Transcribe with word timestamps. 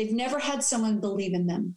they've 0.00 0.12
never 0.12 0.38
had 0.38 0.64
someone 0.64 0.98
believe 0.98 1.34
in 1.34 1.46
them. 1.46 1.76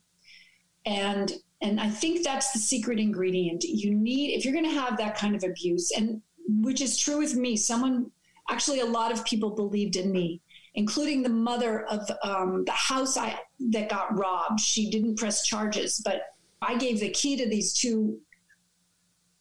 And 0.85 1.31
and 1.61 1.79
I 1.79 1.89
think 1.89 2.23
that's 2.23 2.51
the 2.51 2.59
secret 2.59 2.99
ingredient. 2.99 3.63
You 3.63 3.93
need 3.93 4.33
if 4.33 4.45
you're 4.45 4.53
going 4.53 4.69
to 4.69 4.81
have 4.81 4.97
that 4.97 5.17
kind 5.17 5.35
of 5.35 5.43
abuse 5.43 5.91
and 5.91 6.21
which 6.47 6.81
is 6.81 6.97
true 6.97 7.19
with 7.19 7.35
me. 7.35 7.57
Someone 7.57 8.11
actually 8.49 8.79
a 8.79 8.85
lot 8.85 9.11
of 9.11 9.25
people 9.25 9.49
believed 9.49 9.95
in 9.97 10.11
me 10.11 10.41
including 10.75 11.21
the 11.21 11.29
mother 11.29 11.85
of 11.85 12.09
um, 12.23 12.63
the 12.65 12.71
house 12.71 13.15
I, 13.15 13.39
that 13.71 13.89
got 13.89 14.17
robbed. 14.17 14.59
She 14.59 14.89
didn't 14.89 15.17
press 15.17 15.45
charges, 15.45 16.01
but 16.03 16.33
I 16.63 16.75
gave 16.77 16.99
the 16.99 17.11
key 17.11 17.37
to 17.37 17.47
these 17.47 17.73
two 17.73 18.19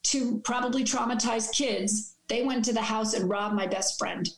two 0.03 0.41
probably 0.45 0.85
traumatized 0.85 1.53
kids. 1.53 2.17
They 2.29 2.43
went 2.43 2.65
to 2.67 2.73
the 2.73 2.83
house 2.83 3.15
and 3.15 3.31
robbed 3.31 3.55
my 3.55 3.67
best 3.67 3.99
friend. 3.99 4.29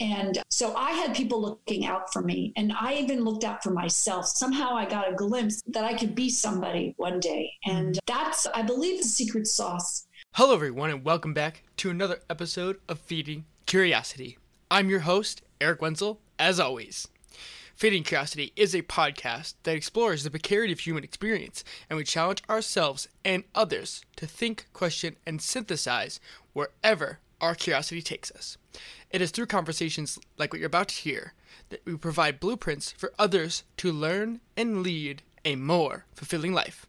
And 0.00 0.38
so 0.48 0.76
I 0.76 0.92
had 0.92 1.14
people 1.14 1.40
looking 1.40 1.84
out 1.84 2.12
for 2.12 2.22
me, 2.22 2.52
and 2.56 2.72
I 2.72 2.94
even 2.94 3.24
looked 3.24 3.42
out 3.42 3.64
for 3.64 3.70
myself. 3.70 4.26
Somehow 4.26 4.76
I 4.76 4.84
got 4.84 5.10
a 5.10 5.14
glimpse 5.14 5.60
that 5.66 5.84
I 5.84 5.94
could 5.94 6.14
be 6.14 6.30
somebody 6.30 6.94
one 6.98 7.18
day. 7.18 7.50
Mm-hmm. 7.66 7.76
And 7.76 7.98
that's, 8.06 8.46
I 8.54 8.62
believe, 8.62 8.98
the 8.98 9.08
secret 9.08 9.48
sauce. 9.48 10.06
Hello, 10.34 10.54
everyone, 10.54 10.90
and 10.90 11.04
welcome 11.04 11.34
back 11.34 11.64
to 11.78 11.90
another 11.90 12.20
episode 12.30 12.78
of 12.88 13.00
Feeding 13.00 13.44
Curiosity. 13.66 14.38
I'm 14.70 14.88
your 14.88 15.00
host, 15.00 15.42
Eric 15.60 15.82
Wenzel, 15.82 16.20
as 16.38 16.60
always. 16.60 17.08
Feeding 17.74 18.04
Curiosity 18.04 18.52
is 18.54 18.74
a 18.74 18.82
podcast 18.82 19.54
that 19.64 19.74
explores 19.74 20.22
the 20.22 20.30
precarity 20.30 20.72
of 20.72 20.80
human 20.80 21.02
experience, 21.02 21.64
and 21.90 21.96
we 21.96 22.04
challenge 22.04 22.42
ourselves 22.48 23.08
and 23.24 23.42
others 23.52 24.04
to 24.16 24.26
think, 24.26 24.66
question, 24.72 25.16
and 25.26 25.42
synthesize 25.42 26.20
wherever 26.52 27.18
our 27.40 27.54
curiosity 27.54 28.02
takes 28.02 28.30
us. 28.32 28.58
It 29.10 29.22
is 29.22 29.30
through 29.30 29.46
conversations 29.46 30.18
like 30.36 30.52
what 30.52 30.60
you're 30.60 30.66
about 30.66 30.88
to 30.88 30.94
hear 30.94 31.32
that 31.70 31.80
we 31.86 31.96
provide 31.96 32.40
blueprints 32.40 32.92
for 32.92 33.12
others 33.18 33.64
to 33.78 33.90
learn 33.90 34.40
and 34.56 34.82
lead 34.82 35.22
a 35.44 35.56
more 35.56 36.04
fulfilling 36.14 36.52
life. 36.52 36.84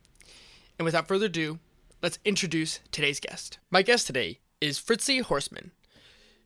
And 0.77 0.85
without 0.85 1.07
further 1.07 1.27
ado, 1.27 1.59
let's 2.01 2.19
introduce 2.25 2.81
today's 2.91 3.21
guest. 3.21 3.59
My 3.71 3.83
guest 3.83 4.05
today 4.05 4.39
is 4.59 4.79
Fritzi 4.79 5.23
Horstman. 5.23 5.71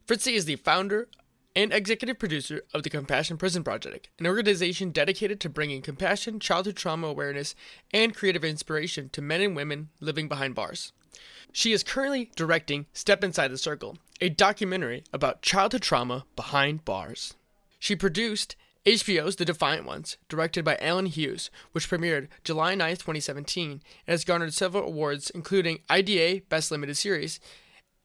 Fritzi 0.06 0.34
is 0.34 0.46
the 0.46 0.58
founder 0.58 1.08
and 1.56 1.74
executive 1.74 2.20
producer 2.20 2.62
of 2.74 2.84
the 2.84 2.90
Compassion 2.90 3.38
Prison 3.38 3.64
Project, 3.64 4.10
an 4.20 4.28
organization 4.28 4.92
dedicated 4.92 5.40
to 5.40 5.50
bringing 5.50 5.82
compassion, 5.82 6.40
childhood 6.40 6.76
trauma 6.76 7.08
awareness, 7.08 7.56
and 7.92 8.16
creative 8.16 8.44
inspiration 8.44 9.10
to 9.10 9.22
men 9.22 9.42
and 9.42 9.56
women 9.56 9.90
living 10.00 10.28
behind 10.28 10.54
bars. 10.54 10.94
She 11.52 11.72
is 11.72 11.84
currently 11.84 12.32
directing 12.36 12.88
Step 12.94 13.24
Inside 13.24 13.50
the 13.50 13.58
Circle, 13.58 13.98
a 14.20 14.30
documentary 14.30 15.04
about 15.14 15.42
childhood 15.42 15.82
trauma 15.82 16.26
behind 16.36 16.86
bars. 16.86 17.36
She 17.80 17.96
produced 17.96 18.56
HBO's 18.86 19.38
The 19.38 19.46
Defiant 19.46 19.86
Ones, 19.86 20.18
directed 20.28 20.66
by 20.66 20.78
Allen 20.82 21.06
Hughes, 21.06 21.50
which 21.72 21.90
premiered 21.90 22.28
July 22.44 22.76
9, 22.76 22.96
2017, 22.96 23.72
and 23.72 23.82
has 24.08 24.26
garnered 24.26 24.54
several 24.54 24.84
awards, 24.84 25.30
including 25.30 25.80
IDA 25.90 26.42
Best 26.50 26.70
Limited 26.72 26.98
Series 26.98 27.40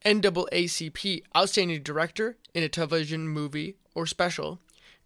NAACP 0.05 1.23
Outstanding 1.35 1.83
Director 1.83 2.37
in 2.53 2.63
a 2.63 2.69
Television 2.69 3.27
Movie 3.27 3.75
or 3.93 4.05
Special, 4.05 4.59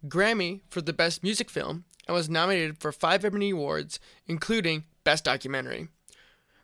Grammy 0.06 0.60
for 0.68 0.80
the 0.80 0.92
Best 0.92 1.22
Music 1.22 1.50
Film, 1.50 1.84
and 2.06 2.14
was 2.14 2.28
nominated 2.28 2.78
for 2.78 2.92
five 2.92 3.24
Emmy 3.24 3.50
Awards, 3.50 3.98
including 4.26 4.84
Best 5.02 5.24
Documentary. 5.24 5.88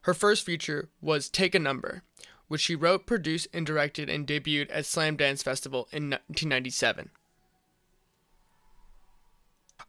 Her 0.03 0.15
first 0.15 0.45
feature 0.45 0.89
was 1.01 1.29
Take 1.29 1.55
a 1.55 1.59
Number, 1.59 2.03
which 2.48 2.62
she 2.62 2.75
wrote, 2.75 3.06
produced, 3.06 3.48
and 3.53 3.67
directed 3.67 4.09
and 4.09 4.27
debuted 4.27 4.70
at 4.70 4.84
Slamdance 4.84 5.43
Festival 5.43 5.89
in 5.93 6.11
1997. 6.11 7.11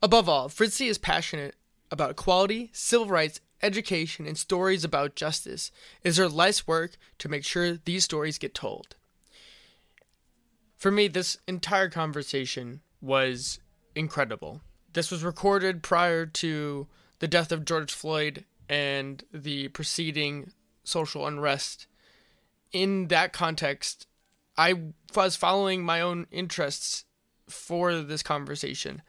Above 0.01 0.27
all, 0.27 0.49
Fritzi 0.49 0.87
is 0.87 0.97
passionate 0.97 1.55
about 1.89 2.11
equality, 2.11 2.69
civil 2.73 3.07
rights, 3.07 3.39
education, 3.61 4.25
and 4.25 4.37
stories 4.37 4.83
about 4.83 5.15
justice. 5.15 5.71
It 6.03 6.09
is 6.09 6.17
her 6.17 6.27
life's 6.27 6.67
work 6.67 6.97
to 7.19 7.29
make 7.29 7.43
sure 7.43 7.77
these 7.77 8.03
stories 8.03 8.37
get 8.37 8.55
told. 8.55 8.95
For 10.75 10.89
me, 10.89 11.07
this 11.07 11.37
entire 11.47 11.89
conversation 11.89 12.81
was 13.01 13.59
incredible. 13.95 14.61
This 14.93 15.11
was 15.11 15.23
recorded 15.23 15.83
prior 15.83 16.25
to 16.25 16.87
the 17.19 17.27
death 17.27 17.51
of 17.51 17.65
George 17.65 17.93
Floyd 17.93 18.45
and 18.71 19.25
the 19.33 19.67
preceding 19.67 20.53
social 20.85 21.27
unrest. 21.27 21.87
In 22.71 23.09
that 23.09 23.33
context, 23.33 24.07
I 24.57 24.93
was 25.13 25.35
following 25.35 25.83
my 25.83 25.99
own 25.99 26.25
interests 26.31 27.03
for 27.49 27.95
this 27.95 28.23
conversation. 28.23 29.01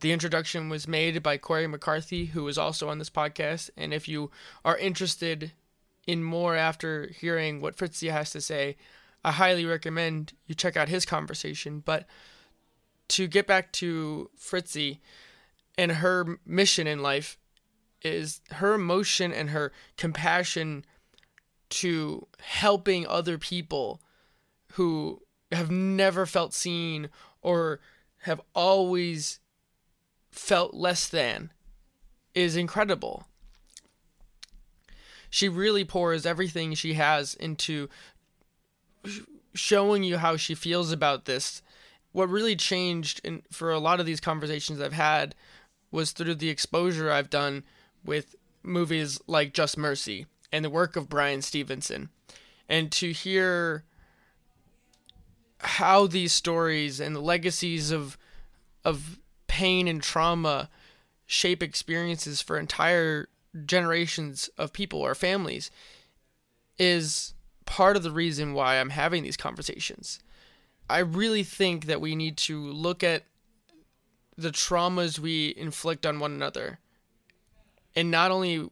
The 0.00 0.12
introduction 0.12 0.70
was 0.70 0.88
made 0.88 1.22
by 1.22 1.36
Corey 1.36 1.66
McCarthy, 1.66 2.26
who 2.26 2.48
is 2.48 2.56
also 2.56 2.88
on 2.88 2.98
this 2.98 3.10
podcast. 3.10 3.68
And 3.76 3.92
if 3.92 4.08
you 4.08 4.30
are 4.64 4.78
interested 4.78 5.52
in 6.06 6.24
more 6.24 6.56
after 6.56 7.08
hearing 7.08 7.60
what 7.60 7.76
Fritzi 7.76 8.10
has 8.10 8.30
to 8.30 8.40
say, 8.40 8.78
I 9.22 9.32
highly 9.32 9.66
recommend 9.66 10.32
you 10.46 10.54
check 10.54 10.78
out 10.78 10.88
his 10.88 11.04
conversation. 11.04 11.82
But 11.84 12.06
to 13.08 13.26
get 13.26 13.46
back 13.46 13.70
to 13.72 14.30
Fritzi 14.38 15.00
and 15.76 15.92
her 15.92 16.38
mission 16.46 16.86
in 16.86 17.02
life 17.02 17.36
is 18.02 18.40
her 18.52 18.74
emotion 18.74 19.32
and 19.32 19.50
her 19.50 19.72
compassion 19.96 20.84
to 21.70 22.26
helping 22.40 23.06
other 23.06 23.38
people 23.38 24.00
who 24.72 25.22
have 25.52 25.70
never 25.70 26.26
felt 26.26 26.54
seen 26.54 27.08
or 27.42 27.80
have 28.18 28.40
always 28.54 29.40
felt 30.30 30.74
less 30.74 31.08
than 31.08 31.52
is 32.34 32.56
incredible. 32.56 33.26
She 35.28 35.48
really 35.48 35.84
pours 35.84 36.26
everything 36.26 36.74
she 36.74 36.94
has 36.94 37.34
into 37.34 37.88
showing 39.54 40.02
you 40.02 40.18
how 40.18 40.36
she 40.36 40.54
feels 40.54 40.92
about 40.92 41.24
this. 41.24 41.62
What 42.12 42.28
really 42.28 42.56
changed 42.56 43.20
in, 43.22 43.42
for 43.50 43.70
a 43.70 43.78
lot 43.78 44.00
of 44.00 44.06
these 44.06 44.20
conversations 44.20 44.80
I've 44.80 44.92
had 44.92 45.34
was 45.92 46.12
through 46.12 46.36
the 46.36 46.48
exposure 46.48 47.10
I've 47.10 47.30
done 47.30 47.64
with 48.04 48.36
movies 48.62 49.20
like 49.26 49.52
Just 49.52 49.76
Mercy 49.78 50.26
and 50.52 50.64
the 50.64 50.70
work 50.70 50.96
of 50.96 51.08
Bryan 51.08 51.42
Stevenson. 51.42 52.10
And 52.68 52.90
to 52.92 53.12
hear 53.12 53.84
how 55.58 56.06
these 56.06 56.32
stories 56.32 57.00
and 57.00 57.14
the 57.14 57.20
legacies 57.20 57.90
of 57.90 58.16
of 58.84 59.18
pain 59.46 59.86
and 59.86 60.02
trauma 60.02 60.70
shape 61.26 61.62
experiences 61.62 62.40
for 62.40 62.58
entire 62.58 63.28
generations 63.66 64.48
of 64.56 64.72
people 64.72 65.00
or 65.00 65.14
families 65.14 65.70
is 66.78 67.34
part 67.66 67.96
of 67.96 68.02
the 68.02 68.10
reason 68.10 68.54
why 68.54 68.76
I'm 68.76 68.90
having 68.90 69.22
these 69.22 69.36
conversations. 69.36 70.18
I 70.88 71.00
really 71.00 71.42
think 71.42 71.86
that 71.86 72.00
we 72.00 72.16
need 72.16 72.36
to 72.38 72.58
look 72.58 73.04
at 73.04 73.24
the 74.36 74.50
traumas 74.50 75.18
we 75.18 75.54
inflict 75.56 76.06
on 76.06 76.18
one 76.18 76.32
another 76.32 76.78
and 77.94 78.10
not 78.10 78.30
only 78.30 78.68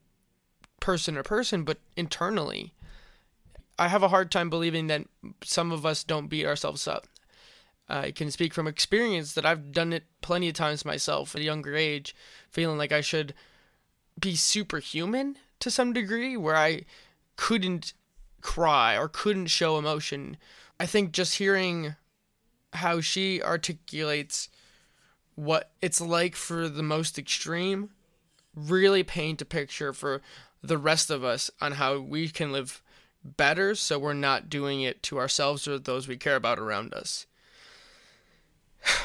person 0.80 1.14
to 1.14 1.22
person 1.22 1.64
but 1.64 1.78
internally. 1.96 2.72
I 3.78 3.88
have 3.88 4.02
a 4.02 4.08
hard 4.08 4.30
time 4.30 4.50
believing 4.50 4.88
that 4.88 5.06
some 5.44 5.70
of 5.70 5.86
us 5.86 6.02
don't 6.02 6.28
beat 6.28 6.46
ourselves 6.46 6.88
up. 6.88 7.06
I 7.88 8.10
can 8.10 8.30
speak 8.30 8.52
from 8.52 8.66
experience 8.66 9.32
that 9.32 9.46
I've 9.46 9.72
done 9.72 9.92
it 9.92 10.04
plenty 10.20 10.48
of 10.48 10.54
times 10.54 10.84
myself 10.84 11.34
at 11.34 11.40
a 11.40 11.44
younger 11.44 11.74
age, 11.74 12.14
feeling 12.50 12.76
like 12.76 12.92
I 12.92 13.00
should 13.00 13.34
be 14.20 14.36
superhuman 14.36 15.36
to 15.60 15.70
some 15.70 15.92
degree, 15.92 16.36
where 16.36 16.56
I 16.56 16.82
couldn't 17.36 17.94
cry 18.40 18.96
or 18.96 19.08
couldn't 19.08 19.46
show 19.46 19.78
emotion. 19.78 20.36
I 20.78 20.86
think 20.86 21.12
just 21.12 21.36
hearing 21.36 21.94
how 22.74 23.00
she 23.00 23.42
articulates 23.42 24.48
what 25.34 25.70
it's 25.80 26.00
like 26.00 26.36
for 26.36 26.68
the 26.68 26.82
most 26.82 27.18
extreme 27.18 27.90
really 28.66 29.03
paint 29.03 29.43
a 29.43 29.45
picture 29.45 29.93
for 29.93 30.22
the 30.63 30.78
rest 30.78 31.10
of 31.10 31.25
us 31.25 31.51
on 31.60 31.72
how 31.72 31.99
we 31.99 32.28
can 32.28 32.53
live 32.53 32.83
better 33.25 33.75
so 33.75 33.99
we're 33.99 34.15
not 34.15 34.49
doing 34.49 34.81
it 34.81 35.03
to 35.05 35.19
ourselves 35.19 35.69
or 35.69 35.78
those 35.78 36.09
we 36.09 36.16
care 36.16 36.37
about 36.37 36.59
around 36.59 36.95
us. 36.95 37.27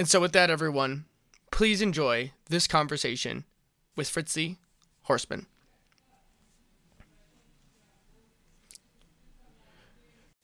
And 0.00 0.08
so, 0.08 0.20
with 0.20 0.32
that, 0.34 0.48
everyone, 0.48 1.06
please 1.50 1.82
enjoy 1.82 2.30
this 2.48 2.68
conversation 2.68 3.42
with 3.96 4.08
Fritzi 4.08 4.58
Horstman. 5.08 5.46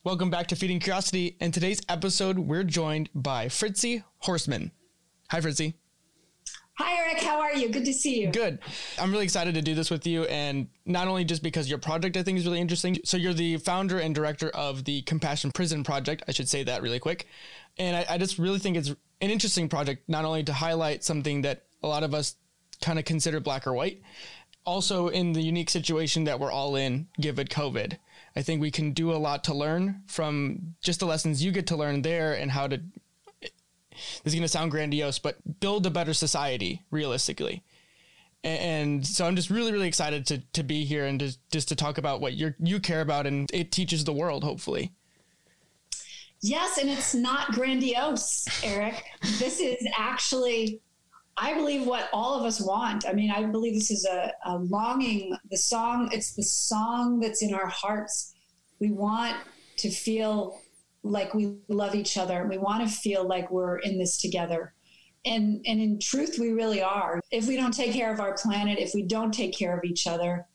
Welcome 0.02 0.28
back 0.28 0.48
to 0.48 0.56
Feeding 0.56 0.80
Curiosity. 0.80 1.36
In 1.40 1.52
today's 1.52 1.80
episode, 1.88 2.40
we're 2.40 2.64
joined 2.64 3.10
by 3.14 3.46
Fritzi 3.46 4.02
Horstman. 4.24 4.72
Hi, 5.30 5.40
Fritzi. 5.40 5.74
Hi, 6.76 6.96
Eric. 6.96 7.22
How 7.22 7.40
are 7.40 7.54
you? 7.54 7.68
Good 7.68 7.84
to 7.84 7.92
see 7.92 8.20
you. 8.20 8.32
Good. 8.32 8.58
I'm 8.98 9.12
really 9.12 9.22
excited 9.22 9.54
to 9.54 9.62
do 9.62 9.76
this 9.76 9.92
with 9.92 10.08
you. 10.08 10.24
And 10.24 10.66
not 10.84 11.06
only 11.06 11.24
just 11.24 11.40
because 11.40 11.68
your 11.68 11.78
project 11.78 12.16
I 12.16 12.24
think 12.24 12.36
is 12.36 12.44
really 12.46 12.60
interesting. 12.60 12.98
So, 13.04 13.16
you're 13.16 13.32
the 13.32 13.58
founder 13.58 14.00
and 14.00 14.12
director 14.12 14.48
of 14.50 14.84
the 14.84 15.02
Compassion 15.02 15.52
Prison 15.52 15.84
Project. 15.84 16.24
I 16.26 16.32
should 16.32 16.48
say 16.48 16.64
that 16.64 16.82
really 16.82 16.98
quick. 16.98 17.28
And 17.78 17.96
I, 17.96 18.06
I 18.10 18.18
just 18.18 18.38
really 18.40 18.58
think 18.58 18.76
it's 18.76 18.88
an 18.88 19.30
interesting 19.30 19.68
project, 19.68 20.08
not 20.08 20.24
only 20.24 20.42
to 20.44 20.52
highlight 20.52 21.04
something 21.04 21.42
that 21.42 21.62
a 21.84 21.86
lot 21.86 22.02
of 22.02 22.12
us 22.12 22.34
kind 22.80 22.98
of 22.98 23.04
consider 23.04 23.38
black 23.38 23.68
or 23.68 23.72
white. 23.72 24.02
Also, 24.66 25.08
in 25.08 25.32
the 25.32 25.42
unique 25.42 25.70
situation 25.70 26.24
that 26.24 26.40
we're 26.40 26.50
all 26.50 26.74
in, 26.74 27.06
given 27.20 27.46
COVID, 27.46 27.98
I 28.34 28.42
think 28.42 28.60
we 28.60 28.70
can 28.70 28.92
do 28.92 29.12
a 29.12 29.16
lot 29.16 29.44
to 29.44 29.54
learn 29.54 30.02
from 30.06 30.74
just 30.82 30.98
the 31.00 31.06
lessons 31.06 31.44
you 31.44 31.52
get 31.52 31.68
to 31.68 31.76
learn 31.76 32.02
there 32.02 32.34
and 32.34 32.50
how 32.50 32.66
to. 32.66 32.80
This 34.22 34.32
is 34.32 34.34
going 34.34 34.42
to 34.42 34.48
sound 34.48 34.70
grandiose, 34.70 35.18
but 35.18 35.60
build 35.60 35.86
a 35.86 35.90
better 35.90 36.14
society 36.14 36.82
realistically. 36.90 37.62
And 38.42 39.06
so 39.06 39.26
I'm 39.26 39.36
just 39.36 39.48
really, 39.48 39.72
really 39.72 39.88
excited 39.88 40.26
to, 40.26 40.38
to 40.52 40.62
be 40.62 40.84
here 40.84 41.06
and 41.06 41.18
to, 41.20 41.36
just 41.50 41.68
to 41.68 41.76
talk 41.76 41.96
about 41.96 42.20
what 42.20 42.34
you 42.34 42.52
you 42.58 42.78
care 42.78 43.00
about 43.00 43.26
and 43.26 43.50
it 43.54 43.72
teaches 43.72 44.04
the 44.04 44.12
world, 44.12 44.44
hopefully. 44.44 44.92
Yes, 46.42 46.76
and 46.76 46.90
it's 46.90 47.14
not 47.14 47.52
grandiose, 47.52 48.46
Eric. 48.62 49.02
this 49.38 49.60
is 49.60 49.88
actually, 49.98 50.82
I 51.38 51.54
believe, 51.54 51.86
what 51.86 52.10
all 52.12 52.38
of 52.38 52.44
us 52.44 52.60
want. 52.60 53.06
I 53.08 53.14
mean, 53.14 53.30
I 53.30 53.44
believe 53.44 53.72
this 53.72 53.90
is 53.90 54.04
a, 54.04 54.30
a 54.44 54.58
longing. 54.58 55.34
The 55.50 55.56
song, 55.56 56.10
it's 56.12 56.34
the 56.34 56.42
song 56.42 57.20
that's 57.20 57.42
in 57.42 57.54
our 57.54 57.68
hearts. 57.68 58.34
We 58.78 58.90
want 58.90 59.38
to 59.78 59.90
feel 59.90 60.60
like 61.04 61.34
we 61.34 61.54
love 61.68 61.94
each 61.94 62.16
other. 62.16 62.46
We 62.48 62.58
want 62.58 62.88
to 62.88 62.92
feel 62.92 63.28
like 63.28 63.50
we're 63.50 63.78
in 63.78 63.98
this 63.98 64.16
together. 64.16 64.74
And, 65.26 65.64
and 65.66 65.80
in 65.80 66.00
truth, 66.00 66.38
we 66.40 66.52
really 66.52 66.82
are. 66.82 67.20
If 67.30 67.46
we 67.46 67.56
don't 67.56 67.72
take 67.72 67.92
care 67.92 68.12
of 68.12 68.20
our 68.20 68.34
planet, 68.34 68.78
if 68.78 68.92
we 68.94 69.02
don't 69.02 69.32
take 69.32 69.56
care 69.56 69.76
of 69.76 69.84
each 69.84 70.06
other, 70.06 70.46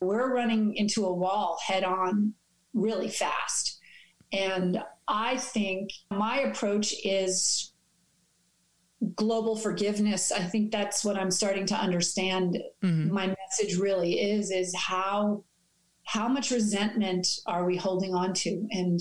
we're 0.00 0.34
running 0.34 0.74
into 0.74 1.06
a 1.06 1.12
wall 1.12 1.58
head 1.64 1.84
on 1.84 2.34
really 2.72 3.08
fast. 3.08 3.78
And 4.32 4.82
I 5.06 5.36
think 5.36 5.90
my 6.10 6.40
approach 6.40 6.94
is 7.04 7.72
global 9.14 9.56
forgiveness. 9.56 10.32
I 10.32 10.40
think 10.40 10.72
that's 10.72 11.04
what 11.04 11.16
I'm 11.16 11.30
starting 11.30 11.66
to 11.66 11.74
understand. 11.74 12.58
Mm-hmm. 12.82 13.12
My 13.12 13.26
message 13.26 13.78
really 13.78 14.20
is 14.20 14.50
is 14.50 14.74
how 14.74 15.44
how 16.04 16.26
much 16.26 16.50
resentment 16.50 17.26
are 17.46 17.66
we 17.66 17.76
holding 17.76 18.14
on 18.14 18.32
to? 18.32 18.66
And 18.70 19.00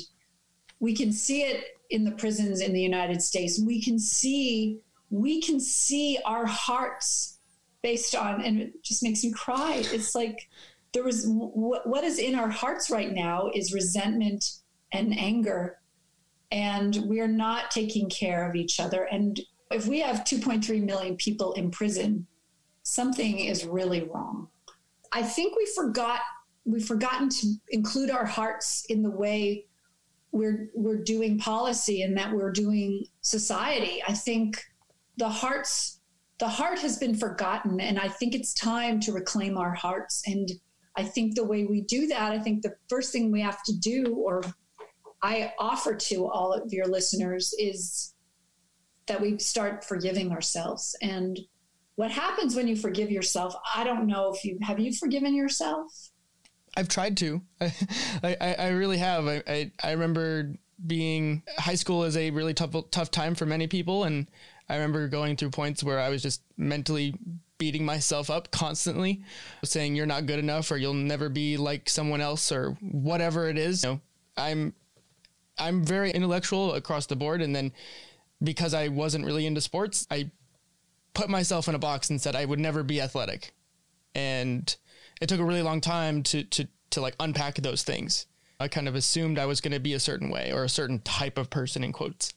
we 0.79 0.95
can 0.95 1.11
see 1.11 1.43
it 1.43 1.63
in 1.89 2.03
the 2.03 2.11
prisons 2.11 2.61
in 2.61 2.73
the 2.73 2.81
United 2.81 3.21
States. 3.21 3.59
We 3.59 3.81
can 3.81 3.99
see 3.99 4.79
we 5.09 5.41
can 5.41 5.59
see 5.59 6.19
our 6.25 6.45
hearts 6.45 7.39
based 7.81 8.13
on 8.13 8.43
and 8.43 8.59
it 8.59 8.83
just 8.83 9.03
makes 9.03 9.23
me 9.23 9.31
cry. 9.31 9.81
It's 9.93 10.15
like 10.15 10.49
there 10.93 11.03
was 11.03 11.25
what 11.27 12.03
is 12.03 12.19
in 12.19 12.35
our 12.35 12.49
hearts 12.49 12.89
right 12.89 13.13
now 13.13 13.49
is 13.53 13.73
resentment 13.73 14.43
and 14.91 15.17
anger 15.17 15.79
and 16.51 16.97
we're 17.05 17.27
not 17.27 17.71
taking 17.71 18.09
care 18.09 18.49
of 18.49 18.55
each 18.55 18.79
other. 18.79 19.03
And 19.03 19.39
if 19.71 19.85
we 19.87 19.99
have 19.99 20.23
2.3 20.23 20.83
million 20.83 21.15
people 21.15 21.53
in 21.53 21.71
prison, 21.71 22.25
something 22.83 23.39
is 23.39 23.65
really 23.65 24.03
wrong. 24.03 24.47
I 25.11 25.23
think 25.23 25.55
we 25.55 25.65
forgot 25.75 26.21
we've 26.65 26.85
forgotten 26.85 27.29
to 27.29 27.53
include 27.69 28.09
our 28.11 28.25
hearts 28.25 28.85
in 28.89 29.01
the 29.01 29.09
way 29.09 29.65
we're 30.31 30.69
we're 30.73 31.03
doing 31.03 31.39
policy 31.39 32.01
and 32.01 32.15
that 32.17 32.33
we're 32.33 32.51
doing 32.51 33.05
society. 33.21 34.03
I 34.07 34.13
think 34.13 34.61
the 35.17 35.29
hearts 35.29 35.99
the 36.39 36.47
heart 36.47 36.79
has 36.79 36.97
been 36.97 37.15
forgotten 37.15 37.79
and 37.79 37.99
I 37.99 38.07
think 38.07 38.35
it's 38.35 38.53
time 38.53 38.99
to 39.01 39.11
reclaim 39.11 39.57
our 39.57 39.73
hearts 39.73 40.23
and 40.27 40.49
I 40.95 41.03
think 41.03 41.35
the 41.35 41.45
way 41.45 41.65
we 41.65 41.81
do 41.81 42.07
that, 42.07 42.31
I 42.31 42.39
think 42.39 42.63
the 42.63 42.75
first 42.89 43.11
thing 43.11 43.31
we 43.31 43.41
have 43.41 43.61
to 43.63 43.77
do 43.77 44.15
or 44.15 44.41
I 45.21 45.53
offer 45.59 45.95
to 45.95 46.27
all 46.27 46.53
of 46.53 46.73
your 46.73 46.87
listeners 46.87 47.53
is 47.59 48.13
that 49.05 49.21
we 49.21 49.37
start 49.37 49.83
forgiving 49.83 50.31
ourselves. 50.31 50.95
And 51.01 51.39
what 51.95 52.11
happens 52.11 52.55
when 52.55 52.67
you 52.67 52.75
forgive 52.75 53.11
yourself? 53.11 53.55
I 53.75 53.83
don't 53.83 54.07
know 54.07 54.33
if 54.33 54.43
you 54.43 54.57
have 54.61 54.79
you 54.79 54.91
forgiven 54.91 55.35
yourself. 55.35 55.91
I've 56.77 56.87
tried 56.87 57.17
to. 57.17 57.41
I, 57.61 58.37
I, 58.39 58.55
I 58.59 58.67
really 58.69 58.97
have. 58.99 59.27
I, 59.27 59.43
I, 59.47 59.71
I 59.83 59.91
remember 59.91 60.53
being 60.85 61.41
high 61.57 61.75
school 61.75 62.03
is 62.03 62.15
a 62.15 62.29
really 62.29 62.53
tough 62.53 62.75
tough 62.91 63.09
time 63.09 63.33
for 63.33 63.47
many 63.47 63.65
people, 63.65 64.03
and 64.03 64.29
I 64.69 64.75
remember 64.75 65.07
going 65.07 65.35
through 65.35 65.49
points 65.49 65.83
where 65.83 65.99
I 65.99 66.09
was 66.09 66.21
just 66.21 66.43
mentally 66.55 67.15
beating 67.57 67.83
myself 67.83 68.29
up 68.29 68.51
constantly, 68.51 69.23
saying 69.63 69.95
you're 69.95 70.05
not 70.05 70.27
good 70.27 70.37
enough 70.37 70.69
or 70.71 70.77
you'll 70.77 70.93
never 70.93 71.29
be 71.29 71.57
like 71.57 71.89
someone 71.89 72.21
else 72.21 72.51
or 72.51 72.77
whatever 72.81 73.49
it 73.49 73.57
is. 73.57 73.83
You 73.83 73.89
know, 73.89 74.01
I'm 74.37 74.73
I'm 75.57 75.83
very 75.83 76.11
intellectual 76.11 76.75
across 76.75 77.07
the 77.07 77.15
board. 77.15 77.41
And 77.41 77.55
then 77.55 77.71
because 78.43 78.75
I 78.75 78.89
wasn't 78.89 79.25
really 79.25 79.45
into 79.45 79.61
sports, 79.61 80.05
I 80.11 80.29
put 81.15 81.29
myself 81.29 81.67
in 81.67 81.73
a 81.73 81.79
box 81.79 82.11
and 82.11 82.21
said 82.21 82.35
I 82.35 82.45
would 82.45 82.59
never 82.59 82.83
be 82.83 83.01
athletic. 83.01 83.53
And 84.13 84.75
it 85.21 85.29
took 85.29 85.39
a 85.39 85.45
really 85.45 85.61
long 85.61 85.81
time 85.81 86.23
to, 86.23 86.43
to, 86.43 86.67
to 86.91 87.01
like 87.01 87.15
unpack 87.19 87.55
those 87.55 87.83
things. 87.83 88.25
I 88.59 88.67
kind 88.67 88.87
of 88.87 88.95
assumed 88.95 89.37
I 89.37 89.45
was 89.45 89.61
going 89.61 89.73
to 89.73 89.79
be 89.79 89.93
a 89.93 89.99
certain 89.99 90.29
way 90.29 90.51
or 90.51 90.63
a 90.63 90.69
certain 90.69 90.99
type 90.99 91.37
of 91.37 91.49
person 91.49 91.83
in 91.83 91.91
quotes. 91.91 92.33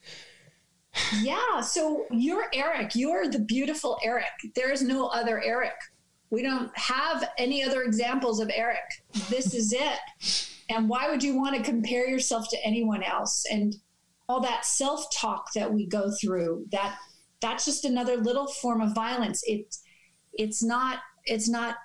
yeah. 1.21 1.61
So 1.61 2.05
you're 2.11 2.45
Eric. 2.53 2.95
You're 2.95 3.27
the 3.27 3.39
beautiful 3.39 3.97
Eric. 4.03 4.25
There 4.55 4.71
is 4.71 4.81
no 4.81 5.07
other 5.07 5.41
Eric. 5.41 5.73
We 6.29 6.43
don't 6.43 6.75
have 6.77 7.29
any 7.37 7.63
other 7.63 7.81
examples 7.83 8.39
of 8.39 8.51
Eric. 8.53 8.79
This 9.29 9.53
is 9.53 9.73
it. 9.77 10.47
And 10.69 10.87
why 10.87 11.09
would 11.09 11.23
you 11.23 11.35
want 11.37 11.55
to 11.55 11.63
compare 11.63 12.07
yourself 12.07 12.49
to 12.49 12.65
anyone 12.65 13.03
else? 13.03 13.45
And 13.51 13.75
all 14.29 14.39
that 14.41 14.65
self-talk 14.65 15.51
that 15.53 15.73
we 15.73 15.85
go 15.85 16.11
through, 16.21 16.65
that 16.71 16.97
that's 17.41 17.65
just 17.65 17.83
another 17.83 18.17
little 18.17 18.47
form 18.47 18.79
of 18.79 18.93
violence. 18.93 19.43
It 19.45 19.75
it's 20.33 20.63
not 20.63 20.99
it's 21.25 21.49
not 21.49 21.75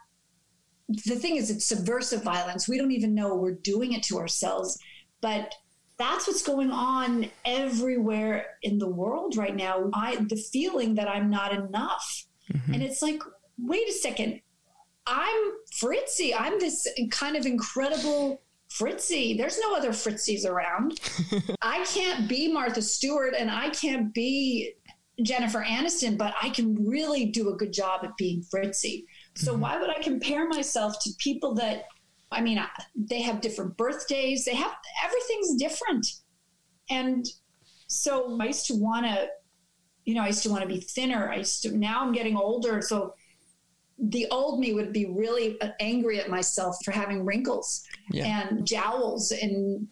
the 0.88 1.16
thing 1.16 1.36
is 1.36 1.50
it's 1.50 1.66
subversive 1.66 2.22
violence. 2.22 2.68
We 2.68 2.78
don't 2.78 2.92
even 2.92 3.14
know 3.14 3.34
we're 3.34 3.52
doing 3.52 3.92
it 3.92 4.02
to 4.04 4.18
ourselves. 4.18 4.78
But 5.20 5.54
that's 5.98 6.26
what's 6.26 6.42
going 6.42 6.70
on 6.70 7.30
everywhere 7.44 8.46
in 8.62 8.78
the 8.78 8.88
world 8.88 9.36
right 9.36 9.56
now. 9.56 9.90
I 9.94 10.16
the 10.16 10.36
feeling 10.36 10.94
that 10.96 11.08
I'm 11.08 11.30
not 11.30 11.52
enough. 11.52 12.26
Mm-hmm. 12.52 12.74
And 12.74 12.82
it's 12.82 13.02
like, 13.02 13.22
wait 13.58 13.88
a 13.88 13.92
second. 13.92 14.40
I'm 15.06 15.52
Fritzi. 15.80 16.32
I'm 16.36 16.58
this 16.60 16.86
kind 17.10 17.36
of 17.36 17.46
incredible 17.46 18.42
Fritzi, 18.70 19.36
there's 19.36 19.58
no 19.60 19.74
other 19.74 19.90
Fritzis 19.90 20.44
around. 20.44 21.00
I 21.62 21.84
can't 21.84 22.28
be 22.28 22.52
Martha 22.52 22.82
Stewart 22.82 23.34
and 23.38 23.50
I 23.50 23.70
can't 23.70 24.12
be 24.12 24.74
Jennifer 25.22 25.64
Aniston, 25.64 26.18
but 26.18 26.34
I 26.42 26.50
can 26.50 26.86
really 26.86 27.26
do 27.26 27.50
a 27.50 27.56
good 27.56 27.72
job 27.72 28.00
at 28.04 28.16
being 28.16 28.42
Fritzi. 28.42 29.04
So 29.36 29.52
mm-hmm. 29.52 29.60
why 29.60 29.78
would 29.78 29.90
I 29.90 30.02
compare 30.02 30.48
myself 30.48 30.98
to 31.04 31.10
people 31.18 31.54
that, 31.54 31.84
I 32.32 32.40
mean, 32.40 32.60
they 32.94 33.22
have 33.22 33.40
different 33.40 33.76
birthdays, 33.76 34.44
they 34.44 34.54
have 34.54 34.74
everything's 35.04 35.54
different. 35.56 36.06
And 36.90 37.26
so 37.86 38.38
I 38.40 38.46
used 38.46 38.66
to 38.66 38.74
want 38.74 39.06
to, 39.06 39.28
you 40.04 40.14
know, 40.14 40.22
I 40.22 40.28
used 40.28 40.42
to 40.44 40.50
want 40.50 40.62
to 40.62 40.68
be 40.68 40.80
thinner. 40.80 41.30
I 41.30 41.36
used 41.36 41.62
to, 41.62 41.76
now 41.76 42.02
I'm 42.02 42.12
getting 42.12 42.36
older. 42.36 42.80
So 42.80 43.14
the 43.98 44.26
old 44.30 44.60
me 44.60 44.72
would 44.74 44.92
be 44.92 45.06
really 45.06 45.58
angry 45.80 46.20
at 46.20 46.28
myself 46.28 46.76
for 46.84 46.90
having 46.90 47.24
wrinkles 47.24 47.84
yeah. 48.10 48.40
and 48.40 48.66
jowls 48.66 49.32
and 49.32 49.88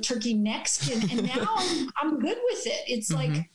turkey 0.00 0.34
neck 0.34 0.66
skin. 0.68 1.08
And 1.10 1.26
now 1.26 1.46
I'm, 1.56 1.90
I'm, 2.02 2.18
good 2.18 2.38
with 2.44 2.66
it. 2.66 2.82
It's 2.86 3.12
mm-hmm. 3.12 3.34
like, 3.34 3.50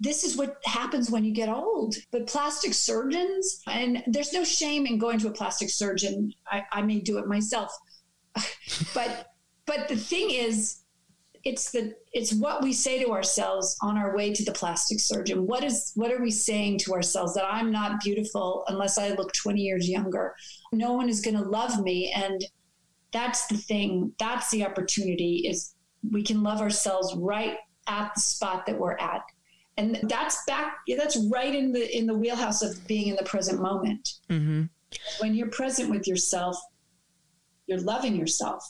this 0.00 0.22
is 0.24 0.36
what 0.36 0.58
happens 0.64 1.10
when 1.10 1.24
you 1.24 1.32
get 1.32 1.48
old. 1.48 1.96
But 2.10 2.26
plastic 2.26 2.74
surgeons, 2.74 3.62
and 3.66 4.02
there's 4.06 4.32
no 4.32 4.44
shame 4.44 4.86
in 4.86 4.98
going 4.98 5.18
to 5.20 5.28
a 5.28 5.32
plastic 5.32 5.70
surgeon. 5.70 6.32
I, 6.46 6.62
I 6.72 6.82
may 6.82 7.00
do 7.00 7.18
it 7.18 7.26
myself. 7.26 7.76
but 8.94 9.26
but 9.66 9.88
the 9.88 9.96
thing 9.96 10.30
is, 10.30 10.82
it's 11.44 11.70
the 11.70 11.94
it's 12.12 12.32
what 12.32 12.62
we 12.62 12.72
say 12.72 13.02
to 13.02 13.10
ourselves 13.10 13.76
on 13.82 13.96
our 13.96 14.14
way 14.14 14.32
to 14.32 14.44
the 14.44 14.52
plastic 14.52 14.98
surgeon 15.00 15.46
what 15.46 15.62
is 15.62 15.92
what 15.94 16.10
are 16.10 16.20
we 16.20 16.30
saying 16.30 16.78
to 16.78 16.92
ourselves 16.92 17.34
that 17.34 17.44
i'm 17.44 17.70
not 17.70 18.00
beautiful 18.00 18.64
unless 18.68 18.98
i 18.98 19.08
look 19.10 19.32
20 19.32 19.60
years 19.60 19.88
younger 19.88 20.34
no 20.72 20.92
one 20.92 21.08
is 21.08 21.20
going 21.20 21.36
to 21.36 21.48
love 21.48 21.80
me 21.80 22.12
and 22.14 22.44
that's 23.12 23.46
the 23.46 23.56
thing 23.56 24.12
that's 24.18 24.50
the 24.50 24.64
opportunity 24.64 25.46
is 25.48 25.74
we 26.10 26.22
can 26.22 26.42
love 26.42 26.60
ourselves 26.60 27.14
right 27.16 27.56
at 27.86 28.12
the 28.14 28.20
spot 28.20 28.66
that 28.66 28.78
we're 28.78 28.96
at 28.98 29.22
and 29.78 29.98
that's 30.02 30.44
back 30.46 30.78
that's 30.98 31.16
right 31.30 31.54
in 31.54 31.72
the 31.72 31.96
in 31.96 32.06
the 32.06 32.14
wheelhouse 32.14 32.62
of 32.62 32.86
being 32.86 33.08
in 33.08 33.16
the 33.16 33.22
present 33.22 33.62
moment 33.62 34.14
mm-hmm. 34.28 34.64
when 35.20 35.34
you're 35.34 35.48
present 35.48 35.88
with 35.88 36.06
yourself 36.06 36.58
you're 37.66 37.80
loving 37.80 38.14
yourself 38.14 38.62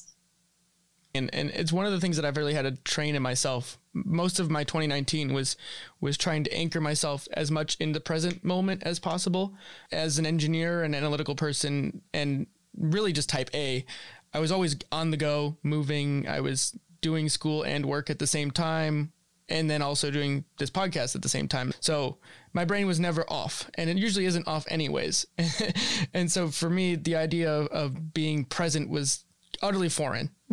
and 1.14 1.34
and 1.34 1.50
it's 1.50 1.72
one 1.72 1.86
of 1.86 1.92
the 1.92 2.00
things 2.00 2.16
that 2.16 2.24
I've 2.24 2.36
really 2.36 2.54
had 2.54 2.64
to 2.64 2.72
train 2.82 3.14
in 3.14 3.22
myself. 3.22 3.78
Most 3.92 4.38
of 4.38 4.50
my 4.50 4.64
2019 4.64 5.32
was 5.32 5.56
was 6.00 6.16
trying 6.16 6.44
to 6.44 6.54
anchor 6.54 6.80
myself 6.80 7.26
as 7.32 7.50
much 7.50 7.76
in 7.80 7.92
the 7.92 8.00
present 8.00 8.44
moment 8.44 8.82
as 8.84 8.98
possible. 8.98 9.54
As 9.90 10.18
an 10.18 10.26
engineer 10.26 10.82
and 10.82 10.94
analytical 10.94 11.34
person, 11.34 12.02
and 12.12 12.46
really 12.76 13.12
just 13.12 13.28
type 13.28 13.50
A, 13.54 13.84
I 14.32 14.38
was 14.38 14.52
always 14.52 14.76
on 14.92 15.10
the 15.10 15.16
go, 15.16 15.56
moving. 15.62 16.28
I 16.28 16.40
was 16.40 16.76
doing 17.00 17.28
school 17.28 17.62
and 17.62 17.86
work 17.86 18.10
at 18.10 18.18
the 18.18 18.26
same 18.26 18.50
time, 18.50 19.12
and 19.48 19.70
then 19.70 19.82
also 19.82 20.10
doing 20.10 20.44
this 20.58 20.70
podcast 20.70 21.14
at 21.14 21.22
the 21.22 21.28
same 21.28 21.48
time. 21.48 21.72
So 21.80 22.18
my 22.52 22.64
brain 22.64 22.86
was 22.86 23.00
never 23.00 23.24
off, 23.28 23.70
and 23.74 23.88
it 23.88 23.96
usually 23.96 24.26
isn't 24.26 24.46
off 24.46 24.66
anyways. 24.68 25.26
and 26.14 26.30
so 26.30 26.48
for 26.48 26.68
me, 26.68 26.96
the 26.96 27.16
idea 27.16 27.52
of, 27.52 27.68
of 27.68 28.12
being 28.12 28.44
present 28.44 28.90
was 28.90 29.24
utterly 29.62 29.88
foreign 29.88 30.30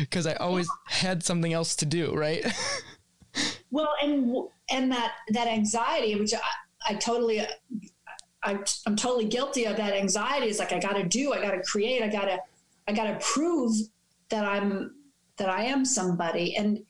because 0.00 0.26
I 0.26 0.34
always 0.34 0.68
had 0.86 1.22
something 1.22 1.52
else 1.52 1.76
to 1.76 1.86
do, 1.86 2.14
right? 2.14 2.46
well, 3.70 3.92
and 4.02 4.34
and 4.70 4.92
that 4.92 5.12
that 5.30 5.48
anxiety, 5.48 6.14
which 6.16 6.34
I, 6.34 6.40
I 6.88 6.94
totally. 6.94 7.46
I, 8.44 8.56
I'm 8.86 8.94
totally 8.94 9.24
guilty 9.24 9.64
of 9.64 9.76
that 9.78 9.94
anxiety. 9.94 10.46
It's 10.46 10.60
like 10.60 10.72
I 10.72 10.78
got 10.78 10.92
to 10.92 11.02
do, 11.02 11.32
I 11.32 11.42
got 11.42 11.50
to 11.50 11.60
create, 11.60 12.04
I 12.04 12.06
got 12.08 12.26
to, 12.26 12.38
I 12.86 12.92
got 12.92 13.06
to 13.06 13.18
prove 13.26 13.74
that 14.28 14.44
I'm 14.44 14.94
that 15.38 15.48
I 15.48 15.64
am 15.64 15.84
somebody. 15.84 16.56
And 16.56 16.84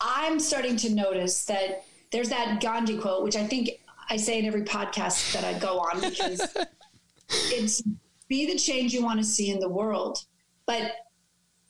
I'm 0.00 0.38
starting 0.38 0.76
to 0.78 0.94
notice 0.94 1.44
that 1.46 1.84
there's 2.12 2.28
that 2.28 2.60
Gandhi 2.60 2.98
quote, 2.98 3.24
which 3.24 3.36
I 3.36 3.44
think 3.46 3.70
I 4.08 4.16
say 4.16 4.38
in 4.38 4.44
every 4.44 4.62
podcast 4.62 5.32
that 5.32 5.44
I 5.44 5.58
go 5.58 5.78
on 5.78 6.00
because 6.00 6.40
it's 7.28 7.82
be 8.28 8.46
the 8.46 8.58
change 8.58 8.92
you 8.92 9.02
want 9.02 9.18
to 9.18 9.24
see 9.24 9.50
in 9.50 9.60
the 9.60 9.68
world. 9.68 10.24
But 10.66 10.92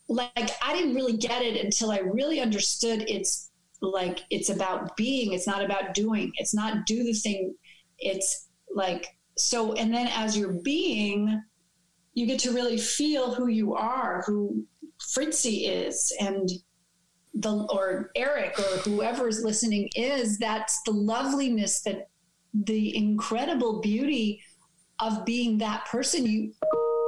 like 0.07 0.51
I 0.61 0.73
didn't 0.73 0.95
really 0.95 1.17
get 1.17 1.41
it 1.41 1.63
until 1.63 1.91
I 1.91 1.99
really 1.99 2.39
understood 2.39 3.03
it's 3.07 3.51
like 3.81 4.21
it's 4.29 4.49
about 4.49 4.95
being, 4.97 5.33
it's 5.33 5.47
not 5.47 5.63
about 5.63 5.93
doing. 5.93 6.31
It's 6.35 6.53
not 6.53 6.85
do 6.85 7.03
the 7.03 7.13
thing. 7.13 7.55
It's 7.99 8.47
like 8.73 9.07
so 9.37 9.73
and 9.73 9.93
then 9.93 10.07
as 10.07 10.37
you're 10.37 10.53
being, 10.53 11.41
you 12.13 12.25
get 12.25 12.39
to 12.39 12.51
really 12.51 12.77
feel 12.77 13.33
who 13.33 13.47
you 13.47 13.75
are, 13.75 14.23
who 14.25 14.65
Fritzi 15.07 15.69
is 15.69 16.13
and 16.19 16.49
the 17.33 17.67
or 17.71 18.11
Eric 18.15 18.59
or 18.59 18.77
whoever 18.79 19.27
is 19.27 19.43
listening 19.43 19.89
is 19.95 20.37
that's 20.37 20.81
the 20.85 20.91
loveliness 20.91 21.81
that 21.81 22.09
the 22.53 22.95
incredible 22.95 23.79
beauty 23.79 24.41
of 24.99 25.25
being 25.25 25.59
that 25.59 25.85
person. 25.85 26.25
You 26.25 26.51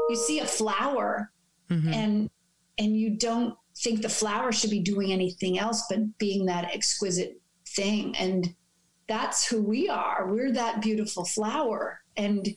you 0.10 0.15
see 0.15 0.39
a 0.39 0.46
flower 0.46 1.32
mm-hmm. 1.70 1.94
and 1.94 2.29
and 2.77 2.96
you 2.96 3.18
don't 3.18 3.56
think 3.77 4.01
the 4.01 4.10
flower 4.10 4.51
should 4.51 4.70
be 4.70 4.82
doing 4.82 5.12
anything 5.12 5.60
else 5.60 5.84
but 5.89 6.18
being 6.18 6.46
that 6.46 6.74
exquisite 6.74 7.41
thing. 7.68 8.15
And 8.18 8.53
that's 9.08 9.48
who 9.48 9.62
we 9.62 9.89
are. 9.89 10.27
We're 10.29 10.51
that 10.53 10.82
beautiful 10.82 11.25
flower. 11.25 12.01
And 12.15 12.48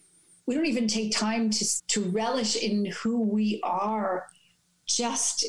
we 0.46 0.54
don't 0.54 0.66
even 0.66 0.86
take 0.86 1.12
time 1.12 1.50
to 1.50 1.86
to 1.88 2.00
relish 2.10 2.56
in 2.56 2.86
who 2.86 3.22
we 3.22 3.60
are 3.64 4.26
just 4.86 5.44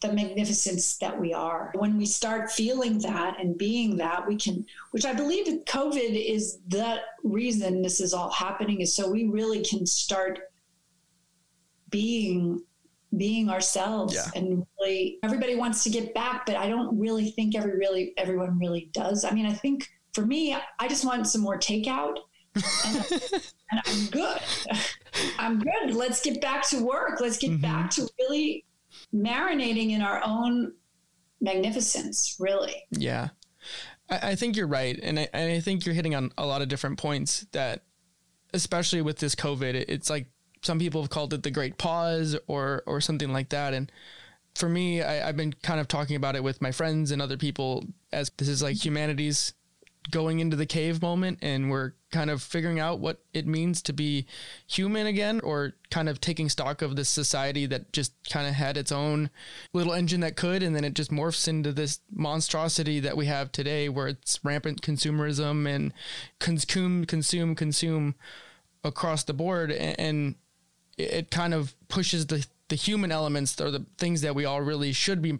the 0.00 0.12
magnificence 0.12 0.96
that 0.98 1.18
we 1.18 1.32
are. 1.32 1.70
When 1.74 1.98
we 1.98 2.06
start 2.06 2.50
feeling 2.50 2.98
that 3.00 3.38
and 3.38 3.56
being 3.56 3.96
that, 3.98 4.26
we 4.26 4.36
can, 4.36 4.64
which 4.92 5.04
I 5.04 5.12
believe 5.12 5.46
COVID 5.64 6.26
is 6.26 6.58
the 6.68 7.00
reason 7.22 7.82
this 7.82 8.00
is 8.00 8.14
all 8.14 8.30
happening, 8.30 8.80
is 8.80 8.94
so 8.94 9.10
we 9.10 9.24
really 9.24 9.62
can 9.62 9.86
start 9.86 10.40
being 11.90 12.62
being 13.16 13.48
ourselves 13.48 14.14
yeah. 14.14 14.26
and 14.34 14.66
really 14.80 15.18
everybody 15.22 15.54
wants 15.54 15.84
to 15.84 15.90
get 15.90 16.12
back 16.14 16.44
but 16.46 16.56
i 16.56 16.68
don't 16.68 16.98
really 16.98 17.30
think 17.30 17.54
every 17.54 17.76
really 17.76 18.12
everyone 18.16 18.58
really 18.58 18.90
does 18.92 19.24
i 19.24 19.30
mean 19.30 19.46
i 19.46 19.52
think 19.52 19.88
for 20.12 20.26
me 20.26 20.56
i 20.80 20.88
just 20.88 21.04
want 21.04 21.24
some 21.24 21.40
more 21.40 21.56
takeout 21.56 22.16
and, 22.86 23.42
and 23.76 23.80
i'm 23.86 24.06
good 24.10 24.40
i'm 25.38 25.58
good 25.58 25.94
let's 25.94 26.20
get 26.20 26.40
back 26.40 26.68
to 26.68 26.82
work 26.82 27.20
let's 27.20 27.38
get 27.38 27.50
mm-hmm. 27.50 27.62
back 27.62 27.90
to 27.90 28.08
really 28.18 28.64
marinating 29.14 29.90
in 29.90 30.02
our 30.02 30.22
own 30.24 30.72
magnificence, 31.40 32.36
really. 32.40 32.84
Yeah. 32.90 33.28
I, 34.10 34.30
I 34.30 34.34
think 34.34 34.56
you're 34.56 34.66
right. 34.66 34.98
And 35.00 35.20
I, 35.20 35.28
I, 35.32 35.60
think 35.60 35.86
you're 35.86 35.94
hitting 35.94 36.14
on 36.14 36.32
a 36.36 36.46
lot 36.46 36.62
of 36.62 36.68
different 36.68 36.98
points 36.98 37.46
that, 37.52 37.82
especially 38.52 39.02
with 39.02 39.18
this 39.18 39.34
COVID, 39.34 39.74
it, 39.74 39.88
it's 39.88 40.10
like 40.10 40.26
some 40.62 40.78
people 40.78 41.02
have 41.02 41.10
called 41.10 41.34
it 41.34 41.42
the 41.42 41.50
great 41.50 41.78
pause 41.78 42.36
or, 42.46 42.82
or 42.86 43.00
something 43.00 43.32
like 43.32 43.50
that. 43.50 43.74
And 43.74 43.92
for 44.54 44.68
me, 44.68 45.02
I, 45.02 45.28
I've 45.28 45.36
been 45.36 45.52
kind 45.52 45.80
of 45.80 45.88
talking 45.88 46.16
about 46.16 46.36
it 46.36 46.42
with 46.42 46.62
my 46.62 46.72
friends 46.72 47.10
and 47.10 47.20
other 47.20 47.36
people 47.36 47.84
as 48.12 48.30
this 48.38 48.48
is 48.48 48.62
like 48.62 48.84
humanity's 48.84 49.52
going 50.10 50.40
into 50.40 50.56
the 50.56 50.66
cave 50.66 51.00
moment 51.00 51.38
and 51.40 51.70
we're 51.70 51.92
kind 52.12 52.30
of 52.30 52.42
figuring 52.42 52.78
out 52.78 53.00
what 53.00 53.22
it 53.32 53.46
means 53.46 53.80
to 53.82 53.92
be 53.92 54.26
human 54.66 55.06
again 55.06 55.40
or 55.40 55.72
kind 55.90 56.08
of 56.08 56.20
taking 56.20 56.48
stock 56.48 56.82
of 56.82 56.94
this 56.94 57.08
society 57.08 57.66
that 57.66 57.92
just 57.92 58.12
kind 58.30 58.46
of 58.46 58.54
had 58.54 58.76
its 58.76 58.92
own 58.92 59.30
little 59.72 59.92
engine 59.92 60.20
that 60.20 60.36
could 60.36 60.62
and 60.62 60.76
then 60.76 60.84
it 60.84 60.94
just 60.94 61.10
morphs 61.10 61.48
into 61.48 61.72
this 61.72 62.00
monstrosity 62.12 63.00
that 63.00 63.16
we 63.16 63.26
have 63.26 63.50
today 63.50 63.88
where 63.88 64.08
it's 64.08 64.38
rampant 64.44 64.82
consumerism 64.82 65.66
and 65.68 65.92
consume 66.38 67.04
consume 67.06 67.54
consume 67.54 68.14
across 68.84 69.24
the 69.24 69.32
board 69.32 69.72
and 69.72 70.34
it 70.98 71.30
kind 71.30 71.54
of 71.54 71.74
pushes 71.88 72.26
the 72.26 72.46
the 72.68 72.76
human 72.76 73.12
elements 73.12 73.60
or 73.60 73.70
the 73.70 73.84
things 73.98 74.20
that 74.22 74.34
we 74.34 74.44
all 74.44 74.60
really 74.60 74.92
should 74.92 75.20
be 75.20 75.38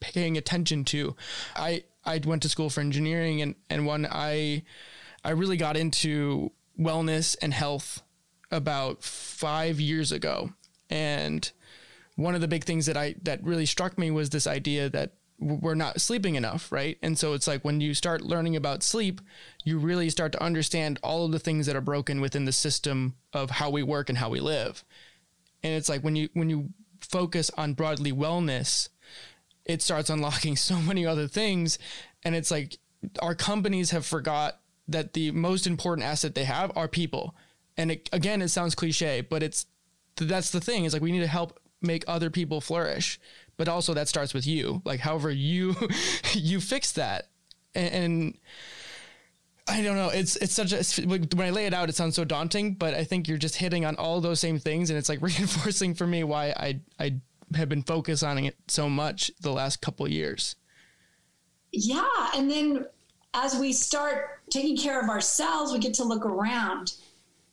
paying 0.00 0.36
attention 0.36 0.84
to. 0.84 1.16
I 1.56 1.84
I 2.04 2.20
went 2.24 2.42
to 2.42 2.48
school 2.48 2.70
for 2.70 2.80
engineering 2.80 3.42
and 3.42 3.54
and 3.70 3.86
when 3.86 4.06
I 4.06 4.64
I 5.24 5.30
really 5.30 5.56
got 5.56 5.76
into 5.76 6.52
wellness 6.78 7.36
and 7.42 7.52
health 7.54 8.02
about 8.50 9.02
5 9.02 9.80
years 9.80 10.12
ago 10.12 10.52
and 10.90 11.50
one 12.16 12.34
of 12.34 12.40
the 12.40 12.48
big 12.48 12.64
things 12.64 12.86
that 12.86 12.96
I 12.96 13.14
that 13.22 13.42
really 13.42 13.66
struck 13.66 13.98
me 13.98 14.10
was 14.10 14.30
this 14.30 14.46
idea 14.46 14.88
that 14.90 15.12
we're 15.42 15.74
not 15.74 16.00
sleeping 16.00 16.36
enough, 16.36 16.70
right? 16.70 16.98
And 17.02 17.18
so 17.18 17.32
it's 17.32 17.48
like 17.48 17.64
when 17.64 17.80
you 17.80 17.94
start 17.94 18.22
learning 18.22 18.54
about 18.54 18.82
sleep, 18.82 19.20
you 19.64 19.78
really 19.78 20.08
start 20.08 20.30
to 20.32 20.42
understand 20.42 21.00
all 21.02 21.24
of 21.24 21.32
the 21.32 21.38
things 21.38 21.66
that 21.66 21.74
are 21.74 21.80
broken 21.80 22.20
within 22.20 22.44
the 22.44 22.52
system 22.52 23.16
of 23.32 23.50
how 23.50 23.68
we 23.70 23.82
work 23.82 24.08
and 24.08 24.18
how 24.18 24.28
we 24.28 24.40
live. 24.40 24.84
And 25.62 25.74
it's 25.74 25.88
like 25.88 26.02
when 26.02 26.16
you 26.16 26.28
when 26.34 26.48
you 26.48 26.70
focus 27.00 27.50
on 27.56 27.74
broadly 27.74 28.12
wellness, 28.12 28.88
it 29.64 29.82
starts 29.82 30.10
unlocking 30.10 30.56
so 30.56 30.76
many 30.76 31.06
other 31.06 31.28
things. 31.28 31.78
And 32.24 32.34
it's 32.34 32.50
like 32.50 32.78
our 33.20 33.34
companies 33.34 33.90
have 33.90 34.06
forgot 34.06 34.60
that 34.88 35.12
the 35.12 35.30
most 35.30 35.66
important 35.66 36.06
asset 36.06 36.34
they 36.34 36.44
have 36.44 36.76
are 36.76 36.88
people. 36.88 37.34
And 37.76 37.90
it, 37.92 38.08
again, 38.12 38.42
it 38.42 38.48
sounds 38.48 38.74
cliche, 38.74 39.22
but 39.22 39.42
it's 39.42 39.66
that's 40.16 40.50
the 40.50 40.60
thing. 40.60 40.84
Is 40.84 40.92
like 40.92 41.02
we 41.02 41.12
need 41.12 41.20
to 41.20 41.26
help 41.26 41.58
make 41.80 42.04
other 42.06 42.30
people 42.30 42.60
flourish, 42.60 43.18
but 43.56 43.68
also 43.68 43.94
that 43.94 44.08
starts 44.08 44.34
with 44.34 44.46
you. 44.46 44.82
Like 44.84 45.00
however 45.00 45.30
you 45.30 45.74
you 46.34 46.60
fix 46.60 46.92
that, 46.92 47.28
and, 47.74 47.94
and 47.94 48.38
I 49.68 49.82
don't 49.82 49.96
know. 49.96 50.08
It's 50.08 50.36
it's 50.36 50.52
such 50.52 50.72
a 50.72 51.06
when 51.06 51.28
I 51.40 51.50
lay 51.50 51.66
it 51.66 51.74
out, 51.74 51.88
it 51.88 51.94
sounds 51.94 52.14
so 52.16 52.24
daunting, 52.24 52.74
but 52.74 52.94
I 52.94 53.04
think 53.04 53.26
you're 53.26 53.38
just 53.38 53.56
hitting 53.56 53.84
on 53.84 53.96
all 53.96 54.20
those 54.20 54.40
same 54.40 54.58
things, 54.58 54.90
and 54.90 54.98
it's 54.98 55.08
like 55.08 55.22
reinforcing 55.22 55.94
for 55.94 56.06
me 56.06 56.24
why 56.24 56.50
I 56.50 56.80
I 56.98 57.14
have 57.56 57.68
been 57.68 57.82
focused 57.82 58.24
on 58.24 58.38
it 58.38 58.56
so 58.68 58.88
much 58.88 59.30
the 59.40 59.52
last 59.52 59.80
couple 59.80 60.08
years. 60.08 60.56
Yeah, 61.72 62.30
and 62.34 62.50
then 62.50 62.86
as 63.34 63.56
we 63.56 63.72
start 63.72 64.40
taking 64.50 64.76
care 64.76 65.00
of 65.00 65.08
ourselves, 65.08 65.72
we 65.72 65.78
get 65.78 65.94
to 65.94 66.04
look 66.04 66.26
around, 66.26 66.94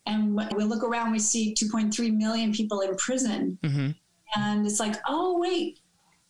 and 0.06 0.36
when 0.36 0.50
we 0.56 0.64
look 0.64 0.84
around, 0.84 1.12
we 1.12 1.20
see 1.20 1.54
2.3 1.54 2.16
million 2.16 2.52
people 2.52 2.82
in 2.82 2.96
prison, 2.98 3.58
mm-hmm. 3.64 3.92
and 4.36 4.66
it's 4.66 4.80
like, 4.80 4.96
oh 5.08 5.40
wait, 5.40 5.80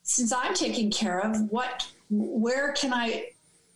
since 0.04 0.32
I'm 0.32 0.54
taking 0.54 0.92
care 0.92 1.20
of 1.20 1.50
what, 1.50 1.88
where 2.10 2.74
can 2.74 2.94
I 2.94 3.30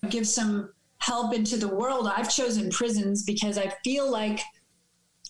give 0.10 0.28
some 0.28 0.72
help 0.98 1.34
into 1.34 1.58
the 1.58 1.68
world? 1.68 2.08
I've 2.08 2.34
chosen 2.34 2.70
prisons 2.70 3.24
because 3.24 3.58
I 3.58 3.74
feel 3.84 4.10
like 4.10 4.40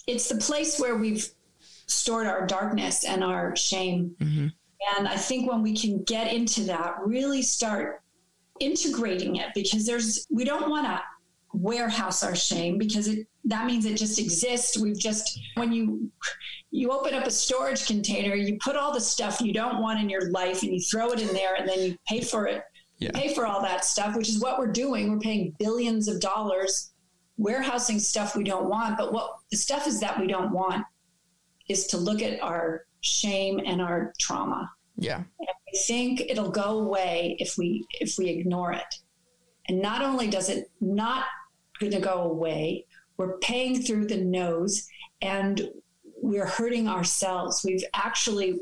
it's 0.08 0.30
the 0.30 0.38
place 0.38 0.80
where 0.80 0.96
we've 0.96 1.30
stored 1.88 2.28
our 2.28 2.46
darkness 2.46 3.04
and 3.04 3.24
our 3.24 3.56
shame. 3.56 4.16
Mm-hmm. 4.20 4.48
And 4.98 5.08
I 5.08 5.16
think 5.16 5.50
when 5.50 5.62
we 5.62 5.76
can 5.76 6.04
get 6.04 6.34
into 6.34 6.64
that, 6.66 6.96
really 7.06 7.42
start 7.42 8.02
integrating 8.60 9.38
it 9.38 9.50
because 9.56 9.86
there's, 9.86 10.28
we 10.30 10.44
don't 10.44 10.70
want 10.70 10.86
to 10.86 11.02
warehouse 11.54 12.24
our 12.24 12.36
shame 12.36 12.78
because 12.78 13.08
it, 13.08 13.28
that 13.46 13.66
means 13.66 13.86
it 13.86 13.98
just 13.98 14.20
exists. 14.20 14.78
We've 14.78 14.98
just, 14.98 15.40
when 15.56 15.72
you, 15.72 16.10
you 16.72 16.92
open 16.92 17.14
up 17.14 17.26
a 17.26 17.32
storage 17.32 17.86
container, 17.86 18.36
you 18.36 18.58
put 18.64 18.76
all 18.76 18.94
the 18.94 19.02
stuff 19.02 19.42
you 19.42 19.54
don't 19.54 19.82
want 19.82 20.00
in 20.00 20.10
your 20.10 20.30
life 20.32 20.64
and 20.64 20.74
you 20.74 20.82
throw 20.82 21.12
it 21.12 21.22
in 21.22 21.34
there 21.34 21.56
and 21.56 21.68
then 21.68 21.80
you 21.80 21.98
pay 22.08 22.22
for 22.22 22.48
it. 22.48 22.64
Yeah. 22.98 23.12
Pay 23.14 23.34
for 23.34 23.46
all 23.46 23.62
that 23.62 23.86
stuff, 23.86 24.16
which 24.16 24.30
is 24.30 24.40
what 24.40 24.60
we're 24.60 24.72
doing. 24.72 25.12
We're 25.12 25.20
paying 25.20 25.56
billions 25.60 26.08
of 26.08 26.20
dollars 26.20 26.94
warehousing 27.38 28.00
stuff 28.00 28.36
we 28.36 28.44
don't 28.44 28.70
want. 28.70 28.98
But 28.98 29.12
what 29.12 29.38
the 29.52 29.58
stuff 29.58 29.88
is 29.88 30.00
that 30.00 30.20
we 30.20 30.28
don't 30.28 30.52
want 30.52 30.86
is 31.70 31.88
to 31.88 31.98
look 31.98 32.22
at 32.22 32.42
our 32.42 32.86
shame 33.02 33.60
and 33.66 33.82
our 33.82 34.14
trauma. 34.20 34.70
Yeah. 34.98 35.18
And 35.18 35.48
I 35.50 35.78
think 35.86 36.22
it'll 36.22 36.52
go 36.52 36.80
away 36.80 37.36
if 37.40 37.58
we 37.58 37.86
if 38.00 38.18
we 38.18 38.30
ignore 38.30 38.74
it. 38.74 38.96
And 39.68 39.82
not 39.82 40.02
only 40.02 40.30
does 40.30 40.50
it 40.50 40.70
not 40.82 41.26
going 41.80 41.92
to 41.94 42.00
go 42.00 42.24
away, 42.24 42.86
we're 43.18 43.38
paying 43.40 43.82
through 43.82 44.08
the 44.08 44.18
nose 44.18 44.88
and 45.22 45.70
we're 46.22 46.46
hurting 46.46 46.88
ourselves. 46.88 47.64
We've 47.66 47.84
actually 47.94 48.60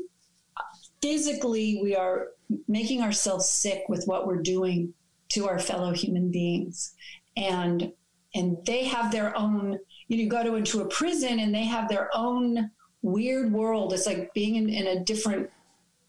physically 1.00 1.80
we 1.82 1.96
are 1.96 2.28
making 2.68 3.02
ourselves 3.02 3.48
sick 3.48 3.84
with 3.88 4.04
what 4.06 4.26
we're 4.26 4.42
doing 4.42 4.94
to 5.30 5.48
our 5.48 5.58
fellow 5.58 5.92
human 5.92 6.30
beings. 6.30 6.94
And 7.36 7.92
and 8.34 8.56
they 8.64 8.84
have 8.84 9.12
their 9.12 9.36
own 9.36 9.78
you 10.08 10.24
know, 10.24 10.30
go 10.30 10.42
to 10.42 10.56
into 10.56 10.80
a 10.80 10.88
prison 10.88 11.40
and 11.40 11.54
they 11.54 11.64
have 11.64 11.88
their 11.88 12.10
own 12.14 12.70
weird 13.02 13.52
world. 13.52 13.92
It's 13.92 14.06
like 14.06 14.32
being 14.32 14.56
in, 14.56 14.68
in 14.68 14.86
a 14.86 15.04
different 15.04 15.50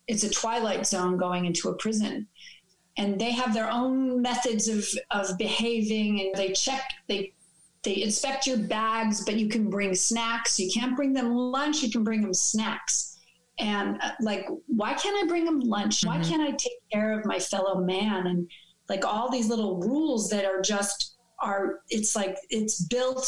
it's 0.07 0.23
a 0.23 0.29
twilight 0.29 0.85
zone 0.85 1.17
going 1.17 1.45
into 1.45 1.69
a 1.69 1.75
prison. 1.75 2.27
And 2.97 3.19
they 3.19 3.31
have 3.31 3.53
their 3.53 3.71
own 3.71 4.21
methods 4.21 4.67
of, 4.67 4.85
of 5.12 5.38
behaving 5.38 6.19
and 6.21 6.35
they 6.35 6.53
check 6.53 6.81
they 7.07 7.33
they 7.83 8.01
inspect 8.01 8.47
your 8.47 8.57
bags 8.57 9.25
but 9.25 9.35
you 9.35 9.50
can 9.50 9.69
bring 9.69 9.95
snacks. 9.95 10.59
You 10.59 10.69
can't 10.71 10.95
bring 10.95 11.13
them 11.13 11.33
lunch 11.33 11.81
you 11.81 11.91
can 11.91 12.03
bring 12.03 12.21
them 12.21 12.33
snacks. 12.33 13.17
And 13.59 14.00
uh, 14.01 14.12
like 14.19 14.47
why 14.67 14.93
can't 14.93 15.23
i 15.23 15.27
bring 15.27 15.45
them 15.45 15.59
lunch? 15.59 16.01
Mm-hmm. 16.01 16.09
why 16.09 16.23
can't 16.23 16.41
i 16.41 16.51
take 16.51 16.77
care 16.91 17.17
of 17.17 17.25
my 17.25 17.39
fellow 17.39 17.81
man? 17.81 18.27
And 18.27 18.47
like 18.89 19.05
all 19.05 19.31
these 19.31 19.50
little 19.50 19.79
rules 19.79 20.29
that 20.29 20.45
are 20.45 20.62
just 20.62 21.15
are 21.39 21.79
it's 21.89 22.15
like 22.15 22.38
it's 22.50 22.83
built 22.83 23.27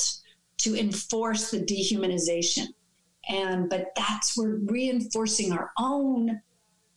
to 0.58 0.78
enforce 0.78 1.52
the 1.52 1.60
dehumanization 1.60 2.68
and 3.28 3.70
but 3.70 3.92
that's 3.96 4.38
we're 4.38 4.58
reinforcing 4.58 5.52
our 5.52 5.72
own 5.78 6.42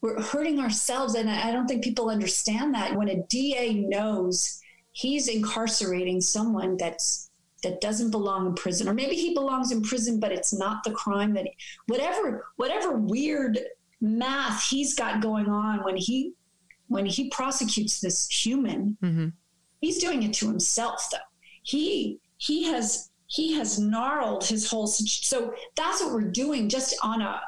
we're 0.00 0.20
hurting 0.22 0.60
ourselves. 0.60 1.14
And 1.14 1.28
I 1.28 1.50
don't 1.50 1.66
think 1.66 1.82
people 1.82 2.08
understand 2.08 2.74
that 2.74 2.94
when 2.94 3.08
a 3.08 3.22
DA 3.24 3.74
knows 3.74 4.60
he's 4.92 5.28
incarcerating 5.28 6.20
someone 6.20 6.76
that's 6.76 7.30
that 7.64 7.80
doesn't 7.80 8.12
belong 8.12 8.46
in 8.46 8.54
prison 8.54 8.88
or 8.88 8.94
maybe 8.94 9.16
he 9.16 9.34
belongs 9.34 9.72
in 9.72 9.82
prison 9.82 10.20
but 10.20 10.30
it's 10.30 10.56
not 10.56 10.84
the 10.84 10.92
crime 10.92 11.34
that 11.34 11.44
he, 11.44 11.52
whatever 11.86 12.46
whatever 12.54 12.92
weird 12.92 13.58
math 14.00 14.62
he's 14.68 14.94
got 14.94 15.20
going 15.20 15.48
on 15.48 15.82
when 15.82 15.96
he 15.96 16.34
when 16.86 17.04
he 17.04 17.28
prosecutes 17.30 18.00
this 18.00 18.28
human 18.28 18.96
mm-hmm. 19.02 19.28
he's 19.80 19.98
doing 19.98 20.22
it 20.22 20.32
to 20.32 20.46
himself 20.46 21.08
though 21.10 21.18
he 21.64 22.20
he 22.36 22.62
has 22.62 23.10
he 23.28 23.52
has 23.54 23.78
gnarled 23.78 24.44
his 24.44 24.68
whole 24.68 24.86
so 24.86 25.54
that's 25.76 26.02
what 26.02 26.12
we're 26.12 26.22
doing 26.22 26.68
just 26.68 26.96
on 27.02 27.22
a 27.22 27.40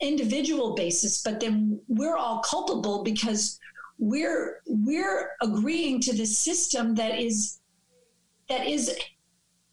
individual 0.00 0.74
basis 0.74 1.22
but 1.22 1.40
then 1.40 1.80
we're 1.88 2.16
all 2.16 2.40
culpable 2.40 3.02
because 3.02 3.58
we're 3.98 4.60
we're 4.66 5.30
agreeing 5.40 6.00
to 6.00 6.16
this 6.16 6.36
system 6.36 6.94
that 6.94 7.18
is 7.18 7.60
that 8.48 8.66
is 8.66 8.94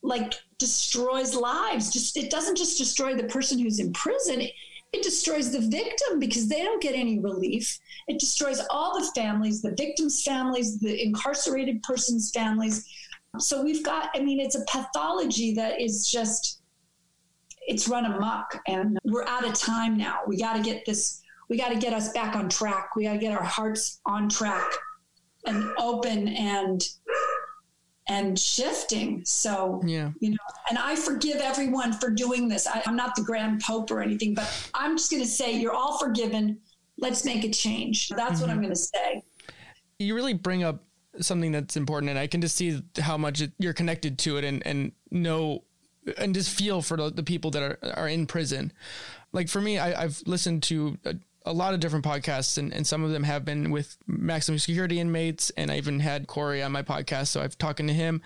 like 0.02 0.36
destroys 0.60 1.36
lives. 1.36 1.92
Just 1.92 2.16
it 2.16 2.30
doesn't 2.30 2.58
just 2.58 2.78
destroy 2.78 3.16
the 3.16 3.24
person 3.24 3.60
who's 3.60 3.80
in 3.80 3.92
prison 3.92 4.48
it 4.92 5.04
destroys 5.04 5.52
the 5.52 5.60
victim 5.60 6.20
because 6.20 6.48
they 6.48 6.64
don't 6.64 6.82
get 6.82 6.96
any 6.96 7.20
relief. 7.20 7.80
It 8.08 8.20
destroys 8.20 8.60
all 8.70 9.00
the 9.00 9.12
families 9.14 9.62
the 9.62 9.76
victims 9.76 10.24
families 10.24 10.80
the 10.80 11.02
incarcerated 11.04 11.84
person's 11.84 12.32
families 12.32 12.88
so 13.38 13.64
we've 13.64 13.84
got, 13.84 14.10
I 14.16 14.20
mean, 14.20 14.40
it's 14.40 14.56
a 14.56 14.66
pathology 14.66 15.54
that 15.56 15.80
is 15.80 16.10
just, 16.10 16.62
it's 17.62 17.88
run 17.88 18.06
amok 18.06 18.60
and 18.68 18.98
we're 19.04 19.26
out 19.26 19.46
of 19.46 19.54
time 19.54 19.98
now. 19.98 20.20
We 20.26 20.38
got 20.38 20.56
to 20.56 20.62
get 20.62 20.86
this, 20.86 21.22
we 21.50 21.58
got 21.58 21.70
to 21.70 21.78
get 21.78 21.94
us 21.94 22.12
back 22.12 22.36
on 22.36 22.50
track. 22.50 22.96
We 22.96 23.04
got 23.04 23.14
to 23.14 23.20
get 23.20 23.32
our 23.32 23.44
hearts 23.44 24.02
on 24.06 24.30
track 24.30 24.66
and 25.46 25.72
open 25.78 26.28
and, 26.30 26.84
and 28.08 28.38
shifting. 28.40 29.22
So, 29.24 29.82
yeah, 29.86 30.10
you 30.20 30.32
know, 30.32 30.38
and 30.70 30.80
I 30.80 30.96
forgive 30.96 31.38
everyone 31.38 31.94
for 31.94 32.10
doing 32.10 32.48
this. 32.48 32.66
I, 32.66 32.82
I'm 32.88 32.96
not 32.96 33.16
the 33.16 33.22
grand 33.22 33.62
pope 33.62 33.92
or 33.92 34.02
anything, 34.02 34.34
but 34.34 34.52
I'm 34.74 34.98
just 34.98 35.12
going 35.12 35.22
to 35.22 35.30
say 35.30 35.54
you're 35.54 35.76
all 35.76 36.00
forgiven. 36.00 36.58
Let's 36.98 37.24
make 37.24 37.44
a 37.44 37.50
change. 37.50 38.10
That's 38.10 38.34
mm-hmm. 38.34 38.42
what 38.42 38.50
I'm 38.50 38.56
mm-hmm. 38.58 38.64
going 38.64 38.74
to 38.74 38.76
say. 38.76 39.24
You 40.00 40.16
really 40.16 40.34
bring 40.34 40.64
up 40.64 40.84
something 41.20 41.52
that's 41.52 41.78
important, 41.78 42.10
and 42.10 42.20
I 42.20 42.28
can 42.28 42.42
just 42.42 42.56
see 42.56 42.82
how 43.00 43.18
much 43.18 43.42
it, 43.42 43.52
you're 43.58 43.74
connected 43.74 44.18
to 44.20 44.38
it, 44.38 44.44
and 44.44 44.66
and 44.66 44.92
know 45.12 45.64
and 46.18 46.34
just 46.34 46.50
feel 46.50 46.82
for 46.82 46.98
the, 46.98 47.10
the 47.10 47.24
people 47.24 47.52
that 47.52 47.64
are 47.64 47.80
are 47.96 48.08
in 48.08 48.26
prison. 48.26 48.72
Like 49.32 49.48
for 49.48 49.62
me, 49.62 49.78
I, 49.78 50.02
have 50.02 50.22
listened 50.26 50.64
to 50.64 50.98
a, 51.06 51.16
a, 51.46 51.54
lot 51.54 51.74
of 51.74 51.80
different 51.80 52.04
podcasts, 52.06 52.58
and, 52.58 52.74
and 52.74 52.88
some 52.88 53.04
of 53.04 53.12
them 53.12 53.24
have 53.24 53.46
been 53.46 53.70
with 53.70 53.98
maximum 54.08 54.58
security 54.58 55.00
inmates, 55.00 55.52
and 55.52 55.70
I 55.72 55.78
even 55.78 56.00
had 56.00 56.26
Corey 56.26 56.64
on 56.64 56.72
my 56.72 56.82
podcast, 56.82 57.28
so 57.28 57.42
I've 57.42 57.58
talking 57.58 57.86
to 57.88 57.94
him, 57.94 58.22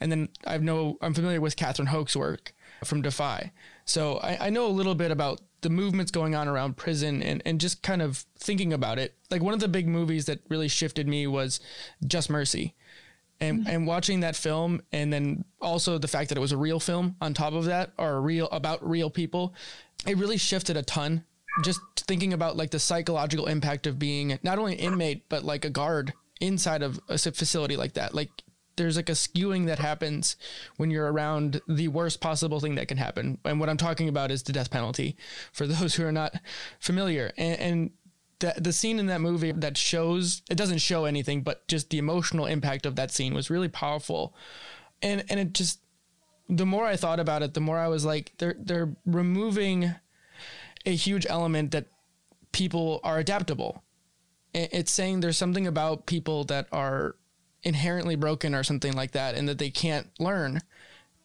and 0.00 0.10
then 0.10 0.28
I 0.46 0.58
know 0.58 0.98
I'm 1.00 1.14
familiar 1.14 1.40
with 1.40 1.54
Catherine 1.54 1.88
Hoke's 1.88 2.16
work 2.16 2.54
from 2.84 3.02
Defy, 3.02 3.52
so 3.88 4.18
I, 4.18 4.46
I 4.46 4.50
know 4.50 4.66
a 4.66 4.68
little 4.68 4.94
bit 4.94 5.10
about 5.10 5.40
the 5.62 5.70
movements 5.70 6.10
going 6.10 6.34
on 6.34 6.46
around 6.46 6.76
prison 6.76 7.22
and, 7.22 7.42
and 7.44 7.60
just 7.60 7.82
kind 7.82 8.02
of 8.02 8.18
thinking 8.38 8.72
about 8.72 8.98
it. 8.98 9.14
Like 9.30 9.42
one 9.42 9.54
of 9.54 9.60
the 9.60 9.68
big 9.68 9.88
movies 9.88 10.26
that 10.26 10.40
really 10.48 10.68
shifted 10.68 11.08
me 11.08 11.26
was 11.26 11.58
Just 12.06 12.28
Mercy. 12.28 12.74
And, 13.40 13.60
mm-hmm. 13.60 13.70
and 13.70 13.86
watching 13.86 14.20
that 14.20 14.36
film 14.36 14.82
and 14.92 15.12
then 15.12 15.44
also 15.60 15.96
the 15.96 16.08
fact 16.08 16.28
that 16.28 16.38
it 16.38 16.40
was 16.40 16.52
a 16.52 16.56
real 16.56 16.80
film 16.80 17.16
on 17.20 17.34
top 17.34 17.54
of 17.54 17.64
that 17.64 17.92
or 17.96 18.20
real 18.20 18.48
about 18.50 18.86
real 18.86 19.10
people, 19.10 19.54
it 20.06 20.16
really 20.16 20.36
shifted 20.36 20.76
a 20.76 20.82
ton. 20.82 21.24
Just 21.64 21.80
thinking 21.96 22.32
about 22.32 22.56
like 22.56 22.70
the 22.70 22.78
psychological 22.78 23.46
impact 23.46 23.86
of 23.86 23.98
being 23.98 24.38
not 24.42 24.58
only 24.58 24.74
an 24.74 24.80
inmate, 24.80 25.28
but 25.28 25.44
like 25.44 25.64
a 25.64 25.70
guard 25.70 26.12
inside 26.40 26.82
of 26.82 27.00
a 27.08 27.16
facility 27.16 27.76
like 27.76 27.94
that. 27.94 28.14
Like 28.14 28.30
there's 28.78 28.96
like 28.96 29.10
a 29.10 29.12
skewing 29.12 29.66
that 29.66 29.78
happens 29.78 30.36
when 30.78 30.90
you're 30.90 31.12
around 31.12 31.60
the 31.68 31.88
worst 31.88 32.20
possible 32.20 32.60
thing 32.60 32.76
that 32.76 32.88
can 32.88 32.96
happen. 32.96 33.36
And 33.44 33.60
what 33.60 33.68
I'm 33.68 33.76
talking 33.76 34.08
about 34.08 34.30
is 34.30 34.42
the 34.42 34.52
death 34.52 34.70
penalty 34.70 35.16
for 35.52 35.66
those 35.66 35.96
who 35.96 36.06
are 36.06 36.12
not 36.12 36.34
familiar. 36.80 37.32
And, 37.36 37.60
and 37.60 37.90
the, 38.38 38.54
the 38.56 38.72
scene 38.72 38.98
in 38.98 39.06
that 39.06 39.20
movie 39.20 39.52
that 39.52 39.76
shows, 39.76 40.42
it 40.48 40.54
doesn't 40.54 40.78
show 40.78 41.04
anything, 41.04 41.42
but 41.42 41.66
just 41.68 41.90
the 41.90 41.98
emotional 41.98 42.46
impact 42.46 42.86
of 42.86 42.96
that 42.96 43.10
scene 43.10 43.34
was 43.34 43.50
really 43.50 43.68
powerful. 43.68 44.34
And, 45.02 45.24
and 45.28 45.38
it 45.38 45.52
just, 45.52 45.80
the 46.48 46.66
more 46.66 46.86
I 46.86 46.96
thought 46.96 47.20
about 47.20 47.42
it, 47.42 47.52
the 47.52 47.60
more 47.60 47.78
I 47.78 47.88
was 47.88 48.04
like, 48.06 48.32
they're, 48.38 48.56
they're 48.58 48.96
removing 49.04 49.94
a 50.86 50.94
huge 50.94 51.26
element 51.28 51.72
that 51.72 51.86
people 52.52 53.00
are 53.04 53.18
adaptable. 53.18 53.82
It's 54.54 54.90
saying 54.90 55.20
there's 55.20 55.36
something 55.36 55.66
about 55.66 56.06
people 56.06 56.44
that 56.44 56.68
are 56.72 57.16
inherently 57.62 58.16
broken 58.16 58.54
or 58.54 58.62
something 58.62 58.92
like 58.92 59.12
that 59.12 59.34
and 59.34 59.48
that 59.48 59.58
they 59.58 59.70
can't 59.70 60.08
learn. 60.18 60.60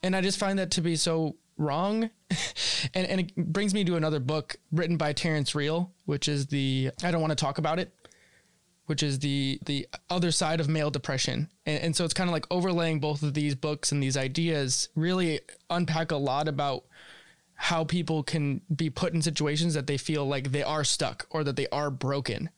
And 0.01 0.15
I 0.15 0.21
just 0.21 0.39
find 0.39 0.59
that 0.59 0.71
to 0.71 0.81
be 0.81 0.95
so 0.95 1.35
wrong. 1.57 2.09
and, 2.93 3.07
and 3.07 3.21
it 3.21 3.35
brings 3.35 3.73
me 3.73 3.83
to 3.85 3.95
another 3.95 4.19
book 4.19 4.55
written 4.71 4.97
by 4.97 5.13
Terrence 5.13 5.55
Real, 5.55 5.91
which 6.05 6.27
is 6.27 6.47
the, 6.47 6.91
I 7.03 7.11
don't 7.11 7.21
want 7.21 7.31
to 7.31 7.35
talk 7.35 7.57
about 7.57 7.79
it, 7.79 7.93
which 8.87 9.03
is 9.03 9.19
the, 9.19 9.59
the 9.65 9.87
other 10.09 10.31
side 10.31 10.59
of 10.59 10.67
male 10.67 10.91
depression. 10.91 11.49
And, 11.65 11.83
and 11.83 11.95
so 11.95 12.03
it's 12.03 12.13
kind 12.13 12.29
of 12.29 12.33
like 12.33 12.47
overlaying 12.51 12.99
both 12.99 13.23
of 13.23 13.33
these 13.33 13.55
books 13.55 13.91
and 13.91 14.01
these 14.01 14.17
ideas 14.17 14.89
really 14.95 15.41
unpack 15.69 16.11
a 16.11 16.17
lot 16.17 16.47
about 16.47 16.85
how 17.55 17.83
people 17.83 18.23
can 18.23 18.61
be 18.75 18.89
put 18.89 19.13
in 19.13 19.21
situations 19.21 19.73
that 19.75 19.87
they 19.87 19.97
feel 19.97 20.25
like 20.25 20.51
they 20.51 20.63
are 20.63 20.83
stuck 20.83 21.27
or 21.29 21.43
that 21.43 21.55
they 21.55 21.67
are 21.69 21.89
broken 21.89 22.49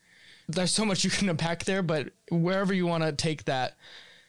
there's 0.47 0.71
so 0.71 0.86
much 0.86 1.03
you 1.03 1.10
can 1.10 1.29
unpack 1.29 1.65
there, 1.65 1.81
but 1.81 2.10
wherever 2.29 2.73
you 2.73 2.86
want 2.86 3.03
to 3.03 3.12
take 3.12 3.45
that. 3.45 3.75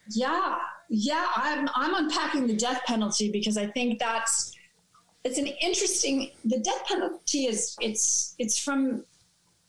Yeah, 0.09 0.57
yeah, 0.89 1.27
I'm 1.35 1.69
I'm 1.75 2.05
unpacking 2.05 2.47
the 2.47 2.55
death 2.55 2.81
penalty 2.85 3.31
because 3.31 3.57
I 3.57 3.67
think 3.67 3.99
that's 3.99 4.53
it's 5.23 5.37
an 5.37 5.47
interesting. 5.47 6.31
The 6.45 6.59
death 6.59 6.85
penalty 6.87 7.45
is 7.45 7.75
it's 7.81 8.35
it's 8.39 8.57
from 8.57 9.03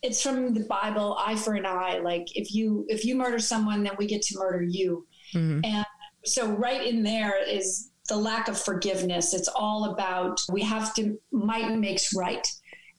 it's 0.02 0.22
from 0.22 0.54
the 0.54 0.60
Bible, 0.60 1.16
eye 1.18 1.36
for 1.36 1.54
an 1.54 1.66
eye. 1.66 1.98
Like 1.98 2.36
if 2.36 2.54
you 2.54 2.86
if 2.88 3.04
you 3.04 3.16
murder 3.16 3.38
someone, 3.38 3.82
then 3.82 3.94
we 3.98 4.06
get 4.06 4.22
to 4.22 4.38
murder 4.38 4.62
you. 4.62 5.06
Mm-hmm. 5.34 5.64
And 5.64 5.86
so 6.24 6.46
right 6.52 6.86
in 6.86 7.02
there 7.02 7.34
is 7.44 7.90
the 8.08 8.16
lack 8.16 8.48
of 8.48 8.58
forgiveness. 8.58 9.34
It's 9.34 9.48
all 9.48 9.92
about 9.92 10.40
we 10.50 10.62
have 10.62 10.94
to 10.94 11.18
might 11.32 11.76
makes 11.76 12.14
right. 12.14 12.46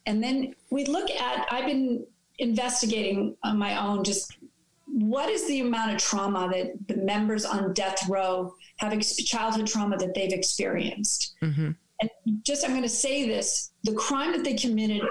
And 0.05 0.23
then 0.23 0.55
we 0.71 0.85
look 0.85 1.09
at 1.09 1.47
I've 1.51 1.65
been 1.65 2.05
investigating 2.39 3.35
on 3.43 3.57
my 3.57 3.77
own 3.77 4.03
just 4.03 4.37
what 4.85 5.29
is 5.29 5.47
the 5.47 5.59
amount 5.59 5.91
of 5.91 5.97
trauma 5.97 6.49
that 6.51 6.71
the 6.87 6.97
members 6.97 7.45
on 7.45 7.73
death 7.73 8.09
row 8.09 8.53
have 8.77 8.91
ex- 8.91 9.17
childhood 9.17 9.67
trauma 9.67 9.97
that 9.97 10.13
they've 10.15 10.33
experienced 10.33 11.35
mm-hmm. 11.43 11.71
and 12.01 12.09
just 12.43 12.65
i'm 12.65 12.71
going 12.71 12.81
to 12.81 12.89
say 12.89 13.27
this 13.27 13.71
the 13.83 13.93
crime 13.93 14.31
that 14.31 14.43
they 14.43 14.55
committed 14.55 15.01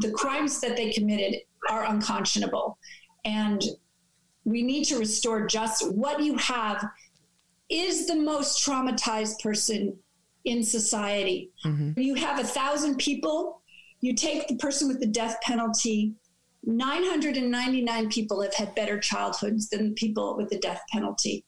the 0.00 0.10
crimes 0.10 0.60
that 0.60 0.76
they 0.76 0.90
committed 0.90 1.40
are 1.70 1.86
unconscionable 1.86 2.78
and 3.24 3.62
we 4.44 4.62
need 4.62 4.84
to 4.84 4.98
restore 4.98 5.46
just 5.46 5.92
what 5.94 6.22
you 6.22 6.36
have 6.36 6.84
is 7.68 8.06
the 8.06 8.14
most 8.14 8.64
traumatized 8.64 9.40
person 9.40 9.96
in 10.44 10.62
society 10.62 11.50
mm-hmm. 11.64 11.98
you 11.98 12.14
have 12.14 12.38
a 12.38 12.44
thousand 12.44 12.96
people 12.98 13.62
you 14.00 14.14
take 14.14 14.46
the 14.46 14.56
person 14.56 14.88
with 14.88 15.00
the 15.00 15.06
death 15.06 15.36
penalty 15.42 16.12
999 16.66 18.08
people 18.08 18.42
have 18.42 18.54
had 18.54 18.74
better 18.74 18.98
childhoods 18.98 19.68
than 19.68 19.94
people 19.94 20.36
with 20.36 20.50
the 20.50 20.58
death 20.58 20.82
penalty. 20.90 21.44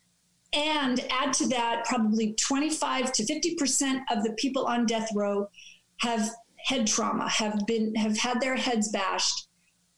And 0.53 1.05
add 1.11 1.33
to 1.35 1.49
that, 1.49 1.85
probably 1.85 2.35
25 2.35 3.13
to 3.13 3.23
50% 3.25 4.01
of 4.11 4.23
the 4.23 4.33
people 4.39 4.65
on 4.65 4.87
death 4.87 5.11
row 5.15 5.49
have 6.01 6.31
head 6.65 6.87
trauma, 6.87 7.29
have 7.29 7.67
been 7.67 7.95
have 7.97 8.17
had 8.17 8.41
their 8.41 8.57
heads 8.57 8.89
bashed. 8.89 9.49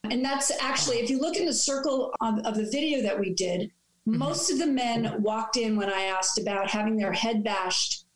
And 0.05 0.25
that's 0.25 0.51
actually, 0.61 0.97
if 0.97 1.11
you 1.11 1.21
look 1.21 1.37
in 1.37 1.47
the 1.47 1.53
circle 1.53 2.13
of, 2.21 2.39
of 2.41 2.57
the 2.57 2.69
video 2.71 3.03
that 3.03 3.21
we 3.21 3.35
did, 3.35 3.71
mm-hmm. 4.09 4.19
most 4.19 4.51
of 4.51 4.59
the 4.59 4.67
men 4.67 5.23
walked 5.23 5.57
in 5.57 5.77
when 5.77 5.91
I 5.91 6.03
asked 6.05 6.39
about 6.39 6.71
having 6.71 6.97
their 6.97 7.13
head 7.13 7.45
bashed. 7.45 8.07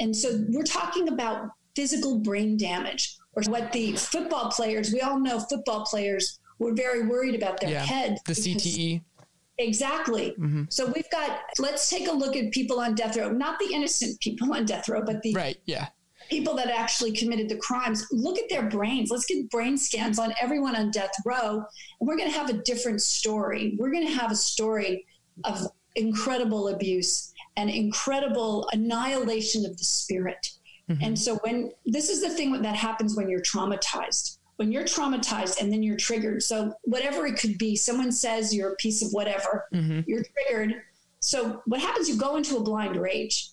And 0.00 0.16
so 0.16 0.44
we're 0.48 0.62
talking 0.62 1.08
about 1.08 1.50
physical 1.74 2.18
brain 2.18 2.56
damage 2.56 3.16
or 3.34 3.42
what 3.48 3.70
the 3.72 3.92
football 3.96 4.50
players, 4.50 4.92
we 4.92 5.02
all 5.02 5.20
know 5.20 5.38
football 5.38 5.84
players 5.84 6.38
were 6.58 6.72
very 6.72 7.06
worried 7.06 7.34
about 7.34 7.60
their 7.60 7.70
yeah, 7.70 7.84
head. 7.84 8.18
The 8.24 8.32
CTE. 8.32 9.02
Exactly. 9.58 10.34
Mm-hmm. 10.38 10.64
So 10.68 10.92
we've 10.94 11.10
got, 11.10 11.40
let's 11.58 11.88
take 11.88 12.08
a 12.08 12.12
look 12.12 12.36
at 12.36 12.52
people 12.52 12.78
on 12.78 12.94
death 12.94 13.16
row, 13.16 13.30
not 13.30 13.58
the 13.58 13.72
innocent 13.72 14.20
people 14.20 14.52
on 14.52 14.66
death 14.66 14.88
row, 14.88 15.02
but 15.04 15.22
the 15.22 15.32
right, 15.32 15.56
yeah 15.64 15.88
people 16.28 16.54
that 16.56 16.68
actually 16.68 17.12
committed 17.12 17.48
the 17.48 17.56
crimes, 17.56 18.06
look 18.10 18.38
at 18.38 18.48
their 18.48 18.68
brains. 18.68 19.10
Let's 19.10 19.26
get 19.26 19.48
brain 19.50 19.78
scans 19.78 20.18
on 20.18 20.34
everyone 20.40 20.76
on 20.76 20.90
death 20.90 21.12
row. 21.24 21.64
And 22.00 22.08
we're 22.08 22.16
going 22.16 22.30
to 22.30 22.36
have 22.36 22.50
a 22.50 22.62
different 22.64 23.00
story. 23.02 23.76
We're 23.78 23.92
going 23.92 24.06
to 24.06 24.12
have 24.12 24.30
a 24.30 24.36
story 24.36 25.06
of 25.44 25.66
incredible 25.94 26.68
abuse 26.68 27.32
and 27.56 27.70
incredible 27.70 28.68
annihilation 28.72 29.64
of 29.64 29.76
the 29.76 29.84
spirit. 29.84 30.50
Mm-hmm. 30.90 31.04
And 31.04 31.18
so, 31.18 31.36
when 31.42 31.72
this 31.84 32.08
is 32.08 32.20
the 32.20 32.30
thing 32.30 32.62
that 32.62 32.76
happens 32.76 33.16
when 33.16 33.28
you're 33.28 33.40
traumatized, 33.40 34.35
when 34.56 34.72
you're 34.72 34.84
traumatized 34.84 35.60
and 35.60 35.72
then 35.72 35.82
you're 35.82 35.96
triggered. 35.96 36.42
So, 36.42 36.74
whatever 36.82 37.26
it 37.26 37.38
could 37.38 37.58
be, 37.58 37.76
someone 37.76 38.12
says 38.12 38.54
you're 38.54 38.72
a 38.72 38.76
piece 38.76 39.02
of 39.02 39.10
whatever, 39.12 39.66
mm-hmm. 39.72 40.00
you're 40.06 40.22
triggered. 40.22 40.82
So, 41.20 41.62
what 41.66 41.80
happens? 41.80 42.08
You 42.08 42.16
go 42.16 42.36
into 42.36 42.56
a 42.56 42.60
blind 42.60 42.96
rage 42.96 43.50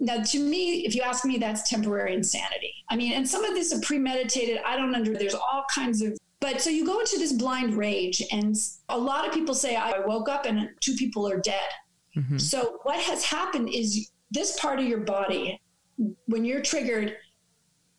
now 0.00 0.22
to 0.22 0.38
me 0.38 0.84
if 0.84 0.94
you 0.94 1.02
ask 1.02 1.24
me 1.24 1.38
that's 1.38 1.68
temporary 1.68 2.14
insanity 2.14 2.74
i 2.90 2.96
mean 2.96 3.12
and 3.12 3.28
some 3.28 3.44
of 3.44 3.54
this 3.54 3.72
is 3.72 3.84
premeditated 3.84 4.58
i 4.66 4.76
don't 4.76 4.94
under 4.94 5.14
there's 5.14 5.34
all 5.34 5.64
kinds 5.72 6.02
of 6.02 6.16
but 6.40 6.60
so 6.60 6.68
you 6.68 6.84
go 6.84 7.00
into 7.00 7.18
this 7.18 7.32
blind 7.32 7.74
rage 7.74 8.22
and 8.32 8.56
a 8.88 8.98
lot 8.98 9.26
of 9.26 9.32
people 9.32 9.54
say 9.54 9.76
i 9.76 9.98
woke 10.00 10.28
up 10.28 10.46
and 10.46 10.68
two 10.80 10.94
people 10.94 11.28
are 11.28 11.38
dead 11.38 11.68
mm-hmm. 12.16 12.38
so 12.38 12.78
what 12.82 13.00
has 13.00 13.24
happened 13.24 13.68
is 13.68 14.10
this 14.30 14.58
part 14.58 14.78
of 14.78 14.86
your 14.86 15.00
body 15.00 15.60
when 16.26 16.44
you're 16.44 16.62
triggered 16.62 17.16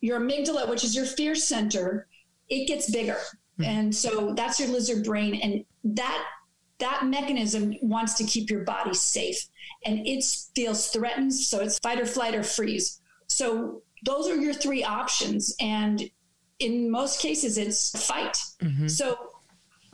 your 0.00 0.20
amygdala 0.20 0.68
which 0.68 0.84
is 0.84 0.94
your 0.94 1.06
fear 1.06 1.34
center 1.34 2.06
it 2.48 2.66
gets 2.66 2.90
bigger 2.90 3.18
mm-hmm. 3.58 3.64
and 3.64 3.94
so 3.94 4.34
that's 4.34 4.58
your 4.60 4.68
lizard 4.68 5.04
brain 5.04 5.34
and 5.42 5.64
that 5.84 6.24
that 6.78 7.06
mechanism 7.06 7.74
wants 7.80 8.14
to 8.14 8.24
keep 8.24 8.50
your 8.50 8.64
body 8.64 8.94
safe 8.94 9.48
and 9.84 10.06
it 10.06 10.24
feels 10.54 10.88
threatened. 10.88 11.34
So 11.34 11.60
it's 11.60 11.78
fight 11.78 12.00
or 12.00 12.06
flight 12.06 12.34
or 12.34 12.42
freeze. 12.42 13.00
So 13.26 13.82
those 14.04 14.28
are 14.28 14.36
your 14.36 14.52
three 14.52 14.84
options. 14.84 15.54
And 15.60 16.10
in 16.58 16.90
most 16.90 17.20
cases, 17.20 17.56
it's 17.58 18.06
fight. 18.06 18.36
Mm-hmm. 18.62 18.88
So, 18.88 19.16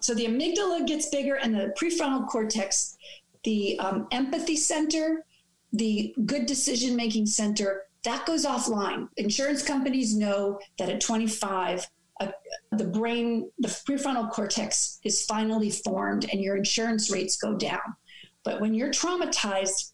so 0.01 0.15
the 0.15 0.27
amygdala 0.27 0.87
gets 0.87 1.09
bigger 1.09 1.37
and 1.37 1.55
the 1.55 1.75
prefrontal 1.81 2.27
cortex, 2.29 2.97
the 3.45 3.79
um, 3.79 4.09
empathy 4.11 4.57
center, 4.57 5.25
the 5.73 6.15
good 6.27 6.47
decision 6.47 6.97
making 6.97 7.27
center, 7.27 7.85
that 8.05 8.27
goes 8.27 8.45
offline. 8.45 9.09
Insurance 9.17 9.62
companies 9.62 10.17
know 10.17 10.59
that 10.79 10.88
at 10.88 11.01
25, 11.01 11.87
uh, 12.29 12.77
the 12.77 12.85
brain, 12.85 13.51
the 13.59 13.69
prefrontal 13.69 14.31
cortex 14.31 14.99
is 15.05 15.25
finally 15.25 15.71
formed 15.71 16.27
and 16.31 16.41
your 16.41 16.57
insurance 16.57 17.11
rates 17.11 17.37
go 17.37 17.55
down. 17.55 17.97
But 18.45 18.61
when 18.61 18.75
you're 18.75 18.91
traumatized, 18.91 19.93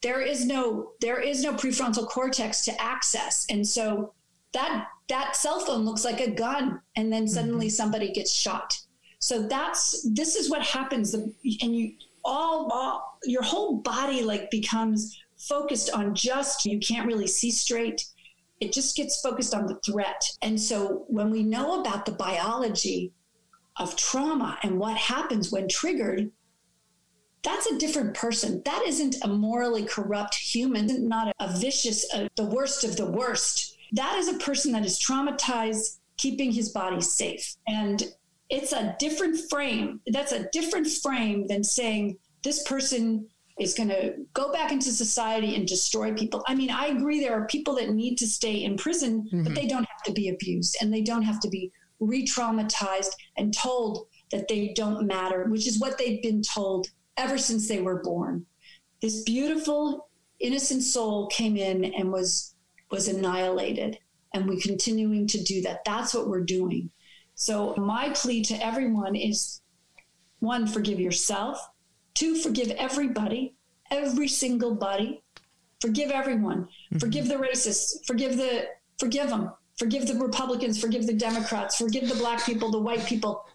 there 0.00 0.20
is 0.20 0.46
no 0.46 0.92
there 1.00 1.20
is 1.20 1.42
no 1.42 1.52
prefrontal 1.52 2.06
cortex 2.06 2.64
to 2.64 2.80
access. 2.80 3.46
And 3.50 3.66
so 3.66 4.14
that 4.52 4.86
that 5.08 5.36
cell 5.36 5.60
phone 5.60 5.84
looks 5.84 6.04
like 6.04 6.20
a 6.20 6.30
gun 6.30 6.80
and 6.96 7.12
then 7.12 7.26
suddenly 7.26 7.66
mm-hmm. 7.66 7.74
somebody 7.74 8.12
gets 8.12 8.32
shot. 8.32 8.78
So 9.18 9.46
that's 9.48 10.06
this 10.14 10.36
is 10.36 10.50
what 10.50 10.62
happens 10.62 11.14
and 11.14 11.34
you 11.44 11.94
all, 12.24 12.70
all 12.70 13.18
your 13.24 13.42
whole 13.42 13.78
body 13.78 14.22
like 14.22 14.50
becomes 14.50 15.18
focused 15.36 15.90
on 15.90 16.14
just 16.14 16.64
you 16.64 16.78
can't 16.78 17.06
really 17.06 17.26
see 17.26 17.50
straight 17.50 18.04
it 18.60 18.72
just 18.72 18.96
gets 18.96 19.20
focused 19.20 19.54
on 19.54 19.66
the 19.66 19.78
threat. 19.86 20.22
And 20.42 20.60
so 20.60 21.04
when 21.08 21.30
we 21.30 21.42
know 21.42 21.80
about 21.80 22.06
the 22.06 22.12
biology 22.12 23.12
of 23.76 23.96
trauma 23.96 24.58
and 24.62 24.78
what 24.78 24.96
happens 24.96 25.52
when 25.52 25.68
triggered, 25.68 26.30
that's 27.42 27.66
a 27.66 27.78
different 27.78 28.14
person. 28.14 28.62
That 28.64 28.82
isn't 28.86 29.16
a 29.22 29.28
morally 29.28 29.84
corrupt 29.84 30.34
human, 30.34 31.08
not 31.08 31.32
a, 31.38 31.56
vicious, 31.56 32.06
uh, 32.12 32.28
the 32.36 32.44
worst 32.44 32.84
of 32.84 32.96
the 32.96 33.06
worst. 33.06 33.76
That 33.92 34.18
is 34.18 34.28
a 34.28 34.38
person 34.38 34.72
that 34.72 34.84
is 34.84 34.98
traumatized, 34.98 35.98
keeping 36.16 36.52
his 36.52 36.70
body 36.70 37.00
safe. 37.00 37.56
And 37.66 38.02
it's 38.50 38.72
a 38.72 38.96
different 38.98 39.38
frame. 39.48 40.00
That's 40.08 40.32
a 40.32 40.48
different 40.50 40.88
frame 40.88 41.46
than 41.46 41.62
saying 41.62 42.18
this 42.42 42.62
person 42.64 43.28
is 43.58 43.74
going 43.74 43.88
to 43.88 44.14
go 44.34 44.52
back 44.52 44.72
into 44.72 44.92
society 44.92 45.54
and 45.56 45.66
destroy 45.66 46.14
people. 46.14 46.44
I 46.46 46.54
mean, 46.54 46.70
I 46.70 46.86
agree 46.86 47.20
there 47.20 47.40
are 47.40 47.46
people 47.46 47.74
that 47.76 47.90
need 47.90 48.16
to 48.18 48.26
stay 48.26 48.62
in 48.64 48.76
prison, 48.76 49.22
mm-hmm. 49.22 49.44
but 49.44 49.54
they 49.54 49.66
don't 49.66 49.86
have 49.88 50.02
to 50.06 50.12
be 50.12 50.28
abused 50.28 50.76
and 50.80 50.92
they 50.92 51.02
don't 51.02 51.22
have 51.22 51.40
to 51.40 51.48
be 51.48 51.72
re 52.00 52.24
traumatized 52.24 53.10
and 53.36 53.52
told 53.52 54.06
that 54.30 54.48
they 54.48 54.72
don't 54.74 55.06
matter, 55.06 55.46
which 55.48 55.66
is 55.66 55.80
what 55.80 55.98
they've 55.98 56.22
been 56.22 56.42
told 56.42 56.88
ever 57.16 57.38
since 57.38 57.68
they 57.68 57.80
were 57.80 58.02
born. 58.02 58.46
This 59.00 59.22
beautiful, 59.22 60.08
innocent 60.38 60.82
soul 60.82 61.26
came 61.28 61.56
in 61.56 61.84
and 61.84 62.12
was 62.12 62.54
was 62.90 63.08
annihilated. 63.08 63.98
And 64.34 64.48
we're 64.48 64.60
continuing 64.60 65.26
to 65.28 65.42
do 65.42 65.62
that. 65.62 65.84
That's 65.84 66.14
what 66.14 66.28
we're 66.28 66.44
doing. 66.44 66.90
So 67.34 67.74
my 67.76 68.10
plea 68.10 68.42
to 68.44 68.54
everyone 68.64 69.16
is 69.16 69.62
one, 70.40 70.66
forgive 70.66 71.00
yourself. 71.00 71.58
Two, 72.18 72.34
forgive 72.34 72.70
everybody, 72.72 73.54
every 73.92 74.26
single 74.26 74.74
body. 74.74 75.22
Forgive 75.80 76.10
everyone. 76.10 76.62
Mm-hmm. 76.64 76.98
Forgive 76.98 77.28
the 77.28 77.36
racists. 77.36 78.04
Forgive 78.06 78.36
the 78.36 78.64
forgive 78.98 79.30
them. 79.30 79.52
Forgive 79.76 80.08
the 80.08 80.16
Republicans. 80.16 80.80
Forgive 80.80 81.06
the 81.06 81.14
Democrats. 81.14 81.76
Forgive 81.76 82.08
the 82.08 82.16
black 82.16 82.44
people, 82.44 82.72
the 82.72 82.80
white 82.80 83.06
people, 83.06 83.46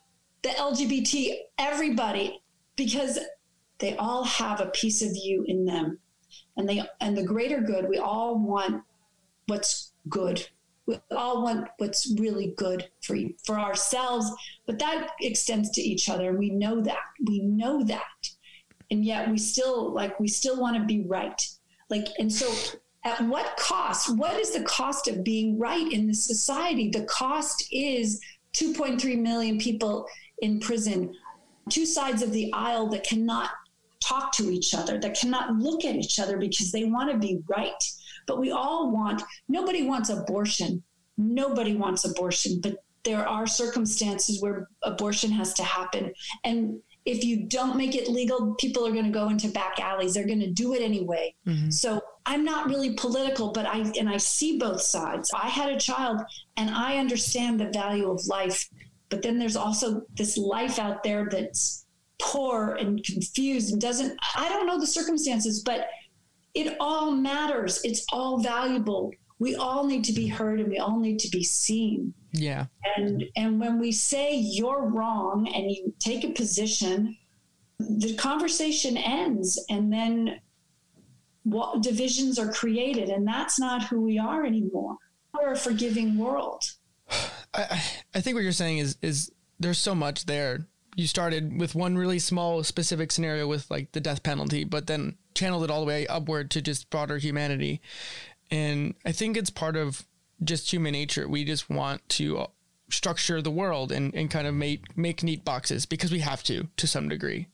the 0.43 0.49
LGBT, 0.51 1.39
everybody, 1.59 2.41
because 2.77 3.19
they 3.79 3.97
all 3.97 4.23
have 4.23 4.61
a 4.61 4.67
piece 4.67 5.01
of 5.01 5.11
you 5.13 5.43
in 5.49 5.65
them 5.65 5.99
and 6.55 6.69
they 6.69 6.81
and 7.01 7.17
the 7.17 7.23
greater 7.23 7.59
good 7.59 7.89
we 7.89 7.97
all 7.97 8.39
want 8.39 8.81
what's 9.47 9.91
good 10.07 10.47
we 10.85 10.97
all 11.11 11.43
want 11.43 11.67
what's 11.79 12.13
really 12.17 12.53
good 12.55 12.87
for 13.01 13.17
for 13.45 13.59
ourselves 13.59 14.31
but 14.65 14.79
that 14.79 15.09
extends 15.19 15.69
to 15.71 15.81
each 15.81 16.09
other 16.09 16.29
and 16.29 16.39
we 16.39 16.49
know 16.49 16.79
that 16.79 17.03
we 17.25 17.39
know 17.41 17.83
that 17.83 18.29
and 18.91 19.05
yet 19.05 19.29
we 19.29 19.37
still 19.37 19.91
like 19.91 20.19
we 20.19 20.27
still 20.27 20.59
want 20.59 20.75
to 20.75 20.83
be 20.83 21.01
right 21.07 21.47
like 21.89 22.07
and 22.19 22.31
so 22.31 22.51
at 23.05 23.21
what 23.21 23.57
cost 23.57 24.15
what 24.17 24.39
is 24.39 24.51
the 24.51 24.63
cost 24.63 25.07
of 25.07 25.23
being 25.23 25.57
right 25.59 25.91
in 25.91 26.07
this 26.07 26.25
society 26.25 26.89
the 26.89 27.03
cost 27.05 27.67
is 27.71 28.21
2.3 28.53 29.19
million 29.19 29.57
people 29.57 30.05
in 30.39 30.59
prison 30.59 31.13
two 31.69 31.85
sides 31.85 32.21
of 32.21 32.31
the 32.31 32.51
aisle 32.53 32.87
that 32.87 33.03
cannot 33.03 33.49
talk 34.03 34.31
to 34.33 34.51
each 34.51 34.73
other, 34.73 34.99
that 34.99 35.17
cannot 35.17 35.55
look 35.55 35.85
at 35.85 35.95
each 35.95 36.19
other 36.19 36.37
because 36.37 36.71
they 36.71 36.85
want 36.85 37.11
to 37.11 37.17
be 37.17 37.39
right. 37.47 37.83
But 38.27 38.39
we 38.39 38.51
all 38.51 38.91
want, 38.91 39.21
nobody 39.47 39.83
wants 39.83 40.09
abortion. 40.09 40.83
Nobody 41.17 41.75
wants 41.75 42.05
abortion, 42.05 42.59
but 42.61 42.83
there 43.03 43.27
are 43.27 43.45
circumstances 43.45 44.41
where 44.41 44.67
abortion 44.81 45.31
has 45.31 45.53
to 45.55 45.63
happen. 45.63 46.11
And 46.43 46.79
if 47.05 47.23
you 47.23 47.43
don't 47.43 47.75
make 47.75 47.95
it 47.95 48.07
legal, 48.07 48.55
people 48.55 48.87
are 48.87 48.91
going 48.91 49.05
to 49.05 49.11
go 49.11 49.29
into 49.29 49.49
back 49.49 49.79
alleys. 49.79 50.13
They're 50.13 50.27
going 50.27 50.39
to 50.39 50.51
do 50.51 50.73
it 50.73 50.81
anyway. 50.81 51.35
Mm-hmm. 51.45 51.69
So 51.69 52.01
I'm 52.25 52.45
not 52.45 52.67
really 52.67 52.93
political, 52.93 53.51
but 53.51 53.65
I 53.65 53.79
and 53.99 54.07
I 54.07 54.17
see 54.17 54.57
both 54.57 54.81
sides. 54.81 55.29
I 55.35 55.49
had 55.49 55.69
a 55.69 55.79
child 55.79 56.21
and 56.55 56.69
I 56.69 56.97
understand 56.97 57.59
the 57.59 57.69
value 57.69 58.09
of 58.09 58.25
life, 58.27 58.69
but 59.09 59.21
then 59.21 59.37
there's 59.37 59.57
also 59.57 60.03
this 60.15 60.37
life 60.37 60.79
out 60.79 61.03
there 61.03 61.27
that's 61.29 61.85
poor 62.21 62.75
and 62.75 63.03
confused 63.03 63.73
and 63.73 63.81
doesn't, 63.81 64.17
I 64.35 64.47
don't 64.47 64.65
know 64.65 64.79
the 64.79 64.87
circumstances, 64.87 65.61
but 65.61 65.87
it 66.53 66.77
all 66.79 67.11
matters. 67.11 67.81
It's 67.83 68.05
all 68.13 68.39
valuable. 68.39 69.11
We 69.39 69.55
all 69.55 69.85
need 69.85 70.05
to 70.05 70.13
be 70.13 70.27
heard 70.27 70.59
and 70.59 70.69
we 70.69 70.77
all 70.77 70.99
need 70.99 71.19
to 71.19 71.29
be 71.29 71.43
seen. 71.43 72.13
Yeah. 72.33 72.65
And 72.97 73.23
and 73.35 73.59
when 73.59 73.79
we 73.79 73.91
say 73.91 74.35
you're 74.35 74.87
wrong 74.87 75.47
and 75.53 75.71
you 75.71 75.93
take 75.99 76.23
a 76.23 76.31
position, 76.31 77.15
the 77.79 78.15
conversation 78.15 78.97
ends 78.97 79.63
and 79.69 79.93
then 79.93 80.39
what 81.43 81.81
divisions 81.81 82.39
are 82.39 82.51
created 82.51 83.09
and 83.09 83.27
that's 83.27 83.59
not 83.59 83.83
who 83.83 84.01
we 84.01 84.17
are 84.17 84.45
anymore. 84.45 84.97
We're 85.33 85.53
a 85.53 85.57
forgiving 85.57 86.17
world. 86.17 86.63
I, 87.53 87.83
I 88.15 88.21
think 88.21 88.35
what 88.35 88.43
you're 88.43 88.51
saying 88.51 88.79
is 88.79 88.97
is 89.01 89.31
there's 89.59 89.77
so 89.77 89.93
much 89.93 90.25
there 90.25 90.67
you 90.95 91.07
started 91.07 91.59
with 91.59 91.75
one 91.75 91.97
really 91.97 92.19
small 92.19 92.63
specific 92.63 93.11
scenario 93.11 93.47
with 93.47 93.69
like 93.71 93.91
the 93.91 93.99
death 93.99 94.23
penalty, 94.23 94.63
but 94.63 94.87
then 94.87 95.17
channeled 95.33 95.63
it 95.63 95.71
all 95.71 95.81
the 95.81 95.87
way 95.87 96.07
upward 96.07 96.51
to 96.51 96.61
just 96.61 96.89
broader 96.89 97.17
humanity. 97.17 97.81
And 98.51 98.93
I 99.05 99.11
think 99.11 99.35
it's 99.35 99.49
part 99.49 99.75
of 99.75 100.05
just 100.43 100.71
human 100.71 100.93
nature. 100.93 101.27
We 101.27 101.43
just 101.43 101.69
want 101.69 102.07
to 102.09 102.47
structure 102.89 103.41
the 103.41 103.51
world 103.51 103.91
and, 103.91 104.13
and 104.13 104.29
kind 104.29 104.47
of 104.47 104.53
make 104.53 104.97
make 104.97 105.23
neat 105.23 105.43
boxes 105.43 105.85
because 105.85 106.11
we 106.11 106.19
have 106.19 106.43
to 106.43 106.67
to 106.77 106.87
some 106.87 107.09
degree. 107.09 107.47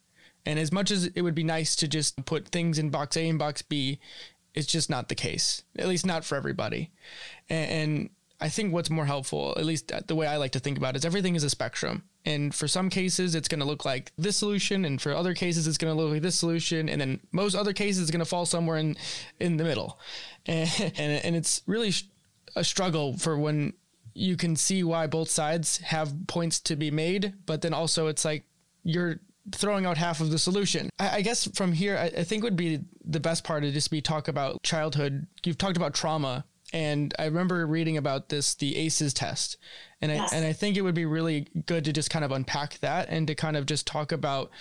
And 0.46 0.58
as 0.60 0.72
much 0.72 0.92
as 0.92 1.06
it 1.06 1.22
would 1.22 1.36
be 1.36 1.44
nice 1.44 1.76
to 1.78 1.88
just 1.88 2.26
put 2.26 2.48
things 2.48 2.80
in 2.80 2.90
box 2.90 3.18
A 3.18 3.28
and 3.28 3.38
box 3.38 3.62
B, 3.62 4.00
it's 4.54 4.68
just 4.68 4.90
not 4.90 5.10
the 5.10 5.16
case. 5.16 5.64
At 5.78 5.88
least 5.88 6.06
not 6.06 6.26
for 6.26 6.36
everybody. 6.36 6.92
And, 7.50 7.72
and 7.72 8.10
I 8.42 8.50
think 8.50 8.74
what's 8.74 8.90
more 8.90 9.06
helpful, 9.06 9.54
at 9.58 9.66
least 9.66 9.92
the 10.08 10.16
way 10.16 10.26
I 10.26 10.38
like 10.38 10.54
to 10.54 10.60
think 10.60 10.78
about 10.78 10.96
it, 10.96 11.00
is 11.00 11.06
everything 11.06 11.36
is 11.36 11.44
a 11.44 11.50
spectrum. 11.50 12.04
And 12.26 12.56
for 12.56 12.68
some 12.68 12.90
cases, 12.90 13.36
it's 13.36 13.48
going 13.48 13.60
to 13.60 13.66
look 13.66 13.86
like 13.86 14.12
this 14.18 14.38
solution, 14.38 14.86
and 14.86 15.02
for 15.02 15.14
other 15.14 15.34
cases, 15.34 15.68
it's 15.68 15.78
going 15.78 15.96
to 15.96 16.02
look 16.02 16.12
like 16.12 16.22
this 16.22 16.36
solution, 16.36 16.90
and 16.90 17.00
then 17.00 17.20
most 17.32 17.56
other 17.56 17.74
cases, 17.74 18.02
it's 18.02 18.12
going 18.12 18.20
to 18.20 18.26
fall 18.26 18.46
somewhere 18.46 18.78
in 18.78 18.98
in 19.40 19.58
the 19.58 19.64
middle. 19.64 20.00
And 20.46 20.70
and, 20.98 21.26
and 21.26 21.36
it's 21.36 21.62
really 21.68 21.94
a 22.56 22.64
struggle 22.64 23.18
for 23.18 23.38
when 23.38 23.74
you 24.14 24.36
can 24.36 24.56
see 24.56 24.84
why 24.84 25.08
both 25.08 25.30
sides 25.30 25.78
have 25.78 26.14
points 26.28 26.60
to 26.60 26.76
be 26.76 26.92
made, 26.92 27.34
but 27.46 27.62
then 27.62 27.74
also 27.74 28.08
it's 28.08 28.26
like 28.26 28.44
you're 28.84 29.20
throwing 29.52 29.86
out 29.86 29.98
half 29.98 30.22
of 30.22 30.32
the 30.32 30.40
solution. 30.40 30.90
I, 31.00 31.18
I 31.18 31.22
guess 31.22 31.48
from 31.56 31.72
here, 31.74 31.98
I, 31.98 32.20
I, 32.20 32.24
think 32.24 32.44
would 32.44 32.56
be 32.56 32.82
the 33.04 33.20
best 33.20 33.44
part 33.44 33.64
to 33.64 33.72
just 33.72 33.92
be 33.92 34.02
talk 34.02 34.28
about 34.28 34.62
childhood. 34.64 35.28
You've 35.44 35.58
talked 35.58 35.78
about 35.78 35.94
trauma, 35.94 36.46
and 36.74 37.14
I 37.18 37.26
remember 37.26 37.66
reading 37.66 37.98
about 37.98 38.30
this, 38.30 38.56
the 38.56 38.76
ACEs 38.76 39.14
test, 39.14 39.58
and 40.02 40.12
yes. 40.12 40.34
I 40.34 40.38
and 40.38 40.46
I 40.46 40.54
think 40.54 40.78
it 40.78 40.82
would 40.82 40.96
be 40.96 41.06
really 41.06 41.48
good 41.66 41.86
to 41.86 41.94
just 41.94 42.10
kind 42.10 42.26
of 42.26 42.32
unpack 42.32 42.80
that 42.80 43.10
and 43.10 43.28
to 43.28 43.36
kind 43.36 43.58
of 43.58 43.66
just 43.66 43.88
talk 43.88 44.12
about 44.12 44.52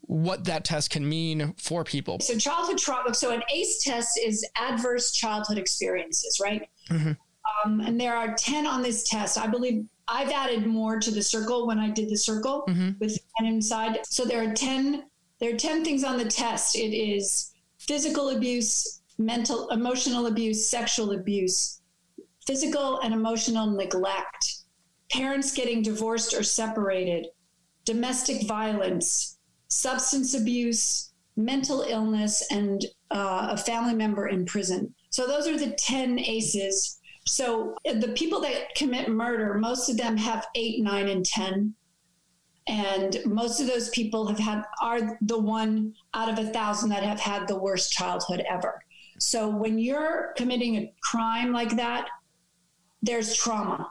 what 0.00 0.44
that 0.44 0.64
test 0.64 0.90
can 0.90 1.08
mean 1.08 1.54
for 1.56 1.82
people. 1.82 2.20
So 2.20 2.38
childhood 2.38 2.78
trauma. 2.78 3.14
So 3.14 3.32
an 3.32 3.42
ACE 3.52 3.82
test 3.82 4.20
is 4.22 4.46
adverse 4.56 5.12
childhood 5.12 5.58
experiences, 5.58 6.38
right? 6.40 6.68
Mm-hmm. 6.90 7.12
Um, 7.64 7.80
and 7.80 8.00
there 8.00 8.16
are 8.16 8.34
10 8.34 8.66
on 8.66 8.82
this 8.82 9.08
test. 9.08 9.38
I 9.38 9.46
believe 9.46 9.86
I've 10.08 10.30
added 10.30 10.66
more 10.66 11.00
to 11.00 11.10
the 11.10 11.22
circle 11.22 11.66
when 11.66 11.78
I 11.78 11.90
did 11.90 12.08
the 12.08 12.16
circle 12.16 12.64
mm-hmm. 12.68 12.90
with 13.00 13.18
10 13.38 13.46
inside. 13.46 13.98
So 14.06 14.24
there 14.24 14.48
are 14.48 14.54
10, 14.54 15.04
there 15.38 15.54
are 15.54 15.58
10 15.58 15.84
things 15.84 16.04
on 16.04 16.18
the 16.18 16.24
test. 16.24 16.76
It 16.76 16.94
is 16.94 17.52
physical 17.78 18.30
abuse, 18.30 19.02
mental, 19.18 19.68
emotional 19.70 20.26
abuse, 20.26 20.68
sexual 20.68 21.12
abuse, 21.12 21.80
physical 22.46 23.00
and 23.00 23.12
emotional 23.12 23.66
neglect, 23.70 24.62
parents 25.10 25.52
getting 25.52 25.82
divorced 25.82 26.34
or 26.34 26.42
separated, 26.42 27.26
domestic 27.84 28.46
violence, 28.46 29.38
substance 29.68 30.34
abuse, 30.34 31.12
mental 31.36 31.82
illness, 31.82 32.46
and 32.50 32.84
uh, 33.10 33.48
a 33.50 33.56
family 33.56 33.94
member 33.94 34.28
in 34.28 34.44
prison. 34.44 34.94
So 35.10 35.26
those 35.26 35.48
are 35.48 35.58
the 35.58 35.72
10 35.72 36.18
ACEs 36.18 36.98
so 37.26 37.74
eh, 37.84 37.98
the 37.98 38.08
people 38.08 38.40
that 38.40 38.74
commit 38.74 39.08
murder, 39.08 39.54
most 39.54 39.88
of 39.88 39.96
them 39.96 40.16
have 40.16 40.46
eight, 40.54 40.82
nine, 40.82 41.08
and 41.08 41.24
10. 41.24 41.74
And 42.68 43.18
most 43.26 43.60
of 43.60 43.66
those 43.66 43.90
people 43.90 44.26
have 44.26 44.38
had 44.38 44.64
are 44.82 45.18
the 45.20 45.38
one 45.38 45.94
out 46.14 46.28
of 46.28 46.38
a 46.38 46.50
thousand 46.50 46.90
that 46.90 47.04
have 47.04 47.20
had 47.20 47.46
the 47.46 47.58
worst 47.58 47.92
childhood 47.92 48.42
ever. 48.48 48.82
So 49.18 49.48
when 49.48 49.78
you're 49.78 50.34
committing 50.36 50.76
a 50.76 50.92
crime 51.02 51.52
like 51.52 51.76
that, 51.76 52.08
there's 53.02 53.36
trauma 53.36 53.88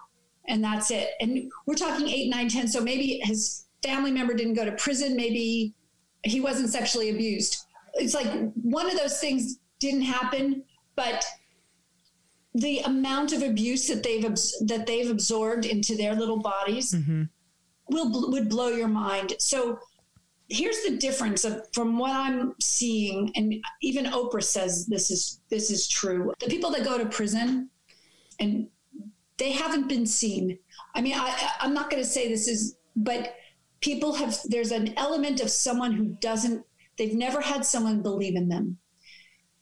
and 0.47 0.63
that's 0.63 0.91
it. 0.91 1.09
And 1.21 1.51
we're 1.65 1.75
talking 1.75 2.07
eight, 2.07 2.29
nine, 2.29 2.49
10. 2.49 2.67
So 2.67 2.81
maybe 2.81 3.19
his 3.23 3.65
family 3.81 4.11
member 4.11 4.33
didn't 4.33 4.55
go 4.55 4.65
to 4.65 4.73
prison. 4.73 5.15
Maybe 5.15 5.73
he 6.23 6.41
wasn't 6.41 6.69
sexually 6.69 7.09
abused. 7.09 7.65
It's 7.93 8.13
like 8.13 8.27
one 8.55 8.89
of 8.89 8.97
those 8.97 9.19
things 9.19 9.59
didn't 9.79 10.01
happen, 10.01 10.63
but 10.95 11.25
the 12.55 12.79
amount 12.79 13.33
of 13.33 13.43
abuse 13.43 13.87
that 13.87 14.01
they've 14.01 14.23
that 14.67 14.85
they've 14.87 15.11
absorbed 15.11 15.65
into 15.65 15.95
their 15.95 16.15
little 16.15 16.39
bodies 16.39 16.93
mm-hmm. 16.93 17.23
will 17.89 18.31
would 18.31 18.49
blow 18.49 18.69
your 18.69 18.87
mind. 18.87 19.33
So 19.39 19.77
here's 20.47 20.81
the 20.83 20.97
difference 20.97 21.43
of, 21.43 21.67
from 21.73 21.97
what 21.97 22.11
I'm 22.11 22.53
seeing, 22.61 23.31
and 23.35 23.55
even 23.81 24.05
Oprah 24.05 24.43
says 24.43 24.85
this 24.85 25.11
is 25.11 25.41
this 25.49 25.69
is 25.69 25.87
true. 25.87 26.33
The 26.39 26.47
people 26.47 26.71
that 26.71 26.85
go 26.85 26.97
to 26.97 27.05
prison 27.05 27.69
and 28.39 28.67
they 29.37 29.51
haven't 29.51 29.89
been 29.89 30.05
seen. 30.05 30.57
I 30.95 31.01
mean, 31.01 31.15
I, 31.15 31.51
I'm 31.59 31.73
not 31.73 31.89
going 31.89 32.01
to 32.01 32.07
say 32.07 32.29
this 32.29 32.47
is, 32.47 32.77
but 32.95 33.35
people 33.81 34.13
have. 34.15 34.37
There's 34.45 34.71
an 34.71 34.93
element 34.97 35.41
of 35.41 35.49
someone 35.49 35.91
who 35.91 36.05
doesn't. 36.21 36.65
They've 36.97 37.13
never 37.13 37.41
had 37.41 37.65
someone 37.65 38.01
believe 38.01 38.37
in 38.37 38.47
them, 38.47 38.77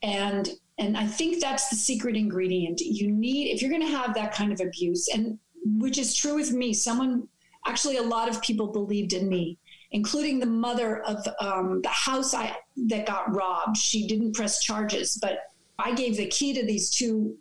and 0.03 0.47
and 0.79 0.97
I 0.97 1.05
think 1.05 1.39
that's 1.39 1.69
the 1.69 1.75
secret 1.75 2.15
ingredient. 2.15 2.81
You 2.81 3.11
need, 3.11 3.53
if 3.53 3.61
you're 3.61 3.69
going 3.69 3.85
to 3.85 3.97
have 3.97 4.13
that 4.15 4.33
kind 4.33 4.51
of 4.51 4.59
abuse, 4.59 5.07
and 5.07 5.37
which 5.65 5.97
is 5.97 6.15
true 6.15 6.35
with 6.35 6.51
me, 6.51 6.73
someone, 6.73 7.27
actually, 7.67 7.97
a 7.97 8.03
lot 8.03 8.29
of 8.29 8.41
people 8.41 8.67
believed 8.67 9.13
in 9.13 9.29
me, 9.29 9.57
including 9.91 10.39
the 10.39 10.47
mother 10.47 11.01
of 11.03 11.25
um, 11.39 11.81
the 11.83 11.89
house 11.89 12.33
I, 12.33 12.55
that 12.87 13.05
got 13.05 13.35
robbed. 13.35 13.77
She 13.77 14.07
didn't 14.07 14.33
press 14.33 14.63
charges, 14.63 15.17
but 15.21 15.51
I 15.77 15.93
gave 15.93 16.17
the 16.17 16.27
key 16.27 16.53
to 16.53 16.65
these 16.65 16.89
two, 16.89 17.37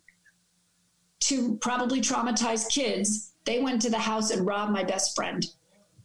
two 1.21 1.57
probably 1.61 2.01
traumatized 2.01 2.71
kids. 2.71 3.33
They 3.45 3.61
went 3.61 3.81
to 3.83 3.90
the 3.90 3.99
house 3.99 4.31
and 4.31 4.47
robbed 4.47 4.73
my 4.73 4.85
best 4.85 5.16
friend. 5.16 5.45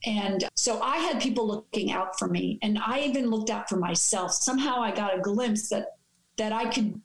And 0.06 0.48
so 0.56 0.82
I 0.82 0.98
had 0.98 1.22
people 1.22 1.48
looking 1.48 1.92
out 1.92 2.18
for 2.18 2.28
me, 2.28 2.58
and 2.62 2.80
I 2.80 3.02
even 3.02 3.30
looked 3.30 3.50
out 3.50 3.68
for 3.68 3.78
myself. 3.78 4.32
Somehow 4.32 4.80
I 4.80 4.92
got 4.92 5.18
a 5.18 5.22
glimpse 5.22 5.70
that 5.70 5.98
that 6.38 6.54
I 6.54 6.70
could 6.70 7.02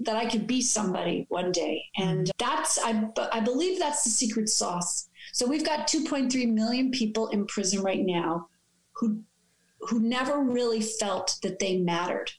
that 0.00 0.16
I 0.16 0.26
could 0.26 0.46
be 0.46 0.62
somebody 0.62 1.26
one 1.28 1.52
day. 1.52 1.84
And 1.96 2.26
mm-hmm. 2.26 2.30
that's, 2.38 2.78
I, 2.78 3.08
I 3.32 3.40
believe 3.40 3.78
that's 3.78 4.02
the 4.02 4.10
secret 4.10 4.48
sauce. 4.48 5.08
So 5.32 5.46
we've 5.46 5.64
got 5.64 5.86
2.3 5.86 6.52
million 6.52 6.90
people 6.90 7.28
in 7.28 7.46
prison 7.46 7.82
right 7.82 8.04
now 8.04 8.48
who, 8.92 9.22
who 9.80 10.00
never 10.00 10.40
really 10.40 10.80
felt 10.80 11.38
that 11.42 11.58
they 11.58 11.78
mattered. 11.78 12.32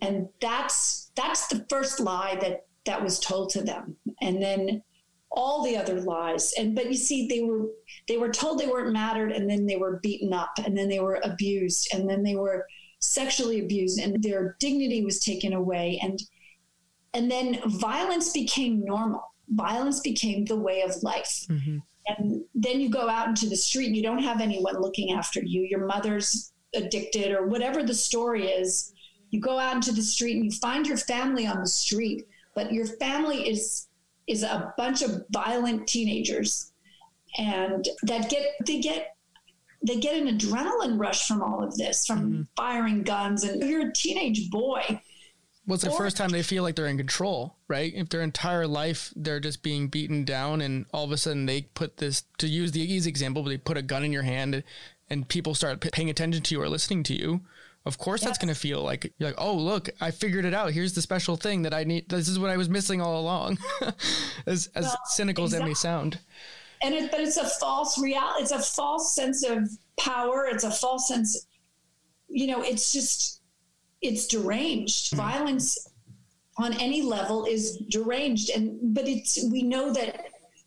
And 0.00 0.28
that's, 0.40 1.10
that's 1.14 1.48
the 1.48 1.66
first 1.68 2.00
lie 2.00 2.38
that, 2.40 2.66
that 2.86 3.02
was 3.02 3.18
told 3.18 3.50
to 3.50 3.62
them. 3.62 3.96
And 4.22 4.42
then 4.42 4.82
all 5.30 5.62
the 5.62 5.76
other 5.76 6.00
lies. 6.00 6.52
And, 6.56 6.74
but 6.74 6.86
you 6.86 6.96
see, 6.96 7.28
they 7.28 7.42
were, 7.42 7.66
they 8.08 8.16
were 8.16 8.30
told 8.30 8.58
they 8.58 8.66
weren't 8.66 8.92
mattered 8.92 9.32
and 9.32 9.48
then 9.48 9.66
they 9.66 9.76
were 9.76 10.00
beaten 10.02 10.32
up 10.32 10.52
and 10.64 10.76
then 10.76 10.88
they 10.88 11.00
were 11.00 11.20
abused 11.22 11.88
and 11.92 12.08
then 12.08 12.22
they 12.22 12.36
were 12.36 12.66
sexually 13.00 13.60
abused 13.60 14.00
and 14.00 14.22
their 14.22 14.56
dignity 14.58 15.04
was 15.04 15.20
taken 15.20 15.52
away. 15.52 16.00
And, 16.02 16.20
and 17.14 17.30
then 17.30 17.60
violence 17.66 18.32
became 18.32 18.84
normal. 18.84 19.22
Violence 19.48 20.00
became 20.00 20.44
the 20.44 20.56
way 20.56 20.82
of 20.82 21.02
life. 21.02 21.46
Mm-hmm. 21.48 21.78
And 22.06 22.44
then 22.54 22.80
you 22.80 22.88
go 22.88 23.08
out 23.08 23.28
into 23.28 23.48
the 23.48 23.56
street 23.56 23.86
and 23.86 23.96
you 23.96 24.02
don't 24.02 24.22
have 24.22 24.40
anyone 24.40 24.80
looking 24.80 25.12
after 25.12 25.42
you. 25.42 25.62
Your 25.62 25.86
mother's 25.86 26.52
addicted 26.74 27.32
or 27.32 27.46
whatever 27.46 27.82
the 27.82 27.94
story 27.94 28.46
is. 28.46 28.92
You 29.30 29.40
go 29.40 29.58
out 29.58 29.76
into 29.76 29.92
the 29.92 30.02
street 30.02 30.36
and 30.36 30.44
you 30.44 30.50
find 30.52 30.86
your 30.86 30.96
family 30.96 31.46
on 31.46 31.60
the 31.60 31.66
street, 31.66 32.26
but 32.54 32.72
your 32.72 32.86
family 32.86 33.48
is 33.48 33.86
is 34.26 34.42
a 34.44 34.72
bunch 34.76 35.02
of 35.02 35.24
violent 35.30 35.88
teenagers 35.88 36.70
and 37.36 37.88
that 38.02 38.30
get 38.30 38.46
they 38.64 38.80
get 38.80 39.16
they 39.86 39.96
get 39.96 40.14
an 40.14 40.38
adrenaline 40.38 41.00
rush 41.00 41.26
from 41.26 41.42
all 41.42 41.62
of 41.62 41.76
this 41.76 42.06
from 42.06 42.20
mm-hmm. 42.20 42.42
firing 42.56 43.02
guns 43.02 43.44
and 43.44 43.62
you're 43.68 43.88
a 43.88 43.92
teenage 43.92 44.50
boy 44.50 45.00
What's 45.70 45.84
the 45.84 45.90
first 45.92 46.16
time 46.16 46.30
they 46.30 46.42
feel 46.42 46.64
like 46.64 46.74
they're 46.74 46.86
in 46.86 46.96
control, 46.96 47.56
right? 47.68 47.92
If 47.94 48.08
their 48.08 48.22
entire 48.22 48.66
life 48.66 49.12
they're 49.14 49.38
just 49.38 49.62
being 49.62 49.86
beaten 49.86 50.24
down, 50.24 50.60
and 50.60 50.86
all 50.92 51.04
of 51.04 51.12
a 51.12 51.16
sudden 51.16 51.46
they 51.46 51.62
put 51.62 51.98
this 51.98 52.24
to 52.38 52.48
use 52.48 52.72
the 52.72 52.80
easy 52.80 53.08
example, 53.08 53.42
but 53.42 53.50
they 53.50 53.56
put 53.56 53.76
a 53.76 53.82
gun 53.82 54.04
in 54.04 54.12
your 54.12 54.24
hand, 54.24 54.64
and 55.08 55.28
people 55.28 55.54
start 55.54 55.80
paying 55.92 56.10
attention 56.10 56.42
to 56.42 56.54
you 56.54 56.60
or 56.60 56.68
listening 56.68 57.04
to 57.04 57.14
you. 57.14 57.42
Of 57.86 57.98
course, 57.98 58.20
yes. 58.20 58.30
that's 58.30 58.38
going 58.38 58.52
to 58.52 58.60
feel 58.60 58.82
like 58.82 59.12
you're 59.18 59.30
like, 59.30 59.40
oh, 59.40 59.54
look, 59.54 59.88
I 60.00 60.10
figured 60.10 60.44
it 60.44 60.52
out. 60.52 60.72
Here's 60.72 60.92
the 60.92 61.00
special 61.00 61.36
thing 61.36 61.62
that 61.62 61.72
I 61.72 61.84
need. 61.84 62.08
This 62.08 62.28
is 62.28 62.38
what 62.38 62.50
I 62.50 62.56
was 62.56 62.68
missing 62.68 63.00
all 63.00 63.20
along. 63.20 63.58
as 64.46 64.68
as 64.74 64.84
well, 64.84 64.98
cynical 65.06 65.44
exactly. 65.44 65.44
as 65.44 65.52
that 65.52 65.68
may 65.68 65.74
sound. 65.74 66.18
And 66.82 66.94
it, 66.94 67.10
but 67.10 67.20
it's 67.20 67.36
a 67.36 67.48
false 67.48 67.98
reality. 67.98 68.42
It's 68.42 68.52
a 68.52 68.58
false 68.58 69.14
sense 69.14 69.44
of 69.44 69.70
power. 69.98 70.46
It's 70.50 70.64
a 70.64 70.70
false 70.70 71.08
sense. 71.08 71.46
You 72.28 72.48
know, 72.48 72.62
it's 72.62 72.92
just 72.92 73.39
it's 74.02 74.26
deranged. 74.26 75.12
Mm-hmm. 75.12 75.16
Violence 75.16 75.86
on 76.58 76.74
any 76.74 77.02
level 77.02 77.44
is 77.44 77.78
deranged, 77.88 78.50
and 78.50 78.94
but 78.94 79.08
it's 79.08 79.44
we 79.50 79.62
know 79.62 79.92
that 79.92 80.26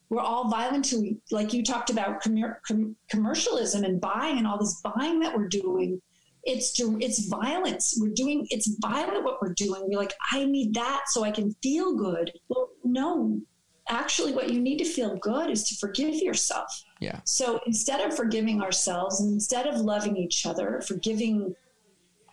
we're 0.09 0.21
all 0.21 0.49
violent 0.49 0.85
to 0.85 1.15
like 1.31 1.53
you 1.53 1.63
talked 1.63 1.89
about 1.89 2.21
com- 2.21 2.55
com- 2.67 2.95
commercialism 3.09 3.83
and 3.83 3.99
buying 3.99 4.37
and 4.37 4.47
all 4.47 4.57
this 4.57 4.81
buying 4.81 5.19
that 5.19 5.35
we're 5.35 5.47
doing. 5.47 6.01
It's 6.43 6.73
it's 6.77 7.27
violence. 7.27 7.97
We're 7.99 8.13
doing 8.13 8.45
it's 8.49 8.75
violent 8.79 9.23
what 9.23 9.41
we're 9.41 9.53
doing. 9.53 9.83
We're 9.87 9.97
like 9.97 10.13
i 10.31 10.43
need 10.45 10.73
that 10.73 11.03
so 11.07 11.23
i 11.23 11.31
can 11.31 11.55
feel 11.63 11.95
good. 11.95 12.31
Well 12.49 12.69
no. 12.83 13.41
Actually 13.89 14.33
what 14.33 14.51
you 14.51 14.61
need 14.61 14.77
to 14.77 14.85
feel 14.85 15.15
good 15.17 15.49
is 15.49 15.67
to 15.69 15.75
forgive 15.75 16.15
yourself. 16.15 16.83
Yeah. 16.99 17.19
So 17.25 17.59
instead 17.65 18.01
of 18.01 18.15
forgiving 18.15 18.61
ourselves 18.61 19.21
instead 19.21 19.67
of 19.67 19.81
loving 19.81 20.17
each 20.17 20.45
other 20.45 20.81
forgiving 20.85 21.55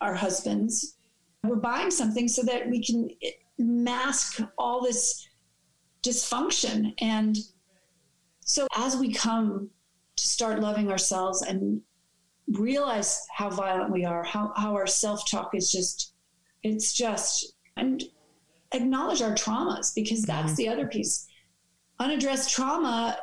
our 0.01 0.15
husbands. 0.15 0.97
We're 1.45 1.57
buying 1.57 1.91
something 1.91 2.29
so 2.29 2.43
that 2.43 2.69
we 2.69 2.85
can 2.85 3.11
mask 3.59 4.41
all 4.59 4.83
this 4.83 5.29
dysfunction. 6.03 6.95
And 7.01 7.37
So 8.41 8.67
as 8.77 8.97
we 8.97 9.13
come 9.13 9.71
to 10.17 10.29
start 10.29 10.61
loving 10.61 10.91
ourselves 10.91 11.43
and 11.43 11.83
realize 12.49 13.27
how 13.33 13.51
violent 13.51 13.93
we 13.93 14.05
are, 14.05 14.25
how, 14.25 14.53
how 14.57 14.75
our 14.75 14.87
self 14.87 15.29
talk 15.31 15.55
is 15.55 15.71
just, 15.71 16.13
it's 16.63 16.93
just, 16.93 17.55
and 17.77 18.03
acknowledge 18.73 19.23
our 19.23 19.35
traumas 19.35 19.95
because 19.95 20.23
that's 20.23 20.53
mm-hmm. 20.53 20.57
the 20.57 20.69
other 20.69 20.87
piece. 20.87 21.27
Unaddressed 21.99 22.51
trauma 22.51 23.19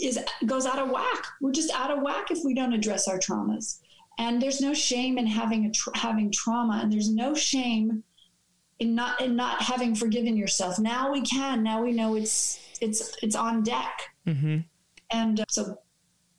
is 0.00 0.18
goes 0.44 0.66
out 0.66 0.78
of 0.78 0.90
whack. 0.90 1.24
We're 1.40 1.52
just 1.52 1.72
out 1.72 1.90
of 1.90 2.02
whack 2.02 2.30
if 2.30 2.44
we 2.44 2.54
don't 2.54 2.74
address 2.74 3.08
our 3.08 3.18
traumas. 3.18 3.80
And 4.18 4.40
there's 4.40 4.60
no 4.60 4.72
shame 4.72 5.18
in 5.18 5.26
having 5.26 5.66
a 5.66 5.70
tra- 5.70 5.96
having 5.96 6.30
trauma, 6.30 6.80
and 6.82 6.92
there's 6.92 7.10
no 7.10 7.34
shame 7.34 8.02
in 8.78 8.94
not 8.94 9.20
in 9.20 9.36
not 9.36 9.62
having 9.62 9.94
forgiven 9.94 10.36
yourself. 10.36 10.78
Now 10.78 11.12
we 11.12 11.22
can. 11.22 11.62
Now 11.62 11.82
we 11.82 11.92
know 11.92 12.14
it's 12.14 12.58
it's 12.80 13.16
it's 13.22 13.36
on 13.36 13.62
deck. 13.62 14.10
Mm-hmm. 14.26 14.58
And 15.10 15.40
uh, 15.40 15.44
so 15.48 15.78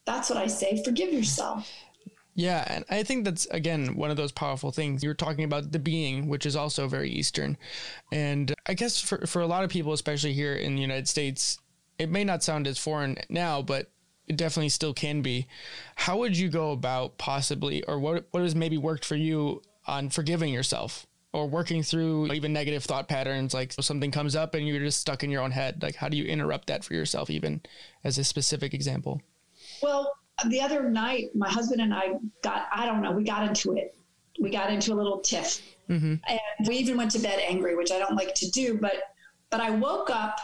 that's 0.06 0.30
what 0.30 0.38
I 0.38 0.48
say. 0.48 0.82
Forgive 0.84 1.14
yourself. 1.14 1.70
Yeah, 2.36 2.64
and 2.68 2.86
I 2.90 3.02
think 3.02 3.26
that's 3.26 3.48
again 3.48 3.96
one 3.96 4.12
of 4.12 4.18
those 4.18 4.32
powerful 4.32 4.72
things. 4.72 5.04
You're 5.04 5.16
talking 5.16 5.44
about 5.44 5.72
the 5.72 5.80
being, 5.80 6.28
which 6.28 6.46
is 6.46 6.56
also 6.56 6.88
very 6.88 7.10
Eastern, 7.10 7.58
and 8.12 8.54
I 8.68 8.76
guess 8.76 9.02
for 9.02 9.26
for 9.26 9.42
a 9.42 9.48
lot 9.48 9.64
of 9.64 9.72
people, 9.72 9.94
especially 9.94 10.34
here 10.34 10.54
in 10.54 10.76
the 10.76 10.82
United 10.82 11.08
States, 11.08 11.58
it 11.98 12.12
may 12.12 12.24
not 12.24 12.44
sound 12.44 12.68
as 12.68 12.78
foreign 12.78 13.18
now, 13.30 13.64
but 13.64 13.90
it 14.28 14.38
definitely 14.38 14.70
still 14.70 14.94
can 14.94 15.22
be. 15.22 15.48
How 15.96 16.18
would 16.18 16.38
you 16.38 16.50
go 16.50 16.72
about 16.72 17.18
possibly, 17.18 17.84
or 17.84 18.00
what 18.00 18.28
what 18.32 18.44
has 18.44 18.56
maybe 18.56 18.78
worked 18.78 19.06
for 19.06 19.16
you 19.16 19.62
on 19.86 20.10
forgiving 20.10 20.54
yourself? 20.54 21.06
Or 21.34 21.46
working 21.46 21.84
through 21.84 22.32
even 22.32 22.52
negative 22.54 22.84
thought 22.84 23.08
patterns, 23.08 23.54
like 23.54 23.74
something 23.74 24.10
comes 24.12 24.36
up 24.36 24.56
and 24.56 24.66
you're 24.66 24.80
just 24.80 25.02
stuck 25.02 25.24
in 25.24 25.30
your 25.30 25.44
own 25.44 25.52
head. 25.52 25.84
Like, 25.84 25.94
how 25.94 26.10
do 26.10 26.18
you 26.18 26.24
interrupt 26.24 26.68
that 26.68 26.84
for 26.84 26.96
yourself, 26.96 27.30
even 27.30 27.62
as 28.04 28.18
a 28.18 28.24
specific 28.24 28.74
example? 28.74 29.22
Well, 29.84 30.12
the 30.48 30.62
other 30.62 30.90
night, 30.90 31.36
my 31.36 31.50
husband 31.50 31.82
and 31.82 31.94
I 31.94 32.14
got, 32.42 32.68
I 32.72 32.88
don't 32.88 33.02
know, 33.02 33.12
we 33.12 33.24
got 33.24 33.48
into 33.48 33.76
it. 33.76 33.96
We 34.40 34.50
got 34.50 34.72
into 34.72 34.94
a 34.94 34.96
little 34.96 35.20
tiff. 35.20 35.62
Mm-hmm. 35.90 36.16
And 36.28 36.68
we 36.68 36.78
even 36.78 36.98
went 36.98 37.12
to 37.12 37.20
bed 37.20 37.40
angry, 37.46 37.76
which 37.76 37.92
I 37.92 38.00
don't 38.00 38.16
like 38.16 38.34
to 38.36 38.50
do. 38.50 38.78
But, 38.80 38.96
but 39.52 39.60
I 39.60 39.70
woke 39.70 40.10
up 40.10 40.40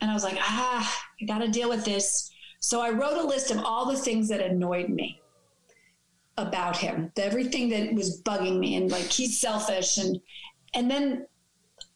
and 0.00 0.10
I 0.10 0.14
was 0.14 0.24
like, 0.24 0.38
ah, 0.40 1.04
I 1.20 1.24
got 1.26 1.38
to 1.40 1.48
deal 1.48 1.68
with 1.68 1.84
this. 1.84 2.30
So 2.60 2.80
I 2.80 2.90
wrote 2.90 3.18
a 3.18 3.26
list 3.26 3.50
of 3.50 3.58
all 3.58 3.86
the 3.86 3.96
things 3.96 4.28
that 4.28 4.40
annoyed 4.40 4.88
me 4.88 5.20
about 6.38 6.76
him, 6.76 7.12
everything 7.16 7.68
that 7.70 7.92
was 7.94 8.22
bugging 8.22 8.58
me, 8.58 8.76
and 8.76 8.90
like 8.90 9.10
he's 9.10 9.40
selfish, 9.40 9.98
and 9.98 10.20
and 10.74 10.90
then 10.90 11.26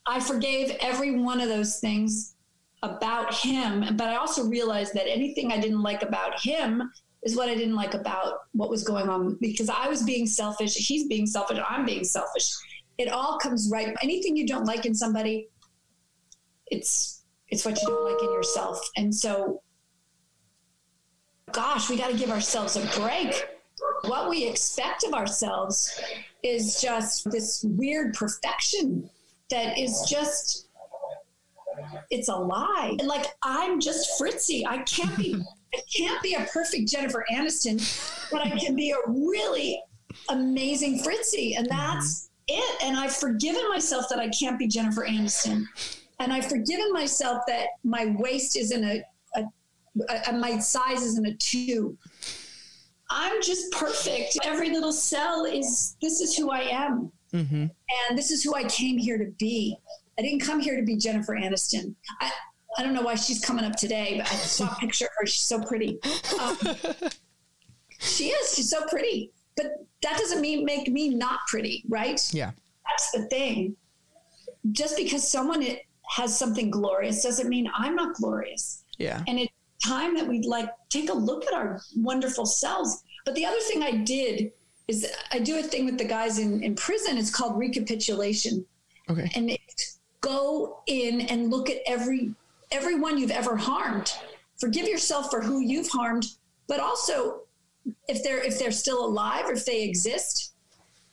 I 0.06 0.20
forgave 0.20 0.76
every 0.80 1.18
one 1.18 1.40
of 1.40 1.48
those 1.48 1.78
things 1.78 2.34
about 2.82 3.34
him. 3.34 3.96
But 3.96 4.08
I 4.08 4.16
also 4.16 4.46
realized 4.46 4.94
that 4.94 5.08
anything 5.08 5.52
I 5.52 5.60
didn't 5.60 5.82
like 5.82 6.02
about 6.02 6.40
him 6.40 6.90
is 7.22 7.36
what 7.36 7.48
I 7.48 7.54
didn't 7.54 7.74
like 7.74 7.94
about 7.94 8.34
what 8.52 8.70
was 8.70 8.82
going 8.82 9.08
on 9.08 9.36
because 9.40 9.68
I 9.68 9.88
was 9.88 10.02
being 10.02 10.26
selfish, 10.26 10.74
he's 10.74 11.06
being 11.06 11.26
selfish, 11.26 11.58
I'm 11.68 11.84
being 11.84 12.04
selfish. 12.04 12.50
It 12.96 13.08
all 13.08 13.38
comes 13.38 13.68
right. 13.70 13.94
Anything 14.02 14.36
you 14.36 14.46
don't 14.46 14.64
like 14.64 14.86
in 14.86 14.94
somebody, 14.94 15.48
it's 16.66 17.22
it's 17.48 17.64
what 17.64 17.80
you 17.80 17.88
don't 17.88 18.04
like 18.04 18.22
in 18.22 18.32
yourself. 18.32 18.80
And 18.96 19.14
so 19.14 19.62
gosh, 21.52 21.88
we 21.90 21.96
got 21.96 22.10
to 22.10 22.16
give 22.16 22.30
ourselves 22.30 22.76
a 22.76 23.00
break. 23.00 23.48
What 24.02 24.28
we 24.28 24.46
expect 24.46 25.04
of 25.04 25.14
ourselves 25.14 25.98
is 26.42 26.80
just 26.80 27.30
this 27.30 27.64
weird 27.64 28.14
perfection 28.14 29.08
that 29.50 29.78
is 29.78 30.06
just 30.08 30.68
it's 32.10 32.28
a 32.28 32.34
lie. 32.34 32.96
Like 33.02 33.26
I'm 33.42 33.80
just 33.80 34.20
Fritzi. 34.20 34.62
I 34.66 34.78
can't 34.78 35.16
be 35.16 35.34
I 35.74 35.78
can't 35.96 36.20
be 36.22 36.34
a 36.34 36.46
perfect 36.52 36.90
Jennifer 36.90 37.24
Aniston, 37.32 37.78
but 38.32 38.42
I 38.44 38.50
can 38.58 38.74
be 38.74 38.90
a 38.90 38.96
really 39.06 39.80
amazing 40.28 41.00
Fritzi. 41.02 41.56
And 41.56 41.68
that's 41.68 42.30
mm-hmm. 42.50 42.60
it. 42.60 42.84
And 42.84 42.96
I've 42.96 43.14
forgiven 43.14 43.68
myself 43.68 44.06
that 44.10 44.18
I 44.18 44.28
can't 44.30 44.58
be 44.58 44.66
Jennifer 44.66 45.06
Aniston. 45.06 45.66
And 46.18 46.32
I've 46.32 46.46
forgiven 46.46 46.92
myself 46.92 47.42
that 47.46 47.68
my 47.84 48.14
waist 48.18 48.56
isn't 48.56 48.84
a, 48.84 49.04
a, 50.08 50.30
a 50.30 50.32
my 50.32 50.58
size 50.58 51.02
isn't 51.02 51.26
a 51.26 51.34
two. 51.34 51.96
I'm 53.10 53.42
just 53.42 53.72
perfect. 53.72 54.38
Every 54.44 54.70
little 54.70 54.92
cell 54.92 55.44
is 55.44 55.96
this 56.00 56.20
is 56.20 56.36
who 56.36 56.50
I 56.50 56.60
am. 56.60 57.10
Mm-hmm. 57.34 57.66
And 58.08 58.18
this 58.18 58.30
is 58.30 58.42
who 58.42 58.54
I 58.54 58.64
came 58.64 58.98
here 58.98 59.18
to 59.18 59.32
be. 59.38 59.76
I 60.18 60.22
didn't 60.22 60.40
come 60.40 60.60
here 60.60 60.76
to 60.76 60.84
be 60.84 60.96
Jennifer 60.96 61.34
Aniston. 61.34 61.94
I, 62.20 62.30
I 62.78 62.82
don't 62.82 62.94
know 62.94 63.02
why 63.02 63.14
she's 63.14 63.40
coming 63.40 63.64
up 63.64 63.76
today, 63.76 64.16
but 64.18 64.30
I 64.30 64.36
saw 64.36 64.70
a 64.70 64.76
picture 64.76 65.06
of 65.06 65.10
her. 65.18 65.26
She's 65.26 65.42
so 65.42 65.60
pretty. 65.60 65.98
Um, 66.40 66.56
she 67.98 68.28
is. 68.28 68.54
She's 68.54 68.70
so 68.70 68.84
pretty. 68.86 69.32
But 69.56 69.66
that 70.02 70.18
doesn't 70.18 70.40
mean 70.40 70.64
make 70.64 70.88
me 70.88 71.08
not 71.14 71.40
pretty, 71.48 71.84
right? 71.88 72.20
Yeah. 72.32 72.52
That's 72.88 73.10
the 73.12 73.26
thing. 73.28 73.76
Just 74.72 74.96
because 74.96 75.30
someone 75.30 75.64
has 76.10 76.38
something 76.38 76.70
glorious 76.70 77.22
doesn't 77.22 77.48
mean 77.48 77.68
I'm 77.76 77.94
not 77.94 78.14
glorious. 78.14 78.84
Yeah. 78.98 79.22
And 79.26 79.38
it's 79.38 79.49
time 79.84 80.16
that 80.16 80.26
we 80.26 80.42
like 80.42 80.70
take 80.88 81.10
a 81.10 81.14
look 81.14 81.46
at 81.46 81.54
our 81.54 81.80
wonderful 81.96 82.46
selves. 82.46 83.02
But 83.24 83.34
the 83.34 83.44
other 83.44 83.60
thing 83.60 83.82
I 83.82 83.92
did 83.92 84.52
is 84.88 85.06
I 85.32 85.38
do 85.38 85.58
a 85.58 85.62
thing 85.62 85.84
with 85.84 85.98
the 85.98 86.04
guys 86.04 86.38
in, 86.38 86.62
in 86.62 86.74
prison. 86.74 87.16
It's 87.16 87.30
called 87.30 87.58
recapitulation. 87.58 88.64
Okay. 89.08 89.30
And 89.34 89.50
it's 89.50 89.98
go 90.20 90.82
in 90.86 91.22
and 91.22 91.50
look 91.50 91.70
at 91.70 91.78
every 91.86 92.34
everyone 92.70 93.18
you've 93.18 93.30
ever 93.30 93.56
harmed. 93.56 94.12
Forgive 94.58 94.86
yourself 94.86 95.30
for 95.30 95.40
who 95.40 95.60
you've 95.60 95.88
harmed, 95.88 96.26
but 96.66 96.80
also 96.80 97.42
if 98.08 98.22
they're 98.22 98.42
if 98.44 98.58
they're 98.58 98.72
still 98.72 99.04
alive 99.04 99.46
or 99.46 99.52
if 99.52 99.64
they 99.64 99.82
exist, 99.82 100.52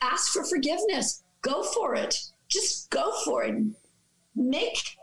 ask 0.01 0.33
for 0.33 0.43
forgiveness. 0.43 1.23
Go 1.41 1.63
for 1.63 1.95
it. 1.95 2.15
Just 2.49 2.89
go 2.89 3.13
for 3.23 3.43
it. 3.43 3.63
Make 4.35 4.96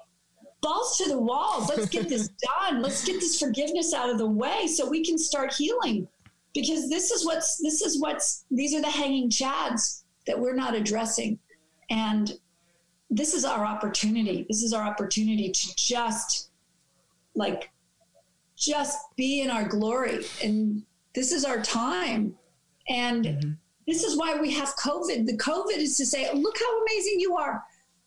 balls 0.64 0.96
to 0.98 1.08
the 1.08 1.18
walls. 1.18 1.68
Let's 1.68 1.88
get 1.88 2.08
this 2.08 2.28
done. 2.60 2.82
Let's 2.82 3.04
get 3.04 3.20
this 3.20 3.38
forgiveness 3.38 3.92
out 3.92 4.10
of 4.10 4.18
the 4.18 4.26
way 4.26 4.66
so 4.66 4.88
we 4.88 5.04
can 5.04 5.18
start 5.18 5.52
healing. 5.52 6.08
Because 6.54 6.88
this 6.88 7.10
is 7.10 7.26
what's 7.26 7.58
this 7.58 7.82
is 7.82 8.00
what's 8.00 8.44
these 8.50 8.74
are 8.74 8.80
the 8.80 8.90
hanging 8.90 9.28
chads 9.28 10.04
that 10.26 10.38
we're 10.38 10.54
not 10.54 10.74
addressing. 10.74 11.38
And 11.90 12.32
this 13.10 13.34
is 13.34 13.44
our 13.44 13.64
opportunity. 13.64 14.46
This 14.48 14.62
is 14.62 14.72
our 14.72 14.82
opportunity 14.82 15.50
to 15.50 15.76
just 15.76 16.50
like 17.34 17.70
just 18.56 18.98
be 19.16 19.42
in 19.42 19.50
our 19.50 19.66
glory. 19.68 20.24
And 20.42 20.82
this 21.14 21.32
is 21.32 21.44
our 21.44 21.60
time. 21.60 22.34
And 22.88 23.24
mm-hmm. 23.24 23.50
this 23.86 24.04
is 24.04 24.16
why 24.16 24.40
we 24.40 24.52
have 24.54 24.74
COVID. 24.76 25.26
The 25.26 25.36
COVID 25.36 25.76
is 25.76 25.96
to 25.98 26.06
say, 26.06 26.32
look 26.32 26.58
how 26.58 26.82
amazing 26.82 27.18
you 27.18 27.36
are. 27.36 27.62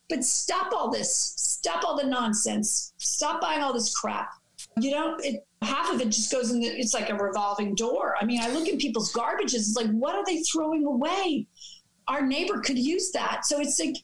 But 0.09 0.23
stop 0.23 0.71
all 0.73 0.89
this. 0.89 1.33
Stop 1.67 1.83
all 1.83 1.97
the 1.97 2.07
nonsense. 2.07 2.93
Stop 2.97 3.41
buying 3.41 3.61
all 3.61 3.73
this 3.73 3.93
crap. 3.93 4.29
You 4.79 4.91
don't, 4.91 5.23
it, 5.25 5.45
half 5.61 5.93
of 5.93 5.99
it 5.99 6.05
just 6.11 6.31
goes 6.31 6.49
in 6.51 6.61
the, 6.61 6.67
it's 6.67 6.93
like 6.93 7.09
a 7.09 7.15
revolving 7.15 7.75
door. 7.75 8.15
I 8.21 8.23
mean, 8.23 8.39
I 8.41 8.49
look 8.51 8.69
at 8.69 8.79
people's 8.79 9.11
garbages. 9.11 9.55
It's 9.55 9.75
like, 9.75 9.91
what 9.91 10.15
are 10.15 10.23
they 10.23 10.41
throwing 10.43 10.85
away? 10.85 11.45
Our 12.07 12.25
neighbor 12.25 12.61
could 12.61 12.79
use 12.79 13.11
that. 13.11 13.45
So 13.45 13.59
it's 13.59 13.77
like, 13.81 13.97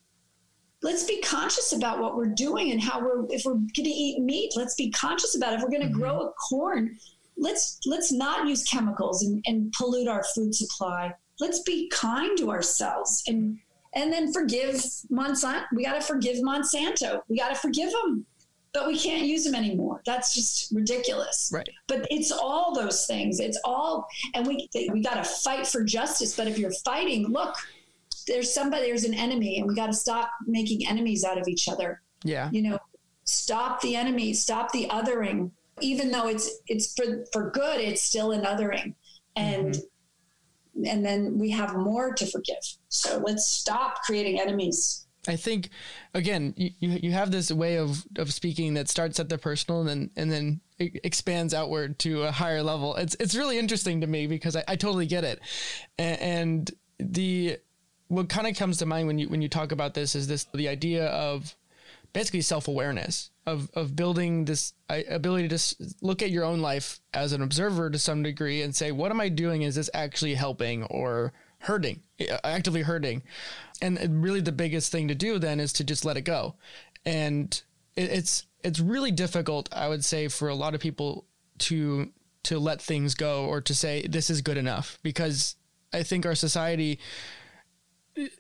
let's 0.81 1.05
be 1.05 1.21
conscious 1.21 1.71
about 1.71 1.99
what 1.99 2.17
we're 2.17 2.33
doing 2.33 2.71
and 2.71 2.81
how 2.81 2.99
we're 2.99 3.25
if 3.29 3.45
we're 3.45 3.53
going 3.53 3.69
to 3.77 3.89
eat 3.89 4.19
meat 4.19 4.51
let's 4.57 4.75
be 4.75 4.91
conscious 4.91 5.37
about 5.37 5.53
it. 5.53 5.55
if 5.55 5.61
we're 5.61 5.69
going 5.69 5.79
to 5.79 5.87
mm-hmm. 5.87 5.97
grow 5.97 6.19
a 6.19 6.31
corn 6.33 6.93
let's 7.37 7.79
let's 7.85 8.11
not 8.11 8.45
use 8.45 8.65
chemicals 8.65 9.23
and, 9.23 9.41
and 9.47 9.71
pollute 9.71 10.09
our 10.09 10.25
food 10.35 10.53
supply 10.53 11.09
let's 11.39 11.61
be 11.61 11.89
kind 11.89 12.37
to 12.37 12.51
ourselves 12.51 13.23
and 13.27 13.57
and 13.95 14.11
then 14.11 14.31
forgive 14.31 14.75
monsanto 15.11 15.63
we 15.73 15.85
got 15.85 15.93
to 15.93 16.01
forgive 16.01 16.37
monsanto 16.37 17.21
we 17.27 17.37
got 17.37 17.49
to 17.49 17.55
forgive 17.55 17.91
them 17.91 18.25
but 18.73 18.87
we 18.87 18.97
can't 18.97 19.23
use 19.23 19.43
them 19.43 19.55
anymore 19.55 20.01
that's 20.05 20.33
just 20.33 20.71
ridiculous 20.71 21.51
right 21.53 21.69
but 21.87 22.07
it's 22.09 22.31
all 22.31 22.73
those 22.73 23.05
things 23.05 23.39
it's 23.39 23.59
all 23.63 24.07
and 24.33 24.47
we 24.47 24.67
we 24.91 25.01
got 25.01 25.15
to 25.15 25.23
fight 25.23 25.67
for 25.67 25.83
justice 25.83 26.35
but 26.35 26.47
if 26.47 26.57
you're 26.57 26.71
fighting 26.83 27.27
look 27.27 27.55
there's 28.27 28.53
somebody, 28.53 28.87
there's 28.87 29.03
an 29.03 29.13
enemy, 29.13 29.59
and 29.59 29.67
we 29.67 29.75
got 29.75 29.87
to 29.87 29.93
stop 29.93 30.31
making 30.45 30.87
enemies 30.87 31.23
out 31.23 31.37
of 31.37 31.47
each 31.47 31.67
other. 31.67 32.01
Yeah. 32.23 32.49
You 32.51 32.61
know, 32.61 32.79
stop 33.25 33.81
the 33.81 33.95
enemy, 33.95 34.33
stop 34.33 34.71
the 34.71 34.87
othering. 34.89 35.51
Even 35.81 36.11
though 36.11 36.27
it's 36.27 36.59
it's 36.67 36.93
for 36.93 37.25
for 37.31 37.49
good, 37.49 37.79
it's 37.79 38.01
still 38.01 38.31
an 38.31 38.43
othering, 38.43 38.93
and 39.35 39.73
mm-hmm. 39.73 39.81
And 40.75 41.05
then 41.05 41.37
we 41.37 41.51
have 41.51 41.75
more 41.75 42.13
to 42.13 42.25
forgive. 42.25 42.63
So 42.89 43.19
let's 43.19 43.47
stop 43.47 44.03
creating 44.03 44.39
enemies. 44.39 45.05
I 45.27 45.37
think, 45.37 45.69
again, 46.13 46.53
you, 46.57 46.71
you 46.79 47.11
have 47.13 47.31
this 47.31 47.49
way 47.51 47.77
of, 47.77 48.05
of 48.17 48.33
speaking 48.33 48.73
that 48.73 48.89
starts 48.89 49.19
at 49.19 49.29
the 49.29 49.37
personal 49.37 49.79
and 49.81 49.89
then 49.89 50.09
and 50.17 50.31
then 50.31 50.61
expands 50.79 51.53
outward 51.53 51.97
to 51.99 52.23
a 52.23 52.31
higher 52.31 52.61
level. 52.61 52.95
It's 52.95 53.15
it's 53.19 53.35
really 53.35 53.57
interesting 53.57 54.01
to 54.01 54.07
me 54.07 54.27
because 54.27 54.55
I, 54.55 54.63
I 54.67 54.75
totally 54.75 55.05
get 55.05 55.23
it, 55.23 55.39
and, 55.97 56.19
and 56.19 56.71
the 56.99 57.57
what 58.09 58.27
kind 58.27 58.47
of 58.47 58.57
comes 58.57 58.77
to 58.77 58.85
mind 58.85 59.07
when 59.07 59.17
you 59.17 59.29
when 59.29 59.41
you 59.41 59.47
talk 59.47 59.71
about 59.71 59.93
this 59.93 60.13
is 60.13 60.27
this 60.27 60.45
the 60.53 60.67
idea 60.67 61.07
of 61.07 61.55
basically 62.13 62.41
self 62.41 62.67
awareness 62.67 63.31
of 63.45 63.69
of 63.73 63.95
building 63.95 64.45
this 64.45 64.73
uh, 64.89 64.99
ability 65.09 65.47
to 65.49 65.59
look 66.01 66.21
at 66.21 66.31
your 66.31 66.43
own 66.43 66.61
life 66.61 66.99
as 67.13 67.33
an 67.33 67.41
observer 67.41 67.89
to 67.89 67.99
some 67.99 68.23
degree 68.23 68.61
and 68.61 68.75
say, 68.75 68.91
what 68.91 69.11
am 69.11 69.19
I 69.19 69.29
doing? 69.29 69.63
Is 69.63 69.75
this 69.75 69.89
actually 69.93 70.35
helping 70.35 70.83
or 70.83 71.33
hurting, 71.59 72.01
uh, 72.21 72.37
actively 72.43 72.83
hurting? 72.83 73.23
And 73.81 74.23
really, 74.23 74.41
the 74.41 74.51
biggest 74.51 74.91
thing 74.91 75.09
to 75.09 75.15
do 75.15 75.39
then 75.39 75.59
is 75.59 75.73
to 75.73 75.83
just 75.83 76.05
let 76.05 76.15
it 76.15 76.21
go. 76.21 76.55
And 77.05 77.61
it's 77.95 78.45
it's 78.63 78.79
really 78.79 79.11
difficult, 79.11 79.67
I 79.73 79.89
would 79.89 80.05
say, 80.05 80.27
for 80.29 80.47
a 80.47 80.55
lot 80.55 80.73
of 80.73 80.81
people 80.81 81.25
to 81.59 82.11
to 82.43 82.59
let 82.59 82.81
things 82.81 83.15
go 83.15 83.45
or 83.45 83.61
to 83.61 83.73
say 83.73 84.05
this 84.07 84.29
is 84.29 84.41
good 84.41 84.57
enough 84.57 84.99
because 85.01 85.55
I 85.93 86.03
think 86.03 86.25
our 86.25 86.35
society 86.35 86.99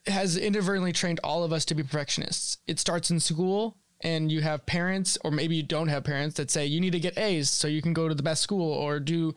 has 0.07 0.37
inadvertently 0.37 0.93
trained 0.93 1.19
all 1.23 1.43
of 1.43 1.53
us 1.53 1.65
to 1.65 1.75
be 1.75 1.83
perfectionists. 1.83 2.57
It 2.67 2.79
starts 2.79 3.09
in 3.09 3.19
school 3.19 3.77
and 4.01 4.31
you 4.31 4.41
have 4.41 4.65
parents 4.65 5.17
or 5.23 5.31
maybe 5.31 5.55
you 5.55 5.63
don't 5.63 5.87
have 5.87 6.03
parents 6.03 6.35
that 6.35 6.51
say 6.51 6.65
you 6.65 6.81
need 6.81 6.91
to 6.91 6.99
get 6.99 7.17
A's 7.17 7.49
so 7.49 7.67
you 7.67 7.81
can 7.81 7.93
go 7.93 8.07
to 8.07 8.15
the 8.15 8.23
best 8.23 8.41
school 8.41 8.71
or 8.73 8.99
do 8.99 9.33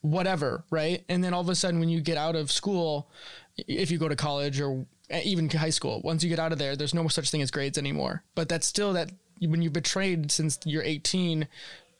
whatever, 0.00 0.64
right? 0.70 1.04
And 1.08 1.22
then 1.22 1.34
all 1.34 1.40
of 1.40 1.48
a 1.48 1.54
sudden 1.54 1.80
when 1.80 1.88
you 1.88 2.00
get 2.00 2.16
out 2.16 2.36
of 2.36 2.52
school, 2.52 3.10
if 3.56 3.90
you 3.90 3.98
go 3.98 4.08
to 4.08 4.16
college 4.16 4.60
or 4.60 4.86
even 5.10 5.48
high 5.50 5.70
school, 5.70 6.00
once 6.02 6.22
you 6.22 6.28
get 6.28 6.38
out 6.38 6.52
of 6.52 6.58
there, 6.58 6.76
there's 6.76 6.94
no 6.94 7.06
such 7.08 7.30
thing 7.30 7.42
as 7.42 7.50
grades 7.50 7.78
anymore. 7.78 8.22
But 8.34 8.48
that's 8.48 8.66
still 8.66 8.92
that 8.94 9.10
when 9.40 9.62
you've 9.62 9.72
betrayed 9.72 10.30
since 10.30 10.58
you're 10.64 10.82
18 10.82 11.48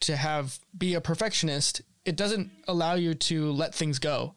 to 0.01 0.17
have 0.17 0.59
be 0.77 0.95
a 0.95 1.01
perfectionist, 1.01 1.83
it 2.05 2.17
doesn't 2.17 2.51
allow 2.69 2.95
you 2.95 3.15
to 3.15 3.51
let 3.51 3.75
things 3.75 3.99
go 3.99 4.35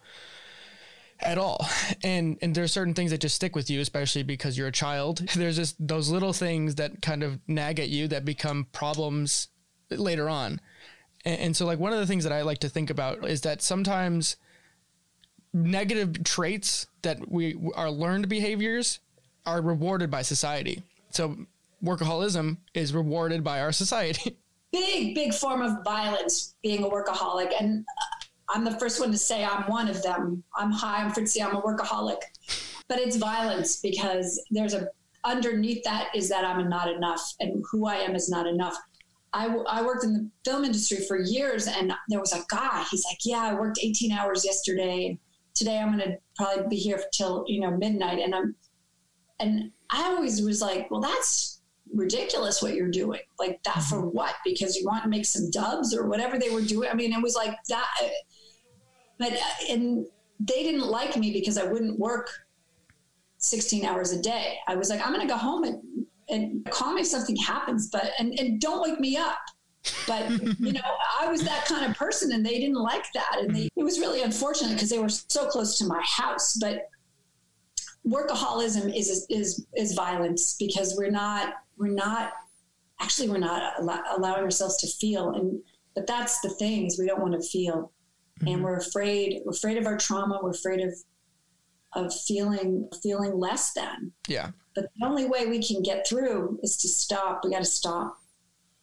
at 1.21 1.37
all. 1.37 1.67
And 2.03 2.37
and 2.41 2.55
there's 2.55 2.71
certain 2.71 2.93
things 2.93 3.11
that 3.11 3.21
just 3.21 3.35
stick 3.35 3.55
with 3.55 3.69
you, 3.69 3.81
especially 3.81 4.23
because 4.23 4.57
you're 4.57 4.67
a 4.67 4.71
child. 4.71 5.19
There's 5.35 5.55
just 5.55 5.75
those 5.85 6.09
little 6.09 6.33
things 6.33 6.75
that 6.75 7.01
kind 7.01 7.23
of 7.23 7.39
nag 7.47 7.79
at 7.79 7.89
you 7.89 8.07
that 8.07 8.25
become 8.25 8.67
problems 8.71 9.49
later 9.89 10.29
on. 10.29 10.61
And, 11.25 11.39
and 11.39 11.57
so 11.57 11.65
like 11.65 11.79
one 11.79 11.93
of 11.93 11.99
the 11.99 12.07
things 12.07 12.23
that 12.23 12.33
I 12.33 12.41
like 12.41 12.59
to 12.59 12.69
think 12.69 12.89
about 12.89 13.25
is 13.27 13.41
that 13.41 13.61
sometimes 13.61 14.37
negative 15.53 16.23
traits 16.23 16.87
that 17.01 17.29
we 17.29 17.57
are 17.75 17.89
learned 17.89 18.29
behaviors 18.29 18.99
are 19.45 19.61
rewarded 19.61 20.11
by 20.11 20.21
society. 20.21 20.83
So 21.09 21.37
workaholism 21.83 22.57
is 22.73 22.93
rewarded 22.93 23.43
by 23.43 23.61
our 23.61 23.71
society. 23.71 24.37
Big, 24.71 25.15
big 25.15 25.33
form 25.33 25.63
of 25.63 25.83
violence 25.83 26.53
being 26.61 26.83
a 26.83 26.87
workaholic. 26.87 27.51
And 27.59 27.83
uh, 27.83 28.18
I'm 28.51 28.63
the 28.63 28.77
first 28.79 28.99
one 28.99 29.11
to 29.11 29.17
say 29.17 29.43
I'm 29.45 29.63
one 29.69 29.87
of 29.87 30.01
them. 30.01 30.43
I'm 30.55 30.71
high, 30.71 31.03
I'm 31.03 31.11
Fritzi, 31.11 31.43
I'm 31.43 31.55
a 31.55 31.61
workaholic. 31.61 32.17
But 32.87 32.99
it's 32.99 33.17
violence 33.17 33.79
because 33.79 34.41
there's 34.49 34.73
a 34.73 34.87
underneath 35.23 35.83
that 35.83 36.09
is 36.15 36.29
that 36.29 36.45
I'm 36.45 36.69
not 36.69 36.89
enough 36.89 37.33
and 37.39 37.63
who 37.69 37.85
I 37.85 37.95
am 37.95 38.15
is 38.15 38.29
not 38.29 38.47
enough. 38.47 38.75
I, 39.33 39.47
I 39.69 39.81
worked 39.83 40.03
in 40.03 40.13
the 40.13 40.29
film 40.43 40.65
industry 40.65 41.05
for 41.07 41.19
years 41.19 41.67
and 41.67 41.93
there 42.07 42.19
was 42.19 42.33
a 42.33 42.43
guy, 42.49 42.83
he's 42.89 43.05
like, 43.05 43.19
yeah, 43.23 43.43
I 43.43 43.53
worked 43.53 43.79
18 43.81 44.11
hours 44.11 44.43
yesterday. 44.43 45.19
Today 45.53 45.77
I'm 45.77 45.95
going 45.95 46.09
to 46.09 46.17
probably 46.35 46.67
be 46.69 46.75
here 46.77 46.99
till, 47.13 47.43
you 47.47 47.61
know, 47.61 47.71
midnight. 47.77 48.19
And 48.19 48.33
I'm, 48.33 48.55
and 49.39 49.71
I 49.91 50.03
always 50.05 50.41
was 50.41 50.61
like, 50.61 50.89
well, 50.89 51.01
that's 51.01 51.61
ridiculous 51.93 52.61
what 52.61 52.73
you're 52.73 52.89
doing. 52.89 53.21
Like 53.37 53.61
that 53.63 53.83
for 53.83 53.97
mm-hmm. 53.97 54.17
what? 54.17 54.35
Because 54.43 54.75
you 54.75 54.85
want 54.85 55.03
to 55.03 55.09
make 55.09 55.25
some 55.25 55.51
dubs 55.51 55.95
or 55.95 56.07
whatever 56.07 56.39
they 56.39 56.49
were 56.49 56.61
doing. 56.61 56.89
I 56.89 56.93
mean, 56.93 57.13
it 57.13 57.21
was 57.21 57.35
like 57.35 57.55
that 57.67 57.87
but 59.19 59.33
uh, 59.33 59.71
and 59.71 60.05
they 60.39 60.63
didn't 60.63 60.87
like 60.87 61.17
me 61.17 61.31
because 61.31 61.57
I 61.57 61.65
wouldn't 61.65 61.99
work 61.99 62.31
16 63.39 63.85
hours 63.85 64.11
a 64.11 64.21
day. 64.21 64.57
I 64.67 64.75
was 64.75 64.89
like, 64.89 65.01
I'm 65.05 65.13
going 65.13 65.25
to 65.25 65.31
go 65.31 65.37
home 65.37 65.63
and, 65.63 65.81
and 66.29 66.65
call 66.71 66.93
me 66.93 67.01
if 67.01 67.07
something 67.07 67.35
happens, 67.35 67.89
but, 67.89 68.11
and, 68.19 68.37
and 68.39 68.59
don't 68.61 68.81
wake 68.81 68.99
me 68.99 69.17
up. 69.17 69.37
But, 70.07 70.29
you 70.59 70.73
know, 70.73 70.81
I 71.19 71.27
was 71.27 71.43
that 71.43 71.65
kind 71.65 71.89
of 71.89 71.97
person 71.97 72.31
and 72.31 72.45
they 72.45 72.59
didn't 72.59 72.81
like 72.81 73.05
that. 73.13 73.37
And 73.39 73.55
they, 73.55 73.69
it 73.75 73.83
was 73.83 73.99
really 73.99 74.21
unfortunate 74.21 74.73
because 74.73 74.89
they 74.89 74.99
were 74.99 75.09
so 75.09 75.47
close 75.47 75.77
to 75.79 75.85
my 75.85 76.01
house. 76.03 76.57
But 76.59 76.89
workaholism 78.07 78.95
is, 78.95 79.25
is, 79.29 79.65
is 79.75 79.93
violence 79.93 80.55
because 80.59 80.95
we're 80.97 81.11
not, 81.11 81.53
we're 81.77 81.87
not, 81.87 82.33
actually, 83.01 83.29
we're 83.29 83.37
not 83.37 83.73
allowing 83.79 84.43
ourselves 84.43 84.77
to 84.77 84.87
feel. 84.87 85.31
And, 85.31 85.61
but 85.95 86.07
that's 86.07 86.39
the 86.41 86.49
thing 86.49 86.85
is 86.85 86.99
we 86.99 87.07
don't 87.07 87.21
want 87.21 87.41
to 87.41 87.49
feel 87.49 87.91
mm-hmm. 88.39 88.47
and 88.47 88.63
we're 88.63 88.77
afraid 88.77 89.41
we're 89.45 89.51
afraid 89.51 89.77
of 89.77 89.85
our 89.85 89.97
trauma 89.97 90.39
we're 90.41 90.51
afraid 90.51 90.81
of 90.81 90.93
of 91.93 92.13
feeling 92.13 92.87
feeling 93.01 93.39
less 93.39 93.73
than. 93.73 94.11
Yeah. 94.27 94.51
But 94.75 94.85
the 94.95 95.05
only 95.05 95.25
way 95.25 95.47
we 95.47 95.61
can 95.61 95.81
get 95.81 96.07
through 96.07 96.59
is 96.61 96.77
to 96.77 96.87
stop. 96.87 97.41
We 97.43 97.51
got 97.51 97.59
to 97.59 97.65
stop 97.65 98.17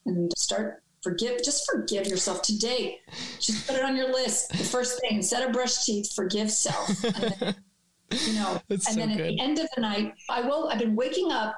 and 0.04 0.32
start 0.36 0.82
forgive 1.02 1.42
just 1.44 1.70
forgive 1.70 2.06
yourself 2.06 2.42
today. 2.42 2.98
Just 3.38 3.66
put 3.66 3.76
it 3.76 3.84
on 3.84 3.96
your 3.96 4.12
list. 4.12 4.50
The 4.50 4.58
first 4.58 5.00
thing 5.00 5.16
instead 5.16 5.46
of 5.46 5.52
brush 5.52 5.84
teeth 5.84 6.12
forgive 6.14 6.50
self. 6.50 6.88
Then, 6.98 7.54
you 8.10 8.34
know 8.34 8.60
That's 8.68 8.86
and 8.88 8.94
so 8.94 9.00
then 9.00 9.10
at 9.10 9.16
good. 9.16 9.34
the 9.34 9.40
end 9.40 9.58
of 9.58 9.68
the 9.74 9.80
night 9.80 10.14
i 10.30 10.40
will 10.40 10.68
i've 10.68 10.78
been 10.78 10.94
waking 10.94 11.32
up 11.32 11.56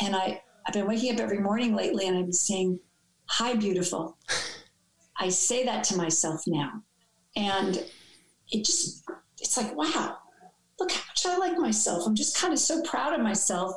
and 0.00 0.14
i 0.14 0.40
i've 0.66 0.72
been 0.72 0.86
waking 0.86 1.12
up 1.12 1.20
every 1.20 1.40
morning 1.40 1.74
lately 1.74 2.06
and 2.06 2.16
i'm 2.16 2.32
saying 2.32 2.78
hi 3.26 3.54
beautiful. 3.54 4.16
I 5.20 5.30
say 5.30 5.64
that 5.64 5.82
to 5.84 5.96
myself 5.96 6.44
now 6.46 6.84
and 7.38 7.84
it 8.50 8.64
just, 8.64 9.04
it's 9.40 9.56
like, 9.56 9.74
wow, 9.76 10.18
look 10.78 10.90
how 10.90 11.02
much 11.08 11.24
I 11.24 11.36
like 11.38 11.56
myself. 11.56 12.06
I'm 12.06 12.16
just 12.16 12.36
kind 12.36 12.52
of 12.52 12.58
so 12.58 12.82
proud 12.82 13.14
of 13.14 13.20
myself 13.20 13.76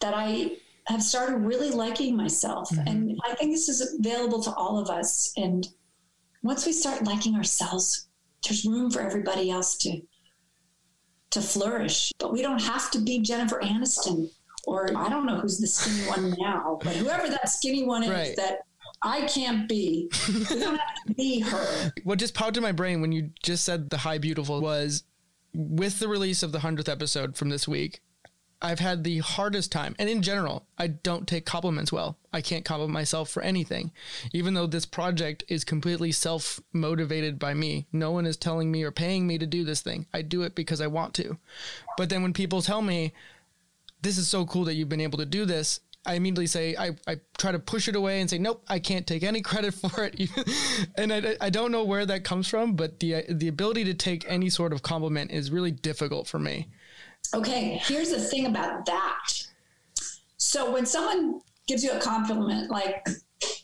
that 0.00 0.12
I 0.14 0.58
have 0.86 1.02
started 1.02 1.38
really 1.38 1.70
liking 1.70 2.14
myself. 2.14 2.68
Mm-hmm. 2.70 2.86
And 2.86 3.20
I 3.24 3.34
think 3.34 3.52
this 3.52 3.70
is 3.70 3.98
available 3.98 4.42
to 4.42 4.54
all 4.54 4.78
of 4.78 4.90
us. 4.90 5.32
And 5.36 5.66
once 6.42 6.66
we 6.66 6.72
start 6.72 7.04
liking 7.04 7.34
ourselves, 7.34 8.08
there's 8.44 8.66
room 8.66 8.90
for 8.90 9.00
everybody 9.00 9.50
else 9.50 9.76
to 9.78 10.00
to 11.30 11.40
flourish. 11.40 12.12
But 12.18 12.32
we 12.32 12.42
don't 12.42 12.62
have 12.62 12.90
to 12.92 13.00
be 13.00 13.18
Jennifer 13.20 13.60
Aniston 13.60 14.30
or 14.66 14.96
I 14.96 15.08
don't 15.08 15.26
know 15.26 15.38
who's 15.38 15.58
the 15.58 15.66
skinny 15.66 16.08
one 16.08 16.34
now, 16.38 16.78
but 16.82 16.94
whoever 16.96 17.28
that 17.28 17.48
skinny 17.48 17.84
one 17.84 18.02
is 18.02 18.10
right. 18.10 18.36
that 18.36 18.60
I 19.04 19.26
can't 19.26 19.68
be. 19.68 20.10
You 20.26 20.44
don't 20.44 20.78
have 20.78 20.94
to 21.06 21.14
be 21.14 21.40
her. 21.40 21.92
What 22.04 22.18
just 22.18 22.34
popped 22.34 22.56
in 22.56 22.62
my 22.62 22.72
brain 22.72 23.00
when 23.00 23.12
you 23.12 23.30
just 23.42 23.64
said 23.64 23.90
the 23.90 23.98
high 23.98 24.18
beautiful 24.18 24.60
was 24.60 25.04
with 25.54 25.98
the 25.98 26.08
release 26.08 26.42
of 26.42 26.52
the 26.52 26.58
100th 26.58 26.88
episode 26.88 27.36
from 27.36 27.50
this 27.50 27.68
week, 27.68 28.00
I've 28.62 28.80
had 28.80 29.04
the 29.04 29.18
hardest 29.18 29.70
time. 29.70 29.94
And 29.98 30.08
in 30.08 30.22
general, 30.22 30.66
I 30.78 30.86
don't 30.86 31.28
take 31.28 31.44
compliments 31.44 31.92
well. 31.92 32.16
I 32.32 32.40
can't 32.40 32.64
compliment 32.64 32.94
myself 32.94 33.28
for 33.28 33.42
anything. 33.42 33.92
Even 34.32 34.54
though 34.54 34.66
this 34.66 34.86
project 34.86 35.44
is 35.48 35.64
completely 35.64 36.12
self 36.12 36.60
motivated 36.72 37.38
by 37.38 37.52
me, 37.52 37.86
no 37.92 38.10
one 38.10 38.24
is 38.24 38.38
telling 38.38 38.72
me 38.72 38.82
or 38.82 38.90
paying 38.90 39.26
me 39.26 39.36
to 39.36 39.46
do 39.46 39.64
this 39.64 39.82
thing. 39.82 40.06
I 40.14 40.22
do 40.22 40.42
it 40.42 40.54
because 40.54 40.80
I 40.80 40.86
want 40.86 41.12
to. 41.14 41.36
But 41.98 42.08
then 42.08 42.22
when 42.22 42.32
people 42.32 42.62
tell 42.62 42.80
me, 42.80 43.12
this 44.00 44.18
is 44.18 44.28
so 44.28 44.46
cool 44.46 44.64
that 44.64 44.74
you've 44.74 44.88
been 44.88 45.00
able 45.00 45.18
to 45.18 45.26
do 45.26 45.44
this, 45.44 45.80
I 46.06 46.14
immediately 46.14 46.46
say 46.46 46.76
I, 46.76 46.90
I 47.06 47.16
try 47.38 47.52
to 47.52 47.58
push 47.58 47.88
it 47.88 47.96
away 47.96 48.20
and 48.20 48.28
say 48.28 48.38
nope 48.38 48.64
I 48.68 48.78
can't 48.78 49.06
take 49.06 49.22
any 49.22 49.40
credit 49.40 49.74
for 49.74 50.04
it. 50.04 50.30
And 50.96 51.12
I, 51.12 51.36
I 51.40 51.50
don't 51.50 51.72
know 51.72 51.84
where 51.84 52.06
that 52.06 52.24
comes 52.24 52.48
from 52.48 52.74
but 52.74 53.00
the 53.00 53.24
the 53.28 53.48
ability 53.48 53.84
to 53.84 53.94
take 53.94 54.24
any 54.28 54.50
sort 54.50 54.72
of 54.72 54.82
compliment 54.82 55.30
is 55.30 55.50
really 55.50 55.70
difficult 55.70 56.26
for 56.28 56.38
me. 56.38 56.68
Okay 57.34 57.80
here's 57.84 58.10
the 58.10 58.20
thing 58.20 58.46
about 58.46 58.86
that. 58.86 59.28
So 60.36 60.70
when 60.70 60.86
someone 60.86 61.40
gives 61.66 61.82
you 61.82 61.92
a 61.92 62.00
compliment 62.00 62.70
like 62.70 63.06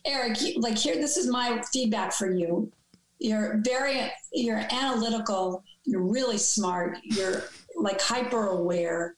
Eric 0.04 0.38
like 0.56 0.78
here 0.78 0.96
this 0.96 1.16
is 1.16 1.28
my 1.28 1.62
feedback 1.72 2.12
for 2.12 2.30
you. 2.30 2.70
You're 3.18 3.60
very 3.64 4.10
you're 4.32 4.62
analytical 4.70 5.62
you're 5.84 6.02
really 6.02 6.38
smart 6.38 6.98
you're 7.02 7.44
like 7.76 8.00
hyper 8.00 8.48
aware 8.48 9.16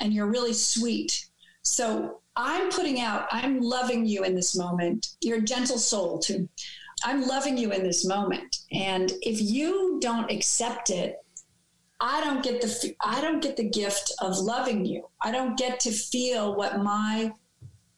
and 0.00 0.12
you're 0.12 0.26
really 0.26 0.54
sweet. 0.54 1.26
So 1.62 2.19
I'm 2.42 2.70
putting 2.70 3.02
out, 3.02 3.26
I'm 3.30 3.60
loving 3.60 4.06
you 4.06 4.24
in 4.24 4.34
this 4.34 4.56
moment. 4.56 5.08
You're 5.20 5.38
a 5.38 5.42
gentle 5.42 5.76
soul 5.76 6.18
too. 6.18 6.48
I'm 7.04 7.26
loving 7.26 7.58
you 7.58 7.70
in 7.70 7.82
this 7.82 8.06
moment. 8.06 8.56
And 8.72 9.12
if 9.20 9.42
you 9.42 9.98
don't 10.00 10.30
accept 10.30 10.88
it, 10.88 11.16
I 12.00 12.24
don't 12.24 12.42
get 12.42 12.62
the 12.62 12.94
I 13.04 13.20
don't 13.20 13.42
get 13.42 13.58
the 13.58 13.68
gift 13.68 14.10
of 14.22 14.38
loving 14.38 14.86
you. 14.86 15.06
I 15.22 15.30
don't 15.30 15.58
get 15.58 15.80
to 15.80 15.90
feel 15.90 16.56
what 16.56 16.82
my 16.82 17.30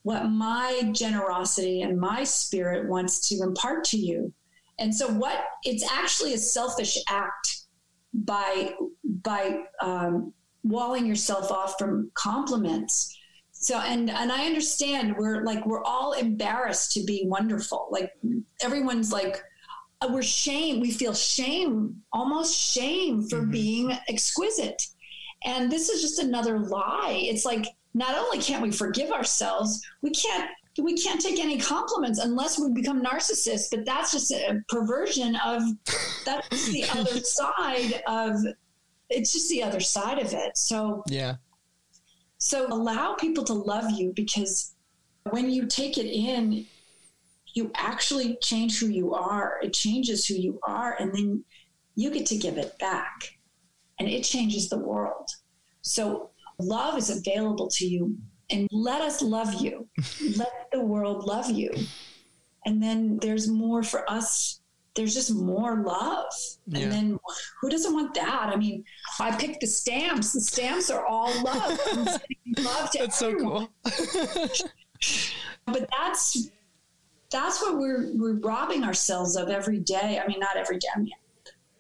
what 0.03 0.25
my 0.25 0.91
generosity 0.93 1.83
and 1.83 2.01
my 2.01 2.25
spirit 2.25 2.89
wants 2.89 3.29
to 3.29 3.43
impart 3.43 3.85
to 3.85 3.97
you. 3.97 4.33
And 4.81 4.93
so 4.93 5.07
what 5.07 5.45
it's 5.63 5.89
actually 5.89 6.35
a 6.35 6.39
selfish 6.39 6.99
act 7.09 7.61
by 8.13 8.75
by 9.05 9.61
um, 9.81 10.33
walling 10.65 11.07
yourself 11.07 11.53
off 11.53 11.77
from 11.79 12.11
compliments 12.15 13.17
so 13.63 13.79
and 13.79 14.11
and 14.11 14.31
i 14.31 14.45
understand 14.45 15.17
we're 15.17 15.43
like 15.45 15.65
we're 15.67 15.85
all 15.85 16.13
embarrassed 16.13 16.93
to 16.93 17.03
be 17.05 17.25
wonderful 17.27 17.89
like 17.91 18.13
everyone's 18.63 19.13
like 19.13 19.43
uh, 20.01 20.09
we're 20.11 20.23
shame 20.23 20.81
we 20.81 20.91
feel 20.91 21.15
shame 21.15 21.97
almost 22.13 22.55
shame 22.55 23.23
for 23.29 23.41
mm-hmm. 23.41 23.51
being 23.51 23.99
exquisite 24.09 24.83
and 25.45 25.73
this 25.73 25.89
is 25.89 26.03
just 26.03 26.19
another 26.19 26.59
lie 26.59 27.21
it's 27.25 27.45
like 27.45 27.67
not 27.95 28.17
only 28.17 28.39
can't 28.39 28.63
we 28.63 28.71
forgive 28.71 29.11
ourselves, 29.11 29.85
we 30.03 30.11
can't 30.11 30.51
we 30.79 30.97
can't 30.97 31.21
take 31.21 31.39
any 31.39 31.59
compliments 31.59 32.19
unless 32.19 32.59
we 32.59 32.73
become 32.73 33.03
narcissists. 33.03 33.69
But 33.71 33.85
that's 33.85 34.11
just 34.11 34.31
a 34.31 34.63
perversion 34.69 35.37
of 35.45 35.63
that's 36.25 36.73
the 36.73 36.85
other 36.91 37.19
side 37.23 38.03
of 38.07 38.37
it's 39.11 39.33
just 39.33 39.51
the 39.51 39.63
other 39.63 39.81
side 39.81 40.19
of 40.19 40.33
it. 40.33 40.57
So 40.57 41.03
yeah. 41.07 41.37
So 42.43 42.67
allow 42.67 43.15
people 43.15 43.45
to 43.45 43.53
love 43.53 43.89
you 43.93 44.13
because 44.17 44.75
when 45.31 45.49
you 45.49 45.67
take 45.67 45.97
it 45.97 46.07
in, 46.07 46.67
you 47.55 47.71
actually 47.77 48.37
change 48.43 48.81
who 48.81 48.89
you 48.89 49.15
are. 49.15 49.61
It 49.63 49.73
changes 49.73 50.27
who 50.27 50.35
you 50.35 50.59
are, 50.67 50.97
and 50.99 51.15
then 51.15 51.45
you 51.95 52.11
get 52.11 52.27
to 52.27 52.37
give 52.37 52.59
it 52.59 52.77
back, 52.81 53.39
and 54.01 54.09
it 54.09 54.25
changes 54.25 54.69
the 54.69 54.79
world. 54.81 55.29
So 55.83 56.31
love 56.59 56.99
is 56.99 57.11
available 57.11 57.69
to 57.75 57.87
you 57.87 58.19
and 58.51 58.67
let 58.73 59.03
us 59.03 59.23
love 59.23 59.63
you. 59.63 59.87
let 60.37 60.67
the 60.73 60.81
world 60.81 61.25
love 61.25 61.49
you. 61.49 61.71
And 62.67 62.83
then 62.83 63.19
there's 63.19 63.47
more 63.47 63.85
for 63.85 64.11
us. 64.11 64.62
There's 64.95 65.15
just 65.15 65.35
more 65.35 65.83
love. 65.83 66.33
Yeah. 66.67 66.81
And 66.81 66.93
then 66.93 67.19
who 67.61 67.71
doesn't 67.71 67.95
want 67.95 68.15
that? 68.15 68.51
I 68.53 68.57
mean, 68.57 68.85
I 69.19 69.35
picked 69.35 69.61
the 69.61 69.67
stamps. 69.67 70.33
The 70.33 70.41
stamps 70.41 70.91
are 70.91 71.07
all 71.07 71.33
love. 71.43 71.79
love 72.59 72.91
to 72.91 72.99
that's 72.99 73.23
everyone. 73.23 73.69
so 73.87 74.09
cool. 74.27 74.71
but 75.67 75.89
that's 75.99 76.51
that's 77.31 77.63
what 77.63 77.79
we're 77.79 78.11
we're 78.17 78.35
robbing 78.35 78.85
ourselves 78.85 79.37
of 79.37 79.49
every 79.49 79.79
day. 79.79 80.21
I 80.23 80.29
mean, 80.29 80.41
not 80.41 80.57
every 80.57 80.79
day. 80.79 80.89
I 80.95 80.99
mean, 80.99 81.13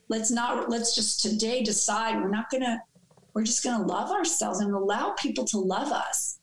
let's 0.08 0.30
not 0.30 0.70
let's 0.70 0.94
just 0.94 1.20
today 1.20 1.62
decide 1.62 2.16
we're 2.22 2.30
not 2.30 2.50
gonna 2.50 2.82
we're 3.34 3.44
just 3.44 3.62
gonna 3.62 3.86
love 3.86 4.10
ourselves 4.10 4.60
and 4.60 4.72
allow 4.74 5.10
people 5.10 5.44
to 5.46 5.58
love 5.58 5.92
us 5.92 6.38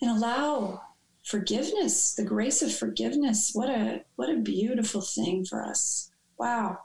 and 0.00 0.10
allow 0.10 0.82
forgiveness, 1.22 2.14
the 2.14 2.24
grace 2.24 2.62
of 2.62 2.74
forgiveness. 2.74 3.50
What 3.52 3.68
a 3.68 4.04
what 4.16 4.30
a 4.30 4.36
beautiful 4.36 5.00
thing 5.00 5.44
for 5.44 5.62
us. 5.62 6.10
Wow. 6.38 6.78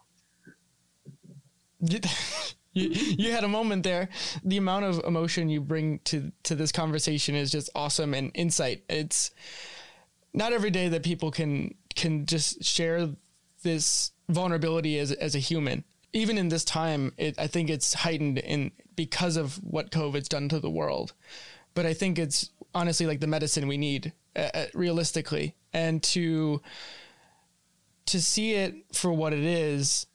You, 2.74 2.90
you, 2.90 3.32
had 3.32 3.44
a 3.44 3.48
moment 3.48 3.82
there. 3.82 4.10
The 4.44 4.58
amount 4.58 4.86
of 4.86 5.04
emotion 5.04 5.50
you 5.50 5.62
bring 5.62 5.98
to 6.06 6.32
to 6.44 6.54
this 6.54 6.72
conversation 6.72 7.34
is 7.34 7.50
just 7.50 7.72
awesome 7.74 8.14
and 8.14 8.30
insight. 8.36 8.84
It's 8.88 9.32
not 10.32 10.54
every 10.54 10.70
day 10.70 10.88
that 10.90 11.02
people 11.02 11.32
can 11.32 11.74
can 11.96 12.28
just 12.28 12.64
share 12.64 13.10
this 13.64 14.12
vulnerability 14.30 15.00
as 15.00 15.12
as 15.12 15.34
a 15.34 15.40
human. 15.40 15.86
Even 16.14 16.38
in 16.38 16.50
this 16.50 16.64
time, 16.64 17.14
it, 17.18 17.40
I 17.40 17.48
think 17.48 17.72
it's 17.72 17.96
heightened 17.96 18.38
in 18.38 18.72
because 18.96 19.38
of 19.38 19.56
what 19.64 19.90
COVID's 19.90 20.30
done 20.30 20.48
to 20.50 20.60
the 20.60 20.70
world. 20.70 21.14
But 21.74 21.88
I 21.88 21.96
think 21.96 22.20
it's 22.20 22.52
honestly 22.78 23.08
like 23.08 23.20
the 23.20 23.28
medicine 23.28 23.68
we 23.68 23.78
need 23.78 24.14
uh, 24.36 24.50
uh, 24.54 24.66
realistically 24.76 25.56
and 25.74 26.04
to 26.04 26.62
to 28.06 28.22
see 28.22 28.54
it 28.54 28.76
for 28.94 29.12
what 29.12 29.34
it 29.34 29.44
is 29.44 30.06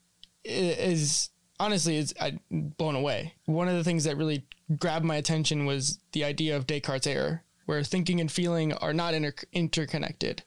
is 0.45 1.29
honestly 1.59 1.97
it's 1.97 2.13
I 2.19 2.39
blown 2.49 2.95
away. 2.95 3.35
One 3.45 3.67
of 3.67 3.75
the 3.75 3.83
things 3.83 4.05
that 4.05 4.17
really 4.17 4.45
grabbed 4.79 5.05
my 5.05 5.17
attention 5.17 5.65
was 5.65 5.99
the 6.13 6.23
idea 6.23 6.55
of 6.55 6.65
Descartes' 6.65 7.07
error, 7.07 7.43
where 7.65 7.83
thinking 7.83 8.21
and 8.21 8.31
feeling 8.31 8.73
are 8.73 8.93
not 8.93 9.13
inter- 9.13 9.33
interconnected, 9.51 10.43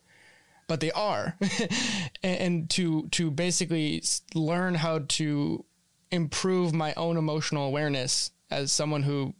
but 0.66 0.80
they 0.80 0.90
are, 0.92 1.36
and, 2.22 2.40
and 2.40 2.70
to 2.70 3.08
to 3.08 3.30
basically 3.30 4.02
learn 4.34 4.74
how 4.74 5.00
to 5.08 5.64
improve 6.10 6.72
my 6.72 6.94
own 6.94 7.16
emotional 7.16 7.66
awareness 7.66 8.30
as 8.50 8.72
someone 8.72 9.02
who 9.02 9.34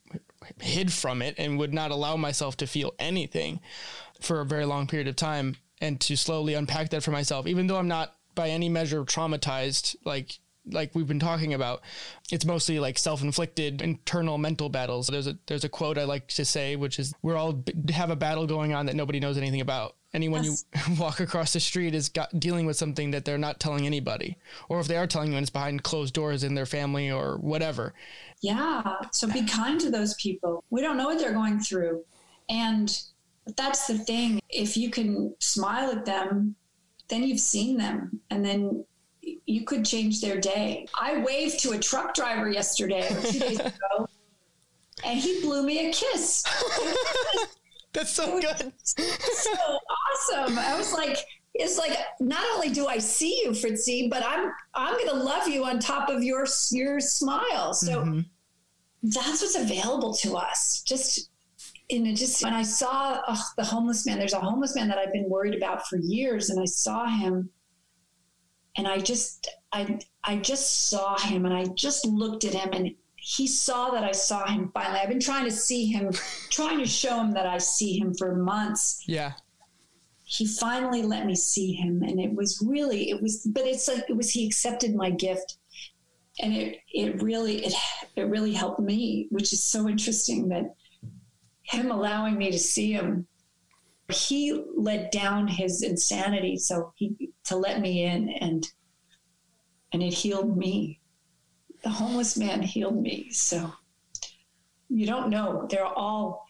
hid 0.61 0.93
from 0.93 1.23
it 1.23 1.35
and 1.39 1.59
would 1.59 1.75
not 1.75 1.91
allow 1.91 2.17
myself 2.17 2.57
to 2.59 2.67
feel 2.67 2.95
anything 2.99 3.61
for 4.21 4.41
a 4.41 4.47
very 4.47 4.65
long 4.65 4.87
period 4.87 5.09
of 5.09 5.17
time 5.17 5.57
and 5.81 6.01
to 6.01 6.17
slowly 6.17 6.55
unpack 6.55 6.91
that 6.91 7.03
for 7.03 7.11
myself. 7.11 7.47
Even 7.47 7.67
though 7.67 7.77
i'm 7.77 7.89
not 7.89 8.15
by 8.35 8.51
any 8.51 8.69
measure 8.69 9.03
traumatized 9.05 9.97
like 10.05 10.39
like 10.73 10.95
we've 10.95 11.07
been 11.07 11.21
talking 11.21 11.55
about 11.55 11.81
it's 12.31 12.45
mostly 12.45 12.79
like 12.79 12.99
self-inflicted 12.99 13.83
internal 13.83 14.37
mental 14.39 14.69
battles. 14.69 15.07
There's 15.07 15.27
a 15.27 15.39
there's 15.47 15.65
a 15.65 15.69
quote 15.69 15.99
i 15.99 16.05
like 16.05 16.29
to 16.29 16.45
say 16.45 16.77
which 16.77 16.99
is 16.99 17.15
we're 17.23 17.37
all 17.37 17.63
have 17.91 18.11
a 18.11 18.17
battle 18.17 18.47
going 18.47 18.73
on 18.73 18.87
that 18.87 18.97
nobody 18.97 19.21
knows 19.21 19.39
anything 19.39 19.61
about. 19.61 19.97
Anyone 20.15 20.45
yes. 20.45 20.65
you 20.89 20.95
walk 20.99 21.21
across 21.21 21.53
the 21.53 21.61
street 21.61 21.95
is 21.95 22.09
got, 22.09 22.39
dealing 22.41 22.65
with 22.65 22.77
something 22.77 23.11
that 23.11 23.25
they're 23.25 23.37
not 23.37 23.61
telling 23.61 23.87
anybody. 23.87 24.39
Or 24.69 24.81
if 24.81 24.89
they 24.89 24.97
are 24.97 25.07
telling 25.07 25.31
you 25.31 25.37
and 25.37 25.45
it's 25.45 25.51
behind 25.51 25.83
closed 25.83 26.15
doors 26.15 26.43
in 26.43 26.55
their 26.55 26.65
family 26.65 27.11
or 27.11 27.37
whatever 27.37 27.93
yeah 28.43 28.97
so 29.13 29.27
be 29.27 29.45
kind 29.45 29.81
to 29.81 29.91
those 29.91 30.15
people 30.15 30.63
we 30.71 30.81
don't 30.81 30.97
know 30.97 31.07
what 31.07 31.19
they're 31.19 31.33
going 31.33 31.59
through 31.59 32.05
and 32.49 33.03
that's 33.57 33.87
the 33.87 33.97
thing 33.97 34.41
if 34.51 34.77
you 34.77 34.91
can 34.91 35.35
smile 35.41 35.91
at 35.91 36.05
them 36.05 36.55
then 37.09 37.23
you've 37.23 37.41
seen 37.41 37.77
them 37.77 38.21
and 38.31 38.45
then 38.45 38.85
you 39.47 39.65
could 39.65 39.85
change 39.85 40.21
their 40.21 40.41
day. 40.41 40.87
I 40.99 41.19
waved 41.19 41.61
to 41.61 41.73
a 41.73 41.79
truck 41.79 42.15
driver 42.15 42.49
yesterday 42.51 43.07
or 43.13 43.23
two 43.23 43.39
days 43.39 43.61
ago, 43.61 44.09
and 45.05 45.19
he 45.19 45.41
blew 45.41 45.65
me 45.65 45.89
a 45.89 45.93
kiss. 45.93 46.45
That's 47.93 48.11
so 48.11 48.41
good. 48.41 48.73
so 48.85 49.53
awesome. 49.55 50.59
I 50.59 50.77
was 50.77 50.93
like, 50.93 51.19
it's 51.59 51.79
like 51.79 51.97
not 52.21 52.45
only 52.55 52.71
do 52.71 52.87
I 52.87 52.99
see 52.99 53.43
you, 53.43 53.51
Fritzi, 53.51 54.11
but 54.11 54.23
I'm 54.25 54.53
I'm 54.75 54.99
gonna 54.99 55.23
love 55.23 55.49
you 55.49 55.65
on 55.65 55.79
top 55.79 56.09
of 56.09 56.23
your 56.23 56.47
your 56.73 57.01
smile. 57.01 57.73
So 57.75 58.03
mm-hmm. 58.03 58.21
that's 59.03 59.43
what's 59.43 59.57
available 59.57 60.15
to 60.15 60.37
us. 60.37 60.83
Just 60.87 61.31
in 61.89 62.07
a, 62.07 62.15
just 62.15 62.43
when 62.43 62.55
I 62.55 62.63
saw 62.63 63.21
oh, 63.29 63.43
the 63.57 63.65
homeless 63.65 64.07
man, 64.07 64.19
there's 64.19 64.33
a 64.33 64.41
homeless 64.41 64.75
man 64.75 64.89
that 64.89 64.99
I've 64.99 65.13
been 65.13 65.29
worried 65.29 65.55
about 65.55 65.87
for 65.87 65.99
years, 65.99 66.51
and 66.51 66.61
I 66.61 66.65
saw 66.65 67.07
him 67.07 67.51
and 68.77 68.87
I 68.87 68.99
just 68.99 69.49
I 69.73 69.99
I 70.25 70.37
just 70.37 70.89
saw 70.89 71.19
him 71.19 71.47
and 71.47 71.55
I 71.55 71.67
just 71.75 72.07
looked 72.07 72.45
at 72.45 72.55
him 72.55 72.71
and 72.73 72.95
he 73.17 73.47
saw 73.47 73.91
that 73.91 74.05
I 74.05 74.13
saw 74.13 74.47
him 74.47 74.71
finally. 74.73 75.01
I've 75.01 75.09
been 75.09 75.19
trying 75.19 75.47
to 75.47 75.51
see 75.51 75.87
him, 75.87 76.13
trying 76.51 76.79
to 76.79 76.87
show 76.87 77.21
him 77.21 77.33
that 77.33 77.47
I 77.47 77.59
see 77.59 77.99
him 77.99 78.15
for 78.15 78.37
months. 78.37 79.03
Yeah. 79.09 79.33
He 80.29 80.45
finally 80.45 81.03
let 81.03 81.25
me 81.25 81.37
see 81.37 81.73
him 81.73 82.03
and 82.03 82.21
it 82.21 82.35
was 82.35 82.63
really 82.67 83.11
it 83.11 83.23
was 83.23 83.47
but 83.47 83.65
it's 83.65 83.87
like 83.87 84.05
it 84.09 84.17
was 84.17 84.31
he 84.31 84.45
accepted 84.45 84.95
my 84.95 85.09
gift 85.09 85.59
and 86.41 86.53
it 86.53 86.79
it 86.93 87.23
really 87.23 87.65
it 87.65 87.73
it 88.17 88.23
really 88.23 88.53
helped 88.53 88.81
me, 88.81 89.29
which 89.31 89.53
is 89.53 89.63
so 89.65 89.89
interesting 89.89 90.49
that 90.49 90.75
him 91.63 91.91
allowing 91.91 92.37
me 92.37 92.51
to 92.51 92.59
see 92.59 92.93
him 92.93 93.27
he 94.09 94.63
let 94.77 95.11
down 95.11 95.49
his 95.49 95.83
insanity 95.83 96.57
so 96.57 96.93
he 96.97 97.31
to 97.45 97.57
let 97.57 97.81
me 97.81 98.05
in 98.05 98.29
and 98.29 98.73
and 99.93 100.03
it 100.03 100.13
healed 100.13 100.57
me. 100.57 101.01
The 101.83 101.91
homeless 101.91 102.37
man 102.37 102.63
healed 102.63 103.01
me 103.01 103.31
so 103.31 103.73
you 104.89 105.07
don't 105.07 105.31
know. 105.31 105.67
They're 105.71 105.85
all 105.85 106.47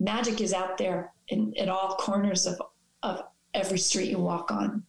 magic 0.00 0.40
is 0.40 0.52
out 0.52 0.78
there 0.78 1.12
in 1.28 1.54
at 1.58 1.68
all 1.68 1.96
corners 1.96 2.46
of 2.46 2.60
of 3.04 3.22
every 3.54 3.78
street 3.78 4.10
you 4.10 4.18
walk 4.18 4.50
on 4.50 4.82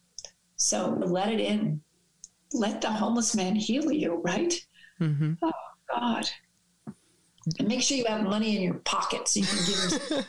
so 0.55 0.89
let 1.05 1.31
it 1.31 1.39
in 1.39 1.79
let 2.53 2.81
the 2.81 2.89
homeless 2.89 3.35
man 3.35 3.55
heal 3.55 3.91
you 3.91 4.21
right 4.23 4.65
mm-hmm. 4.99 5.33
oh 5.43 5.51
god 5.89 6.27
and 7.59 7.67
make 7.67 7.81
sure 7.81 7.97
you 7.97 8.05
have 8.05 8.23
money 8.23 8.55
in 8.55 8.61
your 8.63 8.75
pocket 8.75 9.27
so 9.27 9.39
you 9.39 9.45
can 9.45 9.59
give 9.67 10.25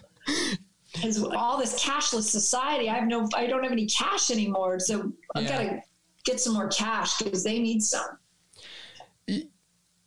because 0.92 1.22
all 1.36 1.58
this 1.58 1.82
cashless 1.82 2.24
society, 2.24 2.88
I 2.88 2.94
have 2.94 3.08
no, 3.08 3.28
I 3.34 3.46
don't 3.46 3.62
have 3.62 3.72
any 3.72 3.86
cash 3.86 4.30
anymore. 4.30 4.78
So 4.78 5.12
I've 5.34 5.44
yeah. 5.44 5.48
got 5.48 5.58
to 5.58 5.82
get 6.24 6.40
some 6.40 6.54
more 6.54 6.68
cash 6.68 7.18
because 7.18 7.44
they 7.44 7.58
need 7.58 7.82
some. 7.82 8.18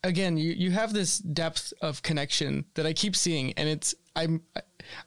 Again, 0.03 0.37
you, 0.37 0.51
you 0.51 0.71
have 0.71 0.93
this 0.93 1.19
depth 1.19 1.73
of 1.81 2.01
connection 2.03 2.65
that 2.75 2.85
I 2.85 2.93
keep 2.93 3.15
seeing, 3.15 3.53
and 3.53 3.67
it's 3.67 3.95
I'm 4.15 4.41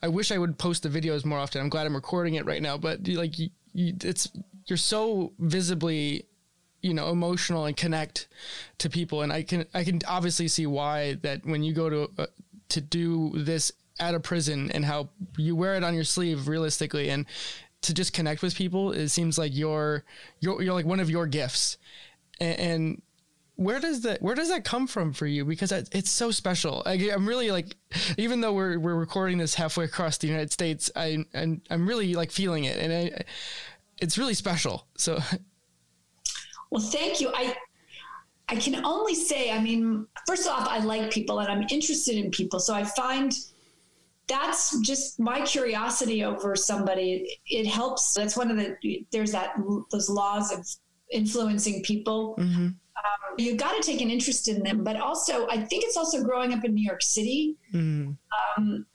I 0.01 0.07
wish 0.07 0.31
I 0.31 0.37
would 0.37 0.57
post 0.57 0.83
the 0.83 0.89
videos 0.89 1.25
more 1.25 1.39
often. 1.39 1.61
I'm 1.61 1.69
glad 1.69 1.87
I'm 1.87 1.95
recording 1.95 2.35
it 2.35 2.45
right 2.45 2.61
now, 2.61 2.77
but 2.77 3.07
like 3.07 3.39
you, 3.39 3.49
you, 3.73 3.93
it's 4.03 4.29
you're 4.65 4.77
so 4.77 5.33
visibly 5.39 6.25
you 6.81 6.93
know 6.93 7.09
emotional 7.09 7.65
and 7.65 7.75
connect 7.75 8.27
to 8.77 8.89
people 8.89 9.21
and 9.21 9.31
i 9.31 9.41
can 9.41 9.65
i 9.73 9.83
can 9.83 9.99
obviously 10.07 10.47
see 10.47 10.67
why 10.67 11.13
that 11.21 11.45
when 11.45 11.63
you 11.63 11.73
go 11.73 11.89
to 11.89 12.11
uh, 12.17 12.25
to 12.69 12.81
do 12.81 13.31
this 13.35 13.71
at 13.99 14.13
a 14.13 14.19
prison 14.19 14.69
and 14.71 14.83
how 14.83 15.09
you 15.37 15.55
wear 15.55 15.75
it 15.75 15.83
on 15.83 15.95
your 15.95 16.03
sleeve 16.03 16.47
realistically 16.47 17.09
and 17.09 17.25
to 17.81 17.93
just 17.93 18.13
connect 18.13 18.41
with 18.41 18.55
people 18.55 18.91
it 18.91 19.09
seems 19.09 19.37
like 19.37 19.55
you're 19.55 20.03
you're, 20.41 20.61
you're 20.61 20.73
like 20.73 20.85
one 20.85 20.99
of 20.99 21.09
your 21.09 21.25
gifts 21.25 21.77
and, 22.39 22.59
and 22.59 23.01
where 23.55 23.79
does 23.79 24.01
that 24.01 24.21
where 24.21 24.35
does 24.35 24.49
that 24.49 24.63
come 24.63 24.87
from 24.87 25.13
for 25.13 25.27
you 25.27 25.45
because 25.45 25.71
it's 25.71 26.09
so 26.09 26.31
special 26.31 26.81
I, 26.85 26.93
am 26.93 27.27
really 27.27 27.51
like 27.51 27.75
even 28.17 28.41
though 28.41 28.53
we're 28.53 28.79
we're 28.79 28.95
recording 28.95 29.37
this 29.37 29.53
halfway 29.53 29.85
across 29.85 30.17
the 30.17 30.27
united 30.27 30.51
states 30.51 30.89
i 30.95 31.23
i'm, 31.35 31.61
I'm 31.69 31.87
really 31.87 32.15
like 32.15 32.31
feeling 32.31 32.63
it 32.63 32.77
and 32.77 32.91
I, 32.91 33.23
it's 33.99 34.17
really 34.17 34.33
special 34.33 34.87
so 34.97 35.19
well 36.71 36.81
thank 36.81 37.21
you 37.21 37.31
i 37.35 37.55
i 38.49 38.55
can 38.55 38.83
only 38.83 39.13
say 39.13 39.51
i 39.51 39.61
mean 39.61 40.07
first 40.27 40.47
off 40.47 40.67
i 40.67 40.79
like 40.79 41.11
people 41.11 41.39
and 41.39 41.51
i'm 41.51 41.67
interested 41.69 42.15
in 42.15 42.31
people 42.31 42.59
so 42.59 42.73
i 42.73 42.83
find 42.83 43.33
that's 44.27 44.79
just 44.79 45.19
my 45.19 45.41
curiosity 45.41 46.23
over 46.23 46.55
somebody. 46.55 47.39
It 47.45 47.67
helps. 47.67 48.13
That's 48.13 48.37
one 48.37 48.51
of 48.51 48.57
the, 48.57 49.05
there's 49.11 49.31
that, 49.33 49.55
those 49.91 50.09
laws 50.09 50.51
of 50.51 50.67
influencing 51.11 51.83
people. 51.83 52.35
Mm-hmm. 52.39 52.69
Um, 53.03 53.35
you've 53.37 53.57
got 53.57 53.75
to 53.75 53.81
take 53.81 54.01
an 54.01 54.09
interest 54.09 54.47
in 54.47 54.63
them, 54.63 54.83
but 54.83 54.95
also 54.95 55.47
I 55.47 55.57
think 55.57 55.83
it's 55.83 55.97
also 55.97 56.23
growing 56.23 56.53
up 56.53 56.63
in 56.63 56.73
New 56.73 56.85
York 56.85 57.01
City. 57.01 57.57
Mm. 57.73 58.15
Um, 58.57 58.85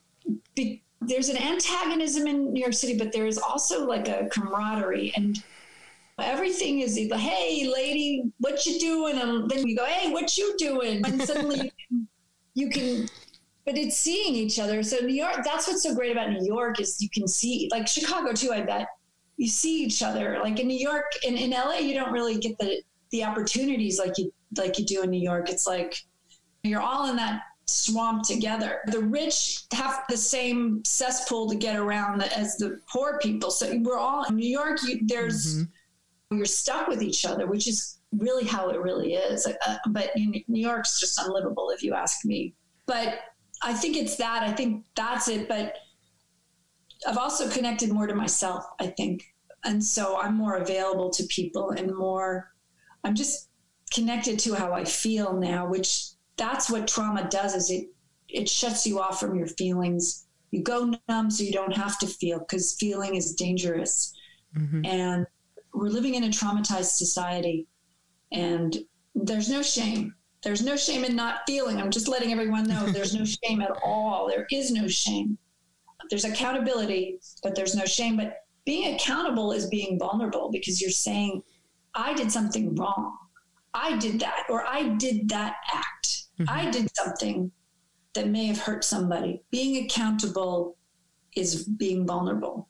be, 0.54 0.82
there's 1.00 1.28
an 1.28 1.36
antagonism 1.36 2.26
in 2.26 2.52
New 2.52 2.60
York 2.60 2.74
City, 2.74 2.96
but 2.96 3.12
there 3.12 3.26
is 3.26 3.38
also 3.38 3.86
like 3.86 4.08
a 4.08 4.28
camaraderie 4.30 5.12
and 5.16 5.42
everything 6.18 6.80
is 6.80 6.98
either, 6.98 7.16
hey, 7.16 7.70
lady, 7.72 8.24
what 8.38 8.64
you 8.66 8.78
doing? 8.78 9.18
And 9.18 9.48
then 9.48 9.66
you 9.66 9.76
go, 9.76 9.84
hey, 9.84 10.10
what 10.10 10.36
you 10.36 10.54
doing? 10.58 11.04
And 11.04 11.22
suddenly 11.22 11.72
you 12.54 12.70
can, 12.70 13.08
but 13.64 13.76
it's 13.76 13.96
seeing 13.96 14.34
each 14.34 14.58
other. 14.58 14.82
So 14.82 14.98
New 14.98 15.14
York, 15.14 15.40
that's 15.44 15.68
what's 15.68 15.82
so 15.82 15.94
great 15.94 16.12
about 16.12 16.30
New 16.30 16.44
York 16.44 16.80
is 16.80 17.00
you 17.00 17.08
can 17.10 17.28
see, 17.28 17.68
like 17.70 17.86
Chicago 17.86 18.32
too, 18.32 18.52
I 18.52 18.62
bet. 18.62 18.88
You 19.36 19.46
see 19.46 19.84
each 19.84 20.02
other. 20.02 20.40
Like 20.42 20.58
in 20.58 20.66
New 20.66 20.78
York, 20.78 21.12
in, 21.22 21.36
in 21.36 21.50
LA, 21.50 21.76
you 21.76 21.94
don't 21.94 22.10
really 22.10 22.38
get 22.38 22.58
the 22.58 22.82
the 23.10 23.24
opportunities 23.24 23.98
like 23.98 24.18
you 24.18 24.32
like 24.56 24.78
you 24.78 24.84
do 24.84 25.02
in 25.02 25.10
New 25.10 25.20
York. 25.20 25.48
It's 25.48 25.66
like 25.66 25.96
you're 26.62 26.80
all 26.80 27.08
in 27.08 27.16
that 27.16 27.42
swamp 27.66 28.22
together. 28.26 28.80
The 28.86 29.00
rich 29.00 29.64
have 29.72 30.02
the 30.08 30.16
same 30.16 30.82
cesspool 30.84 31.50
to 31.50 31.56
get 31.56 31.76
around 31.76 32.22
as 32.22 32.56
the 32.56 32.80
poor 32.90 33.18
people. 33.18 33.50
So 33.50 33.70
we're 33.82 33.98
all 33.98 34.24
in 34.24 34.36
New 34.36 34.48
York. 34.48 34.78
You, 34.82 35.00
there's 35.04 35.58
mm-hmm. 35.58 36.36
you're 36.36 36.46
stuck 36.46 36.88
with 36.88 37.02
each 37.02 37.24
other, 37.24 37.46
which 37.46 37.68
is 37.68 38.00
really 38.12 38.44
how 38.44 38.70
it 38.70 38.80
really 38.80 39.14
is. 39.14 39.46
Uh, 39.46 39.76
but 39.88 40.10
New 40.16 40.42
York's 40.48 40.98
just 40.98 41.20
unlivable, 41.20 41.70
if 41.70 41.82
you 41.82 41.94
ask 41.94 42.24
me. 42.24 42.54
But 42.86 43.20
I 43.62 43.74
think 43.74 43.96
it's 43.96 44.16
that. 44.16 44.42
I 44.42 44.52
think 44.52 44.86
that's 44.96 45.28
it. 45.28 45.46
But 45.46 45.74
I've 47.06 47.18
also 47.18 47.50
connected 47.50 47.92
more 47.92 48.06
to 48.06 48.14
myself. 48.14 48.64
I 48.80 48.86
think, 48.86 49.24
and 49.64 49.84
so 49.84 50.18
I'm 50.18 50.34
more 50.34 50.56
available 50.56 51.10
to 51.10 51.24
people 51.24 51.70
and 51.72 51.94
more. 51.94 52.50
I'm 53.08 53.14
just 53.14 53.48
connected 53.90 54.38
to 54.40 54.54
how 54.54 54.74
I 54.74 54.84
feel 54.84 55.32
now, 55.32 55.66
which 55.66 56.10
that's 56.36 56.70
what 56.70 56.86
trauma 56.86 57.26
does 57.30 57.54
is 57.54 57.70
it 57.70 57.86
it 58.28 58.48
shuts 58.48 58.86
you 58.86 59.00
off 59.00 59.18
from 59.18 59.34
your 59.34 59.46
feelings. 59.46 60.26
You 60.50 60.62
go 60.62 60.92
numb 61.08 61.30
so 61.30 61.42
you 61.42 61.52
don't 61.52 61.74
have 61.74 61.98
to 62.00 62.06
feel 62.06 62.40
because 62.40 62.76
feeling 62.78 63.14
is 63.14 63.34
dangerous. 63.34 64.14
Mm-hmm. 64.56 64.84
and 64.86 65.26
we're 65.74 65.88
living 65.88 66.14
in 66.14 66.24
a 66.24 66.28
traumatized 66.28 66.96
society 66.96 67.66
and 68.32 68.78
there's 69.14 69.50
no 69.50 69.62
shame. 69.62 70.14
There's 70.42 70.64
no 70.64 70.74
shame 70.74 71.04
in 71.04 71.14
not 71.14 71.40
feeling. 71.46 71.78
I'm 71.78 71.90
just 71.90 72.08
letting 72.08 72.32
everyone 72.32 72.64
know 72.64 72.86
there's 72.92 73.14
no 73.14 73.26
shame 73.26 73.60
at 73.60 73.72
all. 73.84 74.26
There 74.28 74.46
is 74.50 74.70
no 74.70 74.88
shame. 74.88 75.36
There's 76.10 76.24
accountability 76.24 77.20
but 77.42 77.54
there's 77.54 77.74
no 77.74 77.84
shame. 77.84 78.16
But 78.16 78.38
being 78.64 78.94
accountable 78.94 79.52
is 79.52 79.66
being 79.66 79.98
vulnerable 79.98 80.50
because 80.50 80.80
you're 80.80 80.90
saying 80.90 81.42
i 81.98 82.14
did 82.14 82.32
something 82.32 82.74
wrong 82.76 83.16
i 83.74 83.96
did 83.98 84.20
that 84.20 84.44
or 84.48 84.64
i 84.66 84.82
did 84.96 85.28
that 85.28 85.56
act 85.74 85.98
Mm-hmm. 86.40 86.50
I 86.50 86.70
did 86.70 86.88
something 86.96 87.50
that 88.14 88.28
may 88.28 88.46
have 88.46 88.58
hurt 88.58 88.84
somebody. 88.84 89.42
Being 89.50 89.84
accountable 89.84 90.76
is 91.34 91.64
being 91.64 92.06
vulnerable. 92.06 92.68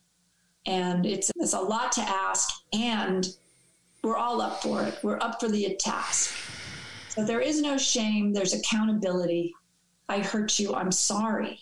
And 0.67 1.07
it's, 1.07 1.31
it's 1.37 1.53
a 1.53 1.61
lot 1.61 1.93
to 1.93 2.01
ask. 2.01 2.49
And 2.73 3.27
we're 4.03 4.17
all 4.17 4.41
up 4.41 4.63
for 4.63 4.83
it. 4.85 4.99
We're 5.03 5.21
up 5.21 5.41
for 5.41 5.49
the 5.49 5.77
task. 5.79 6.35
So 7.11 7.25
there 7.25 7.41
is 7.41 7.61
no 7.61 7.77
shame, 7.77 8.33
there's 8.33 8.55
accountability. 8.55 9.53
I 10.09 10.21
hurt 10.21 10.59
you, 10.59 10.75
I'm 10.75 10.93
sorry. 10.93 11.61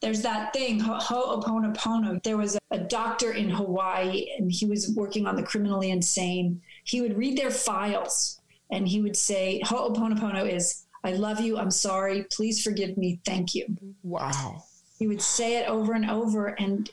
There's 0.00 0.22
that 0.22 0.52
thing, 0.52 0.80
ho'oponopono. 0.80 2.22
There 2.22 2.36
was 2.36 2.56
a, 2.56 2.58
a 2.72 2.78
doctor 2.78 3.32
in 3.32 3.48
Hawaii 3.48 4.26
and 4.36 4.50
he 4.50 4.66
was 4.66 4.90
working 4.90 5.26
on 5.26 5.36
the 5.36 5.42
criminally 5.42 5.90
insane. 5.90 6.60
He 6.84 7.00
would 7.00 7.16
read 7.16 7.38
their 7.38 7.50
files 7.50 8.40
and 8.70 8.88
he 8.88 9.00
would 9.00 9.16
say, 9.16 9.60
ho'oponopono 9.64 10.50
is 10.50 10.84
I 11.04 11.12
love 11.12 11.40
you. 11.40 11.58
I'm 11.58 11.70
sorry. 11.70 12.26
Please 12.30 12.62
forgive 12.62 12.96
me. 12.96 13.20
Thank 13.24 13.54
you. 13.54 13.66
Wow. 14.02 14.62
He 14.98 15.06
would 15.06 15.22
say 15.22 15.56
it 15.56 15.68
over 15.68 15.94
and 15.94 16.08
over. 16.08 16.46
And 16.46 16.90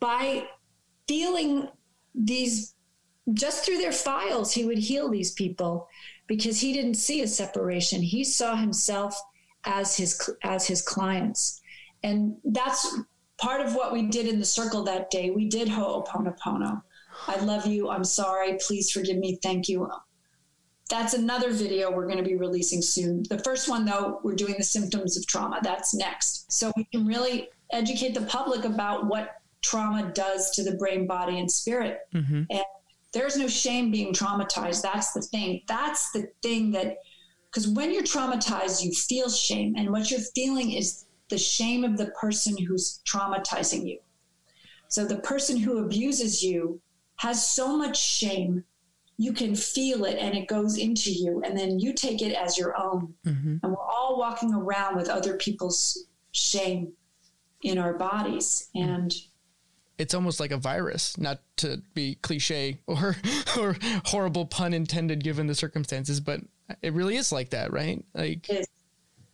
by 0.00 0.48
feeling 1.06 1.68
these, 2.14 2.74
just 3.32 3.64
through 3.64 3.78
their 3.78 3.92
files, 3.92 4.52
he 4.52 4.64
would 4.64 4.78
heal 4.78 5.08
these 5.08 5.30
people 5.30 5.88
because 6.26 6.60
he 6.60 6.72
didn't 6.72 6.94
see 6.94 7.22
a 7.22 7.28
separation. 7.28 8.02
He 8.02 8.24
saw 8.24 8.56
himself 8.56 9.20
as 9.64 9.96
his 9.96 10.30
as 10.42 10.66
his 10.66 10.82
clients. 10.82 11.60
And 12.02 12.36
that's 12.44 12.98
part 13.38 13.60
of 13.60 13.74
what 13.74 13.92
we 13.92 14.02
did 14.02 14.26
in 14.26 14.38
the 14.38 14.44
circle 14.44 14.82
that 14.84 15.10
day. 15.10 15.30
We 15.30 15.48
did 15.48 15.68
Ho'oponopono. 15.68 16.82
I 17.26 17.40
love 17.40 17.66
you. 17.66 17.90
I'm 17.90 18.04
sorry. 18.04 18.58
Please 18.66 18.90
forgive 18.90 19.16
me. 19.16 19.38
Thank 19.42 19.68
you 19.68 19.88
that's 20.90 21.14
another 21.14 21.50
video 21.50 21.90
we're 21.90 22.06
going 22.06 22.18
to 22.18 22.24
be 22.24 22.36
releasing 22.36 22.82
soon. 22.82 23.24
The 23.28 23.38
first 23.38 23.68
one, 23.68 23.84
though, 23.84 24.20
we're 24.22 24.34
doing 24.34 24.54
the 24.58 24.64
symptoms 24.64 25.16
of 25.16 25.26
trauma. 25.26 25.60
That's 25.62 25.94
next. 25.94 26.52
So 26.52 26.72
we 26.76 26.84
can 26.84 27.06
really 27.06 27.48
educate 27.72 28.14
the 28.14 28.22
public 28.22 28.64
about 28.64 29.06
what 29.06 29.36
trauma 29.62 30.12
does 30.14 30.50
to 30.52 30.62
the 30.62 30.76
brain, 30.76 31.06
body, 31.06 31.38
and 31.38 31.50
spirit. 31.50 32.00
Mm-hmm. 32.14 32.42
And 32.50 32.64
there's 33.12 33.36
no 33.36 33.48
shame 33.48 33.90
being 33.90 34.12
traumatized. 34.12 34.82
That's 34.82 35.12
the 35.12 35.22
thing. 35.22 35.62
That's 35.66 36.10
the 36.12 36.28
thing 36.42 36.70
that, 36.72 36.98
because 37.50 37.66
when 37.68 37.92
you're 37.92 38.02
traumatized, 38.02 38.84
you 38.84 38.92
feel 38.92 39.30
shame. 39.30 39.74
And 39.76 39.90
what 39.90 40.10
you're 40.10 40.20
feeling 40.34 40.72
is 40.72 41.06
the 41.30 41.38
shame 41.38 41.84
of 41.84 41.96
the 41.96 42.06
person 42.20 42.58
who's 42.58 43.00
traumatizing 43.06 43.88
you. 43.88 44.00
So 44.88 45.06
the 45.06 45.18
person 45.18 45.56
who 45.56 45.78
abuses 45.78 46.42
you 46.42 46.80
has 47.16 47.46
so 47.48 47.76
much 47.76 48.00
shame 48.00 48.64
you 49.16 49.32
can 49.32 49.54
feel 49.54 50.04
it 50.04 50.18
and 50.18 50.34
it 50.34 50.48
goes 50.48 50.76
into 50.76 51.12
you 51.12 51.40
and 51.44 51.56
then 51.56 51.78
you 51.78 51.92
take 51.92 52.20
it 52.20 52.34
as 52.34 52.58
your 52.58 52.76
own 52.80 53.14
mm-hmm. 53.24 53.56
and 53.62 53.72
we're 53.72 53.78
all 53.78 54.18
walking 54.18 54.52
around 54.52 54.96
with 54.96 55.08
other 55.08 55.36
people's 55.36 56.06
shame 56.32 56.92
in 57.62 57.78
our 57.78 57.94
bodies 57.94 58.68
and 58.74 59.14
it's 59.96 60.14
almost 60.14 60.40
like 60.40 60.50
a 60.50 60.56
virus 60.56 61.16
not 61.16 61.40
to 61.56 61.80
be 61.94 62.16
cliche 62.16 62.80
or 62.86 63.16
or 63.58 63.76
horrible 64.06 64.44
pun 64.46 64.74
intended 64.74 65.22
given 65.22 65.46
the 65.46 65.54
circumstances 65.54 66.20
but 66.20 66.40
it 66.82 66.92
really 66.92 67.16
is 67.16 67.30
like 67.30 67.50
that 67.50 67.72
right 67.72 68.04
like 68.14 68.48
it 68.48 68.60
is, 68.60 68.68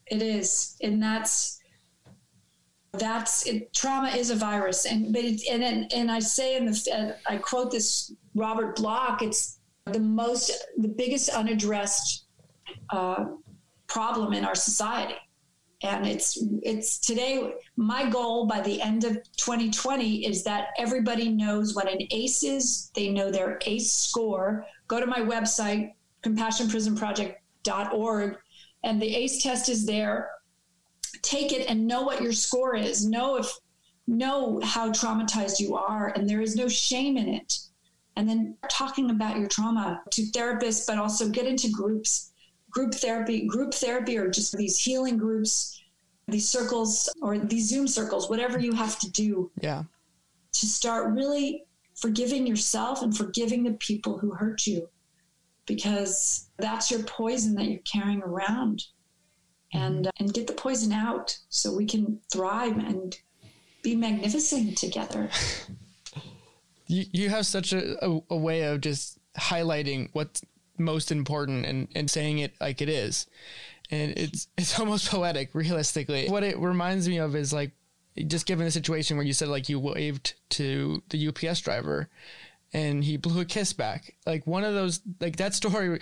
it 0.06 0.22
is. 0.22 0.76
and 0.82 1.02
that's 1.02 1.59
that's 2.92 3.46
it, 3.46 3.72
trauma 3.72 4.08
is 4.08 4.30
a 4.30 4.36
virus 4.36 4.84
and 4.84 5.12
but 5.12 5.24
it, 5.24 5.40
and 5.48 5.92
and 5.92 6.10
I 6.10 6.18
say 6.18 6.56
in 6.56 6.66
the 6.66 7.16
I 7.28 7.36
quote 7.36 7.70
this 7.70 8.12
Robert 8.34 8.76
Block 8.76 9.22
it's 9.22 9.60
the 9.86 10.00
most, 10.00 10.52
the 10.78 10.88
biggest 10.88 11.28
unaddressed 11.30 12.26
uh, 12.90 13.26
problem 13.86 14.32
in 14.32 14.44
our 14.44 14.54
society. 14.54 15.14
And 15.82 16.06
it's 16.06 16.38
it's 16.62 16.98
today. 16.98 17.54
My 17.76 18.10
goal 18.10 18.46
by 18.46 18.60
the 18.60 18.82
end 18.82 19.04
of 19.04 19.14
2020 19.38 20.26
is 20.26 20.44
that 20.44 20.68
everybody 20.76 21.30
knows 21.30 21.74
what 21.74 21.90
an 21.90 22.00
ACE 22.10 22.42
is. 22.42 22.90
They 22.94 23.08
know 23.08 23.30
their 23.30 23.58
ACE 23.64 23.90
score. 23.90 24.66
Go 24.88 25.00
to 25.00 25.06
my 25.06 25.20
website, 25.20 25.94
compassionprisonproject.org, 26.22 28.36
and 28.84 29.00
the 29.00 29.16
ACE 29.16 29.42
test 29.42 29.70
is 29.70 29.86
there. 29.86 30.28
Take 31.22 31.52
it 31.52 31.68
and 31.68 31.86
know 31.86 32.02
what 32.02 32.22
your 32.22 32.32
score 32.32 32.74
is. 32.74 33.06
Know 33.06 33.36
if 33.36 33.50
know 34.06 34.60
how 34.62 34.90
traumatized 34.90 35.60
you 35.60 35.76
are, 35.76 36.08
and 36.08 36.28
there 36.28 36.40
is 36.40 36.56
no 36.56 36.68
shame 36.68 37.16
in 37.16 37.28
it 37.28 37.58
and 38.16 38.28
then 38.28 38.56
talking 38.68 39.10
about 39.10 39.38
your 39.38 39.48
trauma 39.48 40.02
to 40.10 40.22
therapists, 40.22 40.86
but 40.86 40.98
also 40.98 41.28
get 41.28 41.46
into 41.46 41.70
groups, 41.70 42.32
group 42.70 42.94
therapy, 42.94 43.46
group 43.46 43.72
therapy, 43.72 44.18
or 44.18 44.28
just 44.28 44.56
these 44.56 44.78
healing 44.78 45.16
groups, 45.16 45.82
these 46.28 46.48
circles, 46.48 47.08
or 47.22 47.38
these 47.38 47.68
Zoom 47.68 47.88
circles, 47.88 48.28
whatever 48.28 48.58
you 48.58 48.72
have 48.72 48.98
to 48.98 49.10
do. 49.10 49.50
Yeah. 49.62 49.84
To 50.52 50.66
start 50.66 51.14
really 51.14 51.64
forgiving 51.94 52.46
yourself 52.46 53.02
and 53.02 53.16
forgiving 53.16 53.62
the 53.62 53.72
people 53.72 54.18
who 54.18 54.32
hurt 54.32 54.66
you 54.66 54.88
because 55.66 56.50
that's 56.58 56.90
your 56.90 57.02
poison 57.04 57.54
that 57.54 57.66
you're 57.66 57.80
carrying 57.80 58.22
around 58.22 58.84
and 59.72 60.06
uh, 60.06 60.10
and 60.18 60.34
get 60.34 60.46
the 60.46 60.52
poison 60.52 60.92
out 60.92 61.38
so 61.48 61.74
we 61.74 61.86
can 61.86 62.20
thrive 62.32 62.76
and 62.76 63.18
be 63.82 63.94
magnificent 63.94 64.76
together 64.76 65.30
you, 66.90 67.04
you 67.12 67.28
have 67.28 67.46
such 67.46 67.72
a, 67.72 68.04
a, 68.04 68.20
a 68.30 68.36
way 68.36 68.62
of 68.62 68.80
just 68.80 69.18
highlighting 69.38 70.08
what's 70.12 70.42
most 70.76 71.12
important 71.12 71.64
and, 71.64 71.88
and 71.94 72.10
saying 72.10 72.40
it 72.40 72.54
like 72.60 72.82
it 72.82 72.88
is. 72.88 73.26
And 73.90 74.12
it's 74.16 74.48
it's 74.56 74.78
almost 74.78 75.08
poetic, 75.08 75.54
realistically. 75.54 76.28
What 76.28 76.42
it 76.42 76.58
reminds 76.58 77.08
me 77.08 77.18
of 77.18 77.36
is 77.36 77.52
like 77.52 77.70
just 78.26 78.46
given 78.46 78.64
the 78.64 78.70
situation 78.72 79.16
where 79.16 79.26
you 79.26 79.32
said 79.32 79.48
like 79.48 79.68
you 79.68 79.78
waved 79.78 80.34
to 80.50 81.02
the 81.10 81.28
UPS 81.28 81.60
driver 81.60 82.08
and 82.72 83.04
he 83.04 83.16
blew 83.16 83.40
a 83.40 83.44
kiss 83.44 83.72
back. 83.72 84.16
Like 84.26 84.46
one 84.46 84.64
of 84.64 84.74
those 84.74 85.00
like 85.20 85.36
that 85.36 85.54
story 85.54 86.00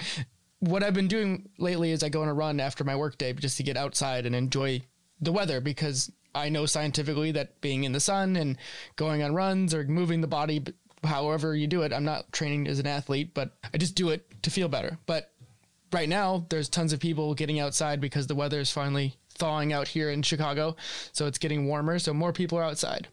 what 0.60 0.82
I've 0.82 0.94
been 0.94 1.08
doing 1.08 1.48
lately 1.58 1.92
is 1.92 2.02
I 2.02 2.08
go 2.08 2.22
on 2.22 2.28
a 2.28 2.34
run 2.34 2.60
after 2.60 2.84
my 2.84 2.96
workday 2.96 3.32
just 3.32 3.56
to 3.58 3.62
get 3.62 3.76
outside 3.76 4.26
and 4.26 4.34
enjoy 4.34 4.82
the 5.20 5.32
weather 5.32 5.60
because 5.60 6.10
I 6.34 6.48
know 6.48 6.66
scientifically 6.66 7.32
that 7.32 7.60
being 7.60 7.84
in 7.84 7.92
the 7.92 8.00
sun 8.00 8.36
and 8.36 8.56
going 8.96 9.22
on 9.22 9.34
runs 9.34 9.74
or 9.74 9.84
moving 9.84 10.20
the 10.20 10.26
body, 10.26 10.64
however 11.04 11.54
you 11.54 11.66
do 11.66 11.82
it, 11.82 11.92
I'm 11.92 12.04
not 12.04 12.32
training 12.32 12.66
as 12.66 12.78
an 12.78 12.86
athlete, 12.86 13.34
but 13.34 13.52
I 13.72 13.78
just 13.78 13.94
do 13.94 14.10
it 14.10 14.26
to 14.42 14.50
feel 14.50 14.68
better. 14.68 14.98
But 15.06 15.30
right 15.92 16.08
now, 16.08 16.46
there's 16.48 16.68
tons 16.68 16.92
of 16.92 17.00
people 17.00 17.34
getting 17.34 17.60
outside 17.60 18.00
because 18.00 18.26
the 18.26 18.34
weather 18.34 18.60
is 18.60 18.70
finally 18.70 19.16
thawing 19.30 19.72
out 19.72 19.88
here 19.88 20.10
in 20.10 20.22
Chicago. 20.22 20.76
So 21.12 21.26
it's 21.26 21.38
getting 21.38 21.66
warmer. 21.66 21.98
So 21.98 22.12
more 22.12 22.32
people 22.32 22.58
are 22.58 22.64
outside. 22.64 23.08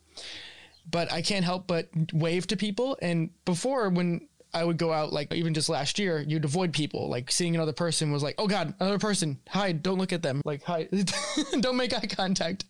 But 0.90 1.12
I 1.12 1.22
can't 1.22 1.46
help 1.46 1.68
but 1.68 1.90
wave 2.14 2.48
to 2.48 2.58
people. 2.58 2.98
And 3.02 3.30
before, 3.46 3.90
when 3.90 4.28
I 4.56 4.64
would 4.64 4.78
go 4.78 4.94
out, 4.94 5.12
like 5.12 5.34
even 5.34 5.54
just 5.54 5.68
last 5.68 6.00
year, 6.00 6.24
you'd 6.26 6.46
avoid 6.46 6.72
people. 6.72 7.10
Like 7.10 7.30
seeing 7.30 7.56
another 7.56 7.74
person 7.74 8.14
was 8.14 8.24
like, 8.24 8.36
oh 8.38 8.48
God, 8.48 8.74
another 8.80 8.98
person. 8.98 9.38
hide, 9.50 9.84
don't 9.84 9.98
look 9.98 10.14
at 10.14 10.24
them. 10.24 10.42
Like, 10.46 10.64
hide, 10.64 10.90
don't 11.60 11.76
make 11.76 11.94
eye 11.94 12.08
contact. 12.08 12.64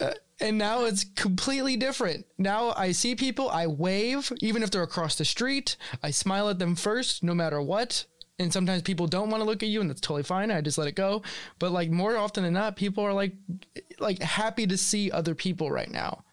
Uh, 0.00 0.14
and 0.40 0.56
now 0.56 0.86
it's 0.86 1.04
completely 1.04 1.76
different. 1.76 2.24
Now 2.38 2.72
I 2.74 2.92
see 2.92 3.14
people, 3.14 3.50
I 3.50 3.66
wave, 3.66 4.32
even 4.40 4.62
if 4.62 4.70
they're 4.70 4.82
across 4.82 5.16
the 5.16 5.24
street. 5.26 5.76
I 6.02 6.12
smile 6.12 6.48
at 6.48 6.58
them 6.58 6.74
first, 6.74 7.22
no 7.22 7.34
matter 7.34 7.60
what. 7.60 8.06
And 8.38 8.50
sometimes 8.50 8.80
people 8.80 9.06
don't 9.06 9.28
want 9.28 9.42
to 9.42 9.46
look 9.46 9.62
at 9.62 9.68
you, 9.68 9.82
and 9.82 9.90
that's 9.90 10.00
totally 10.00 10.22
fine. 10.22 10.50
I 10.50 10.62
just 10.62 10.78
let 10.78 10.88
it 10.88 10.94
go. 10.94 11.20
But 11.58 11.72
like 11.72 11.90
more 11.90 12.16
often 12.16 12.42
than 12.42 12.54
not, 12.54 12.76
people 12.76 13.04
are 13.04 13.12
like, 13.12 13.34
like 13.98 14.22
happy 14.22 14.66
to 14.66 14.78
see 14.78 15.10
other 15.10 15.34
people 15.34 15.70
right 15.70 15.90
now 15.90 16.24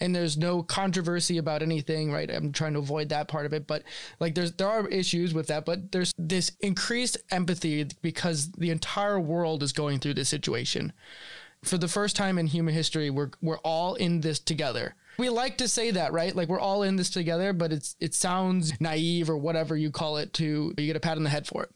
and 0.00 0.14
there's 0.14 0.36
no 0.36 0.62
controversy 0.62 1.38
about 1.38 1.62
anything 1.62 2.12
right? 2.12 2.30
I'm 2.30 2.52
trying 2.52 2.74
to 2.74 2.78
avoid 2.78 3.08
that 3.08 3.28
part 3.28 3.46
of 3.46 3.52
it 3.52 3.66
but 3.66 3.82
like 4.20 4.34
there's 4.34 4.52
there 4.52 4.68
are 4.68 4.88
issues 4.88 5.34
with 5.34 5.46
that 5.48 5.64
but 5.64 5.92
there's 5.92 6.12
this 6.18 6.52
increased 6.60 7.16
empathy 7.30 7.86
because 8.02 8.52
the 8.52 8.70
entire 8.70 9.20
world 9.20 9.62
is 9.62 9.72
going 9.72 9.98
through 9.98 10.14
this 10.14 10.28
situation. 10.28 10.92
For 11.62 11.78
the 11.78 11.88
first 11.88 12.14
time 12.14 12.38
in 12.38 12.46
human 12.46 12.74
history 12.74 13.10
we're 13.10 13.30
we're 13.40 13.58
all 13.58 13.94
in 13.94 14.20
this 14.20 14.38
together. 14.38 14.94
We 15.16 15.28
like 15.28 15.58
to 15.58 15.68
say 15.68 15.92
that 15.92 16.12
right? 16.12 16.34
Like 16.34 16.48
we're 16.48 16.60
all 16.60 16.82
in 16.82 16.96
this 16.96 17.10
together 17.10 17.52
but 17.52 17.72
it's 17.72 17.96
it 18.00 18.14
sounds 18.14 18.78
naive 18.80 19.30
or 19.30 19.36
whatever 19.36 19.76
you 19.76 19.90
call 19.90 20.16
it 20.18 20.32
to 20.34 20.74
you 20.76 20.86
get 20.86 20.96
a 20.96 21.00
pat 21.00 21.16
on 21.16 21.22
the 21.22 21.30
head 21.30 21.46
for 21.46 21.64
it. 21.64 21.70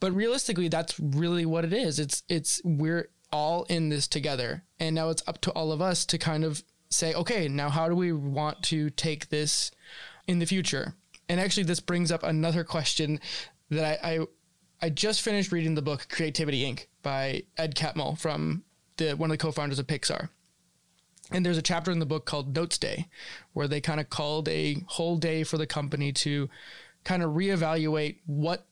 But 0.00 0.12
realistically 0.12 0.68
that's 0.68 0.98
really 0.98 1.46
what 1.46 1.64
it 1.64 1.72
is. 1.72 1.98
It's 1.98 2.22
it's 2.28 2.60
we're 2.64 3.08
all 3.32 3.64
in 3.64 3.88
this 3.88 4.08
together. 4.08 4.64
And 4.78 4.94
now 4.94 5.10
it's 5.10 5.22
up 5.26 5.40
to 5.42 5.50
all 5.52 5.72
of 5.72 5.80
us 5.80 6.04
to 6.06 6.18
kind 6.18 6.44
of 6.44 6.62
say, 6.90 7.14
okay, 7.14 7.48
now 7.48 7.68
how 7.68 7.88
do 7.88 7.94
we 7.94 8.12
want 8.12 8.62
to 8.64 8.90
take 8.90 9.28
this 9.28 9.70
in 10.26 10.38
the 10.38 10.46
future? 10.46 10.94
And 11.28 11.40
actually, 11.40 11.62
this 11.62 11.80
brings 11.80 12.10
up 12.10 12.22
another 12.22 12.64
question 12.64 13.20
that 13.70 14.04
I, 14.04 14.14
I, 14.14 14.26
I 14.82 14.90
just 14.90 15.22
finished 15.22 15.52
reading 15.52 15.76
the 15.76 15.82
book 15.82 16.08
Creativity 16.10 16.64
Inc. 16.64 16.86
by 17.02 17.44
Ed 17.56 17.76
Catmull 17.76 18.18
from 18.18 18.64
the 18.96 19.12
one 19.12 19.30
of 19.30 19.38
the 19.38 19.42
co-founders 19.42 19.78
of 19.78 19.86
Pixar. 19.86 20.30
And 21.30 21.46
there's 21.46 21.58
a 21.58 21.62
chapter 21.62 21.92
in 21.92 22.00
the 22.00 22.06
book 22.06 22.26
called 22.26 22.56
Notes 22.56 22.76
Day, 22.76 23.06
where 23.52 23.68
they 23.68 23.80
kind 23.80 24.00
of 24.00 24.10
called 24.10 24.48
a 24.48 24.82
whole 24.88 25.16
day 25.16 25.44
for 25.44 25.58
the 25.58 25.66
company 25.66 26.12
to 26.12 26.50
kind 27.04 27.22
of 27.22 27.30
reevaluate 27.30 28.16
what 28.26 28.66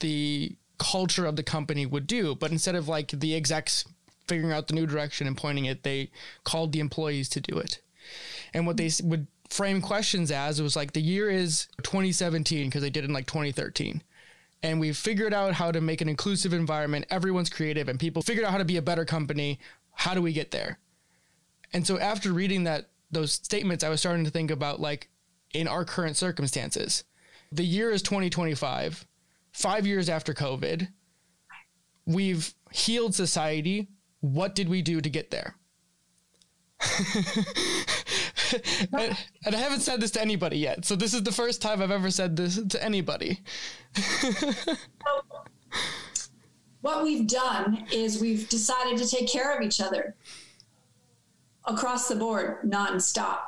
the 0.00 0.56
culture 0.78 1.24
of 1.24 1.36
the 1.36 1.42
company 1.42 1.86
would 1.86 2.06
do. 2.06 2.34
But 2.34 2.52
instead 2.52 2.74
of 2.74 2.88
like 2.88 3.08
the 3.12 3.34
execs 3.34 3.86
figuring 4.32 4.52
out 4.52 4.68
the 4.68 4.74
new 4.74 4.86
direction 4.86 5.26
and 5.26 5.36
pointing 5.36 5.66
it, 5.66 5.82
they 5.82 6.10
called 6.44 6.72
the 6.72 6.80
employees 6.80 7.28
to 7.28 7.40
do 7.40 7.58
it. 7.58 7.80
And 8.54 8.66
what 8.66 8.76
they 8.76 8.90
would 9.02 9.26
frame 9.50 9.82
questions 9.82 10.30
as 10.30 10.58
it 10.58 10.62
was 10.62 10.76
like 10.76 10.92
the 10.92 11.02
year 11.02 11.28
is 11.30 11.66
2017 11.82 12.68
because 12.68 12.80
they 12.80 12.90
did 12.90 13.04
it 13.04 13.08
in 13.08 13.12
like 13.12 13.26
2013 13.26 14.02
and 14.62 14.78
we've 14.78 14.96
figured 14.96 15.34
out 15.34 15.54
how 15.54 15.72
to 15.72 15.80
make 15.80 16.00
an 16.00 16.08
inclusive 16.08 16.52
environment. 16.52 17.04
Everyone's 17.10 17.50
creative 17.50 17.88
and 17.88 17.98
people 17.98 18.22
figured 18.22 18.44
out 18.44 18.52
how 18.52 18.58
to 18.58 18.64
be 18.64 18.76
a 18.76 18.82
better 18.82 19.04
company. 19.04 19.58
How 19.92 20.14
do 20.14 20.22
we 20.22 20.32
get 20.32 20.52
there? 20.52 20.78
And 21.72 21.86
so 21.86 21.98
after 21.98 22.32
reading 22.32 22.64
that 22.64 22.88
those 23.10 23.32
statements, 23.32 23.84
I 23.84 23.88
was 23.88 24.00
starting 24.00 24.24
to 24.24 24.30
think 24.30 24.50
about 24.50 24.80
like 24.80 25.08
in 25.52 25.68
our 25.68 25.84
current 25.84 26.16
circumstances. 26.16 27.04
The 27.50 27.64
year 27.64 27.90
is 27.90 28.02
2025, 28.02 29.06
5 29.52 29.86
years 29.86 30.08
after 30.08 30.32
COVID. 30.32 30.88
We've 32.06 32.54
healed 32.70 33.14
society 33.14 33.88
what 34.22 34.54
did 34.54 34.68
we 34.68 34.80
do 34.82 35.00
to 35.00 35.10
get 35.10 35.30
there? 35.30 35.56
and, 38.92 39.16
and 39.44 39.54
I 39.54 39.58
haven't 39.58 39.80
said 39.80 40.00
this 40.00 40.12
to 40.12 40.20
anybody 40.20 40.58
yet. 40.58 40.84
So 40.84 40.96
this 40.96 41.12
is 41.12 41.22
the 41.22 41.32
first 41.32 41.60
time 41.60 41.82
I've 41.82 41.90
ever 41.90 42.10
said 42.10 42.36
this 42.36 42.60
to 42.62 42.82
anybody. 42.82 43.40
what 46.80 47.02
we've 47.02 47.26
done 47.26 47.86
is 47.92 48.20
we've 48.20 48.48
decided 48.48 48.98
to 48.98 49.08
take 49.08 49.28
care 49.28 49.56
of 49.56 49.62
each 49.62 49.80
other 49.80 50.14
across 51.64 52.08
the 52.08 52.16
board, 52.16 52.62
nonstop. 52.64 53.40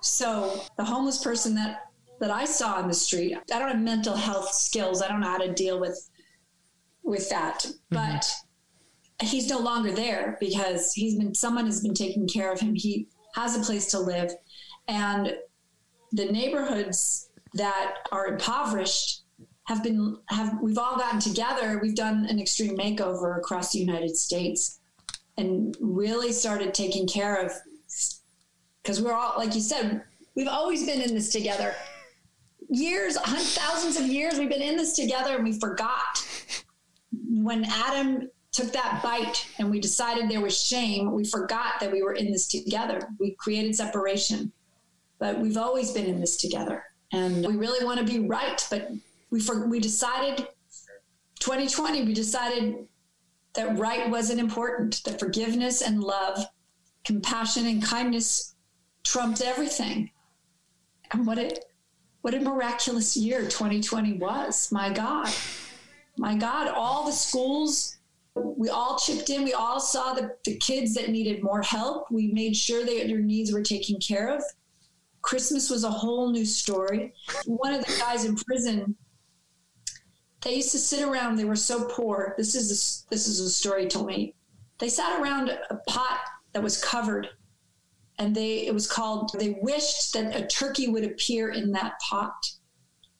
So 0.00 0.62
the 0.76 0.84
homeless 0.84 1.22
person 1.22 1.54
that 1.56 1.90
that 2.20 2.30
I 2.30 2.44
saw 2.44 2.76
on 2.76 2.88
the 2.88 2.94
street, 2.94 3.36
I 3.52 3.58
don't 3.58 3.68
have 3.68 3.80
mental 3.80 4.14
health 4.14 4.50
skills. 4.52 5.02
I 5.02 5.08
don't 5.08 5.20
know 5.20 5.26
how 5.26 5.38
to 5.38 5.52
deal 5.52 5.80
with 5.80 6.10
with 7.02 7.28
that. 7.30 7.66
Mm-hmm. 7.66 7.94
He's 9.22 9.48
no 9.48 9.58
longer 9.58 9.92
there 9.92 10.36
because 10.40 10.92
he's 10.92 11.16
been 11.16 11.34
someone 11.34 11.66
has 11.66 11.80
been 11.80 11.94
taking 11.94 12.26
care 12.26 12.52
of 12.52 12.60
him. 12.60 12.74
He 12.74 13.08
has 13.34 13.56
a 13.56 13.62
place 13.62 13.86
to 13.92 13.98
live, 14.00 14.32
and 14.88 15.34
the 16.12 16.26
neighborhoods 16.26 17.28
that 17.54 17.94
are 18.10 18.26
impoverished 18.26 19.22
have 19.64 19.82
been 19.82 20.18
have 20.28 20.58
we've 20.60 20.78
all 20.78 20.96
gotten 20.96 21.20
together. 21.20 21.78
We've 21.80 21.94
done 21.94 22.26
an 22.26 22.40
extreme 22.40 22.76
makeover 22.76 23.38
across 23.38 23.72
the 23.72 23.78
United 23.78 24.16
States, 24.16 24.80
and 25.36 25.76
really 25.80 26.32
started 26.32 26.74
taking 26.74 27.06
care 27.06 27.36
of 27.36 27.52
because 28.82 29.00
we're 29.00 29.12
all 29.12 29.34
like 29.36 29.54
you 29.54 29.60
said 29.60 30.02
we've 30.34 30.48
always 30.48 30.86
been 30.86 31.00
in 31.00 31.14
this 31.14 31.32
together 31.32 31.74
years 32.68 33.16
thousands 33.18 33.96
of 33.96 34.06
years 34.06 34.38
we've 34.38 34.48
been 34.48 34.62
in 34.62 34.76
this 34.76 34.94
together 34.94 35.36
and 35.36 35.44
we 35.44 35.58
forgot 35.58 36.24
when 37.30 37.64
adam 37.64 38.28
took 38.54 38.72
that 38.72 39.00
bite 39.02 39.48
and 39.58 39.68
we 39.68 39.80
decided 39.80 40.30
there 40.30 40.40
was 40.40 40.58
shame, 40.58 41.12
we 41.12 41.24
forgot 41.24 41.80
that 41.80 41.90
we 41.90 42.02
were 42.02 42.14
in 42.14 42.30
this 42.30 42.46
together. 42.46 43.08
We 43.18 43.32
created 43.32 43.74
separation, 43.74 44.52
but 45.18 45.40
we've 45.40 45.56
always 45.56 45.90
been 45.90 46.06
in 46.06 46.20
this 46.20 46.36
together. 46.36 46.84
And 47.12 47.44
we 47.44 47.56
really 47.56 47.84
want 47.84 47.98
to 47.98 48.06
be 48.06 48.20
right, 48.20 48.64
but 48.70 48.90
we 49.30 49.40
for, 49.40 49.66
we 49.66 49.80
decided 49.80 50.46
2020 51.40 52.04
we 52.04 52.14
decided 52.14 52.86
that 53.54 53.76
right 53.76 54.08
wasn't 54.08 54.40
important, 54.40 55.02
that 55.04 55.18
forgiveness 55.18 55.82
and 55.82 56.02
love, 56.02 56.46
compassion 57.04 57.66
and 57.66 57.84
kindness 57.84 58.54
trumped 59.04 59.42
everything. 59.42 60.10
And 61.12 61.26
what 61.26 61.38
it 61.38 61.64
what 62.22 62.34
a 62.34 62.40
miraculous 62.40 63.16
year 63.16 63.42
2020 63.42 64.14
was. 64.14 64.72
My 64.72 64.90
God. 64.90 65.28
My 66.16 66.36
God, 66.36 66.68
all 66.68 67.04
the 67.04 67.12
schools 67.12 67.93
we 68.34 68.68
all 68.68 68.98
chipped 68.98 69.30
in. 69.30 69.44
We 69.44 69.52
all 69.52 69.80
saw 69.80 70.14
the, 70.14 70.36
the 70.44 70.56
kids 70.56 70.94
that 70.94 71.10
needed 71.10 71.42
more 71.42 71.62
help. 71.62 72.10
We 72.10 72.28
made 72.28 72.56
sure 72.56 72.84
that 72.84 73.06
their 73.06 73.20
needs 73.20 73.52
were 73.52 73.62
taken 73.62 73.98
care 74.00 74.34
of. 74.34 74.42
Christmas 75.22 75.70
was 75.70 75.84
a 75.84 75.90
whole 75.90 76.30
new 76.30 76.44
story. 76.44 77.14
One 77.46 77.72
of 77.72 77.84
the 77.84 77.96
guys 77.98 78.24
in 78.24 78.36
prison, 78.36 78.96
they 80.42 80.56
used 80.56 80.72
to 80.72 80.78
sit 80.78 81.02
around. 81.02 81.36
They 81.36 81.44
were 81.44 81.56
so 81.56 81.86
poor. 81.86 82.34
This 82.36 82.54
is 82.54 82.70
a, 82.70 83.10
this 83.10 83.26
is 83.26 83.40
a 83.40 83.50
story 83.50 83.84
he 83.84 83.88
told 83.88 84.06
me. 84.06 84.34
They 84.78 84.88
sat 84.88 85.20
around 85.20 85.50
a 85.70 85.76
pot 85.88 86.20
that 86.52 86.62
was 86.62 86.82
covered, 86.82 87.28
and 88.18 88.34
they 88.34 88.66
it 88.66 88.74
was 88.74 88.90
called. 88.90 89.30
They 89.38 89.58
wished 89.62 90.12
that 90.12 90.36
a 90.36 90.46
turkey 90.46 90.88
would 90.88 91.04
appear 91.04 91.52
in 91.52 91.72
that 91.72 91.94
pot. 92.00 92.50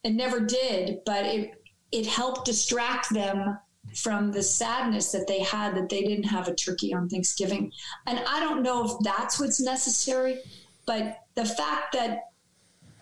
It 0.03 0.13
never 0.13 0.41
did, 0.41 0.99
but 1.07 1.25
it 1.25 1.53
it 1.91 2.07
helped 2.07 2.45
distract 2.45 3.15
them 3.15 3.59
from 3.95 4.33
the 4.33 4.43
sadness 4.43 5.13
that 5.13 5.27
they 5.27 5.41
had 5.41 5.77
that 5.77 5.89
they 5.89 6.03
didn't 6.03 6.25
have 6.25 6.49
a 6.49 6.55
turkey 6.55 6.93
on 6.93 7.09
Thanksgiving. 7.09 7.73
And 8.07 8.21
I 8.27 8.41
don't 8.41 8.63
know 8.63 8.85
if 8.85 8.93
that's 9.03 9.39
what's 9.39 9.61
necessary, 9.61 10.41
but 10.87 11.19
the 11.35 11.45
fact 11.45 11.93
that 11.93 12.31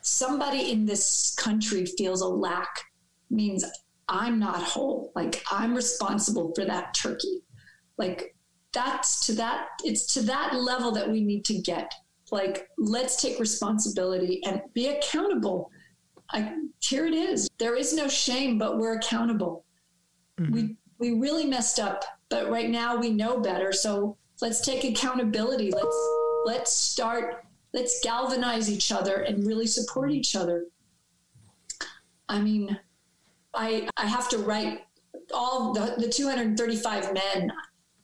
somebody 0.03 0.71
in 0.71 0.85
this 0.85 1.35
country 1.37 1.87
feels 1.87 2.21
a 2.21 2.29
lack 2.29 2.85
means 3.31 3.65
I'm 4.09 4.39
not 4.39 4.63
whole. 4.63 5.13
Like 5.15 5.43
I'm 5.51 5.75
responsible 5.75 6.53
for 6.55 6.65
that 6.65 6.95
turkey. 6.95 7.43
Like 7.97 8.35
that's 8.73 9.27
to 9.27 9.33
that, 9.35 9.69
it's 9.85 10.13
to 10.15 10.23
that 10.23 10.55
level 10.55 10.93
that 10.93 11.11
we 11.11 11.23
need 11.23 11.45
to 11.47 11.59
get. 11.59 11.93
Like, 12.31 12.69
let's 12.79 13.21
take 13.21 13.39
responsibility 13.39 14.43
and 14.45 14.63
be 14.73 14.89
accountable. 14.89 15.71
I, 16.31 16.55
here 16.81 17.07
it 17.07 17.13
is. 17.13 17.49
There 17.59 17.77
is 17.77 17.93
no 17.93 18.09
shame, 18.09 18.59
but 18.59 18.79
we're 18.79 18.97
accountable. 18.97 19.67
Mm-hmm. 20.41 20.53
We 20.53 20.77
we 20.99 21.19
really 21.19 21.47
messed 21.47 21.81
up, 21.81 22.05
but 22.29 22.51
right 22.51 22.71
now 22.71 22.97
we 22.97 23.11
know 23.11 23.41
better. 23.41 23.73
So 23.73 24.17
let's 24.41 24.61
take 24.61 24.85
accountability. 24.85 25.71
Let's 25.71 26.09
let's 26.45 26.73
start. 26.73 27.45
Let's 27.73 28.01
galvanize 28.03 28.71
each 28.71 28.93
other 28.93 29.23
and 29.23 29.47
really 29.47 29.67
support 29.67 30.11
each 30.11 30.37
other. 30.37 30.67
I 32.29 32.41
mean, 32.41 32.79
I 33.55 33.89
I 33.97 34.07
have 34.07 34.29
to 34.31 34.39
write 34.39 34.83
all 35.33 35.73
the, 35.73 35.95
the 35.99 36.09
235 36.09 37.15
men. 37.15 37.53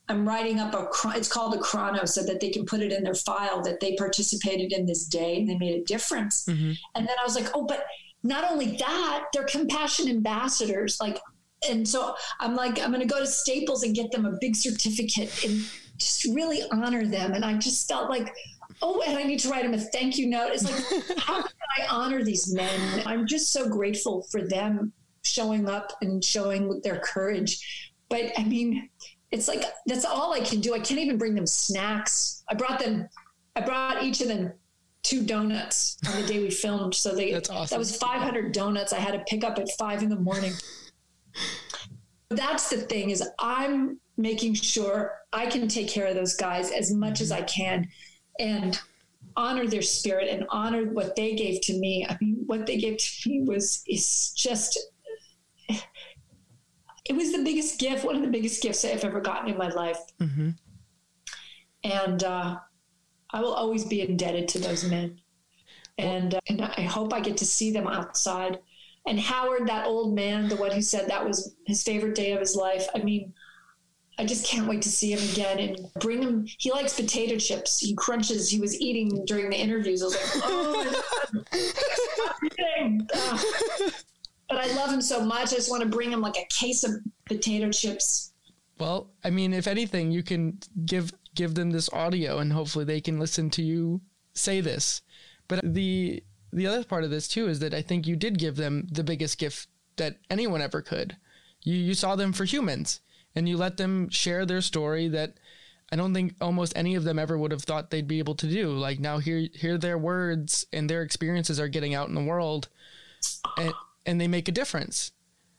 I'm 0.07 0.27
writing 0.27 0.59
up 0.59 0.73
a, 0.73 0.89
it's 1.15 1.31
called 1.31 1.53
a 1.53 1.59
chrono 1.59 2.05
so 2.05 2.23
that 2.23 2.39
they 2.39 2.49
can 2.49 2.65
put 2.65 2.81
it 2.81 2.91
in 2.91 3.03
their 3.03 3.13
file 3.13 3.61
that 3.61 3.79
they 3.79 3.95
participated 3.95 4.73
in 4.73 4.87
this 4.87 5.05
day 5.05 5.37
and 5.37 5.47
they 5.47 5.57
made 5.57 5.79
a 5.79 5.83
difference. 5.83 6.45
Mm-hmm. 6.45 6.71
And 6.95 7.07
then 7.07 7.15
I 7.19 7.23
was 7.23 7.35
like, 7.35 7.49
oh, 7.53 7.63
but 7.63 7.85
not 8.23 8.49
only 8.49 8.75
that, 8.77 9.25
they're 9.31 9.43
compassion 9.43 10.09
ambassadors. 10.09 10.97
Like, 10.99 11.19
and 11.67 11.87
so 11.87 12.15
I'm 12.39 12.55
like, 12.55 12.79
I'm 12.79 12.91
going 12.91 13.01
to 13.01 13.11
go 13.13 13.19
to 13.19 13.27
Staples 13.27 13.83
and 13.83 13.95
get 13.95 14.11
them 14.11 14.25
a 14.25 14.37
big 14.39 14.55
certificate 14.55 15.43
and 15.43 15.65
just 15.97 16.25
really 16.25 16.61
honor 16.71 17.05
them. 17.05 17.33
And 17.33 17.43
I 17.43 17.57
just 17.57 17.87
felt 17.87 18.09
like, 18.09 18.33
oh, 18.81 19.01
and 19.05 19.17
I 19.17 19.23
need 19.23 19.39
to 19.39 19.49
write 19.49 19.63
them 19.63 19.73
a 19.73 19.77
thank 19.77 20.17
you 20.17 20.27
note. 20.27 20.51
It's 20.53 20.63
like, 20.63 21.17
how 21.17 21.41
can 21.41 21.51
I 21.77 21.87
honor 21.89 22.23
these 22.23 22.53
men? 22.53 23.03
I'm 23.05 23.27
just 23.27 23.51
so 23.51 23.67
grateful 23.67 24.25
for 24.31 24.41
them 24.41 24.93
showing 25.23 25.67
up 25.67 25.91
and 26.01 26.23
showing 26.23 26.79
their 26.83 26.99
courage. 26.99 27.93
But 28.09 28.31
I 28.37 28.43
mean, 28.43 28.89
it's 29.31 29.47
like 29.47 29.63
that's 29.85 30.05
all 30.05 30.33
I 30.33 30.39
can 30.39 30.61
do. 30.61 30.73
I 30.73 30.79
can't 30.79 30.99
even 30.99 31.17
bring 31.17 31.35
them 31.35 31.45
snacks. 31.45 32.43
I 32.49 32.55
brought 32.55 32.79
them, 32.79 33.07
I 33.55 33.61
brought 33.61 34.03
each 34.03 34.21
of 34.21 34.27
them 34.27 34.53
two 35.03 35.23
donuts 35.23 35.97
on 36.07 36.21
the 36.21 36.27
day 36.27 36.39
we 36.39 36.49
filmed. 36.49 36.95
So 36.95 37.15
they 37.15 37.31
that's 37.31 37.49
awesome. 37.49 37.75
that 37.75 37.79
was 37.79 37.95
500 37.95 38.51
donuts 38.51 38.93
I 38.93 38.99
had 38.99 39.11
to 39.11 39.19
pick 39.27 39.43
up 39.43 39.59
at 39.59 39.69
five 39.77 40.01
in 40.01 40.09
the 40.09 40.19
morning. 40.19 40.53
That's 42.29 42.69
the 42.69 42.77
thing 42.77 43.09
is 43.09 43.27
I'm 43.39 43.99
making 44.17 44.53
sure 44.53 45.13
I 45.33 45.47
can 45.47 45.67
take 45.67 45.89
care 45.89 46.07
of 46.07 46.15
those 46.15 46.35
guys 46.35 46.71
as 46.71 46.91
much 46.91 47.21
as 47.21 47.31
I 47.31 47.41
can 47.43 47.87
and 48.39 48.79
honor 49.35 49.67
their 49.67 49.81
spirit 49.81 50.29
and 50.29 50.45
honor 50.49 50.85
what 50.85 51.15
they 51.15 51.35
gave 51.35 51.61
to 51.61 51.79
me. 51.79 52.05
I 52.07 52.17
mean, 52.21 52.43
what 52.45 52.65
they 52.65 52.77
gave 52.77 52.97
to 52.97 53.29
me 53.29 53.41
was 53.41 53.83
is 53.87 54.33
just 54.35 54.77
it 57.09 57.15
was 57.15 57.31
the 57.31 57.43
biggest 57.43 57.79
gift, 57.79 58.05
one 58.05 58.15
of 58.15 58.21
the 58.21 58.27
biggest 58.27 58.61
gifts 58.61 58.85
I've 58.85 59.03
ever 59.03 59.19
gotten 59.19 59.49
in 59.49 59.57
my 59.57 59.69
life. 59.69 59.99
Mm-hmm. 60.21 60.51
And 61.83 62.23
uh, 62.23 62.57
I 63.31 63.41
will 63.41 63.53
always 63.53 63.83
be 63.83 64.01
indebted 64.01 64.47
to 64.49 64.59
those 64.59 64.87
men. 64.87 65.19
And, 65.97 66.35
uh, 66.35 66.39
and 66.47 66.61
I 66.61 66.81
hope 66.81 67.11
I 67.11 67.19
get 67.19 67.35
to 67.37 67.45
see 67.45 67.71
them 67.71 67.87
outside. 67.87 68.59
And 69.09 69.19
Howard, 69.19 69.67
that 69.67 69.87
old 69.87 70.13
man, 70.13 70.47
the 70.47 70.55
one 70.55 70.71
who 70.71 70.83
said 70.83 71.07
that 71.07 71.25
was 71.25 71.55
his 71.65 71.81
favorite 71.81 72.13
day 72.13 72.31
of 72.31 72.39
his 72.39 72.55
life. 72.55 72.87
I 72.93 72.99
mean, 72.99 73.33
I 74.19 74.25
just 74.25 74.45
can't 74.45 74.67
wait 74.67 74.83
to 74.83 74.89
see 74.89 75.11
him 75.11 75.27
again 75.31 75.57
and 75.57 75.79
bring 75.99 76.21
him. 76.21 76.45
He 76.59 76.71
likes 76.71 76.93
potato 76.93 77.35
chips. 77.37 77.79
He 77.79 77.95
crunches. 77.95 78.51
He 78.51 78.59
was 78.59 78.79
eating 78.79 79.25
during 79.25 79.49
the 79.49 79.55
interviews. 79.55 80.03
I 80.03 80.05
was 80.05 80.15
like, 80.15 80.43
oh, 80.45 81.03
but 84.47 84.57
I 84.57 84.67
love 84.75 84.91
him 84.91 85.01
so 85.01 85.25
much. 85.25 85.53
I 85.53 85.55
just 85.55 85.71
want 85.71 85.81
to 85.81 85.89
bring 85.89 86.11
him 86.11 86.21
like 86.21 86.37
a 86.37 86.45
case 86.53 86.83
of 86.83 86.91
potato 87.25 87.71
chips. 87.71 88.31
Well, 88.77 89.09
I 89.23 89.31
mean, 89.31 89.53
if 89.53 89.65
anything, 89.65 90.11
you 90.11 90.21
can 90.21 90.59
give 90.85 91.13
give 91.33 91.55
them 91.55 91.71
this 91.71 91.91
audio, 91.91 92.37
and 92.37 92.53
hopefully 92.53 92.85
they 92.85 93.01
can 93.01 93.17
listen 93.17 93.49
to 93.51 93.63
you 93.63 94.01
say 94.35 94.61
this. 94.61 95.01
But 95.47 95.61
the 95.63 96.21
the 96.51 96.67
other 96.67 96.83
part 96.83 97.03
of 97.03 97.11
this 97.11 97.27
too 97.27 97.47
is 97.47 97.59
that 97.59 97.73
I 97.73 97.81
think 97.81 98.07
you 98.07 98.15
did 98.15 98.39
give 98.39 98.55
them 98.55 98.87
the 98.91 99.03
biggest 99.03 99.37
gift 99.37 99.67
that 99.97 100.17
anyone 100.29 100.61
ever 100.61 100.81
could. 100.81 101.17
You 101.63 101.75
you 101.75 101.93
saw 101.93 102.15
them 102.15 102.33
for 102.33 102.45
humans, 102.45 103.01
and 103.35 103.47
you 103.47 103.57
let 103.57 103.77
them 103.77 104.09
share 104.09 104.45
their 104.45 104.61
story 104.61 105.07
that 105.09 105.33
I 105.91 105.95
don't 105.95 106.13
think 106.13 106.35
almost 106.39 106.73
any 106.75 106.95
of 106.95 107.03
them 107.03 107.19
ever 107.19 107.37
would 107.37 107.51
have 107.51 107.63
thought 107.63 107.89
they'd 107.89 108.07
be 108.07 108.19
able 108.19 108.35
to 108.35 108.47
do. 108.47 108.69
Like 108.71 108.99
now, 108.99 109.17
here 109.17 109.47
here 109.53 109.77
their 109.77 109.97
words 109.97 110.65
and 110.71 110.89
their 110.89 111.01
experiences 111.01 111.59
are 111.59 111.67
getting 111.67 111.93
out 111.93 112.09
in 112.09 112.15
the 112.15 112.23
world, 112.23 112.69
and 113.57 113.73
and 114.05 114.19
they 114.19 114.27
make 114.27 114.47
a 114.47 114.53
difference. 114.53 115.11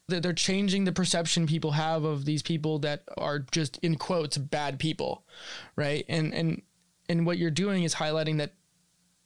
That 0.09 0.25
They're 0.25 0.33
changing 0.33 0.85
the 0.85 0.93
perception 0.93 1.47
people 1.47 1.73
have 1.73 2.03
of 2.03 2.25
these 2.25 2.43
people 2.43 2.81
that 2.81 3.05
are 3.17 3.39
just 3.39 3.79
in 3.79 3.95
quotes 3.95 4.39
bad 4.39 4.79
people, 4.79 5.25
right? 5.77 6.05
And 6.09 6.35
and 6.35 6.63
and 7.09 7.27
what 7.27 7.39
you're 7.39 7.51
doing 7.51 7.85
is 7.85 7.97
highlighting 7.97 8.39
that 8.39 8.55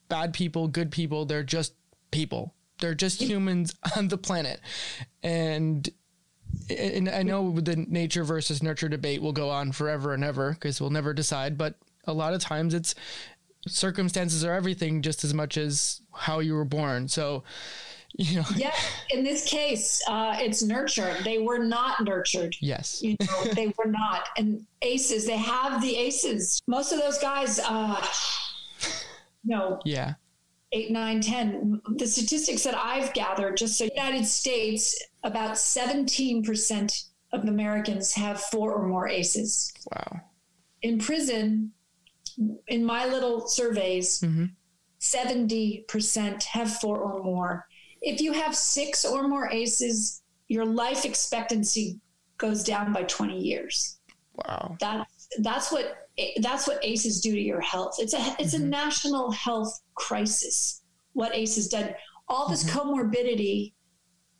bad 0.08 0.32
people, 0.32 0.68
good 0.68 0.90
people, 0.90 1.24
they're 1.24 1.42
just 1.42 1.74
people. 2.10 2.54
They're 2.80 2.94
just 2.94 3.20
humans 3.20 3.74
on 3.96 4.08
the 4.08 4.18
planet. 4.18 4.60
And 5.22 5.88
and 6.70 7.08
I 7.08 7.22
know 7.22 7.58
the 7.58 7.76
nature 7.76 8.22
versus 8.22 8.62
nurture 8.62 8.88
debate 8.88 9.20
will 9.20 9.32
go 9.32 9.50
on 9.50 9.72
forever 9.72 10.14
and 10.14 10.22
ever 10.22 10.52
because 10.52 10.80
we'll 10.80 10.90
never 10.90 11.12
decide, 11.12 11.58
but 11.58 11.74
a 12.06 12.12
lot 12.12 12.34
of 12.34 12.40
times 12.40 12.74
it's 12.74 12.94
circumstances 13.66 14.44
are 14.44 14.52
everything 14.52 15.02
just 15.02 15.24
as 15.24 15.32
much 15.34 15.56
as 15.56 16.00
how 16.12 16.38
you 16.40 16.54
were 16.54 16.64
born. 16.64 17.08
So 17.08 17.42
you 18.16 18.36
know. 18.36 18.46
Yeah 18.54 18.74
in 19.10 19.24
this 19.24 19.44
case 19.44 20.02
uh, 20.08 20.36
it's 20.38 20.62
nurtured. 20.62 21.24
They 21.24 21.38
were 21.38 21.58
not 21.58 22.04
nurtured. 22.04 22.56
Yes. 22.60 23.02
You 23.02 23.16
know 23.20 23.44
they 23.54 23.72
were 23.78 23.90
not. 23.90 24.28
And 24.36 24.66
aces 24.82 25.26
they 25.26 25.36
have 25.36 25.80
the 25.80 25.96
aces. 25.96 26.60
Most 26.66 26.92
of 26.92 27.00
those 27.00 27.18
guys 27.18 27.58
uh 27.58 28.04
no 29.44 29.78
yeah 29.84 30.14
eight 30.72 30.90
nine 30.90 31.20
ten 31.20 31.80
the 31.96 32.06
statistics 32.06 32.64
that 32.64 32.76
i've 32.76 33.12
gathered 33.14 33.56
just 33.56 33.78
so 33.78 33.84
united 33.84 34.24
states 34.24 35.00
about 35.22 35.52
17% 35.52 37.04
of 37.32 37.44
americans 37.44 38.12
have 38.12 38.40
four 38.40 38.72
or 38.72 38.86
more 38.86 39.08
aces 39.08 39.72
wow 39.92 40.20
in 40.82 40.98
prison 40.98 41.72
in 42.68 42.84
my 42.84 43.06
little 43.06 43.46
surveys 43.46 44.20
mm-hmm. 44.20 44.46
70% 45.00 46.42
have 46.44 46.76
four 46.78 46.98
or 46.98 47.22
more 47.22 47.66
if 48.04 48.20
you 48.20 48.32
have 48.32 48.54
six 48.54 49.04
or 49.04 49.26
more 49.26 49.50
aces, 49.50 50.22
your 50.48 50.66
life 50.66 51.04
expectancy 51.04 51.98
goes 52.36 52.62
down 52.62 52.92
by 52.92 53.02
20 53.04 53.38
years. 53.38 53.98
Wow. 54.34 54.76
That's 54.78 55.28
that's 55.38 55.72
what 55.72 56.03
that's 56.40 56.66
what 56.68 56.84
aces 56.84 57.20
do 57.20 57.32
to 57.32 57.40
your 57.40 57.60
health. 57.60 57.96
It's 57.98 58.14
a 58.14 58.36
it's 58.38 58.54
mm-hmm. 58.54 58.64
a 58.64 58.68
national 58.68 59.30
health 59.32 59.80
crisis. 59.94 60.82
What 61.12 61.34
aces 61.34 61.68
done. 61.68 61.94
All 62.28 62.48
this 62.48 62.64
mm-hmm. 62.64 62.78
comorbidity 62.78 63.72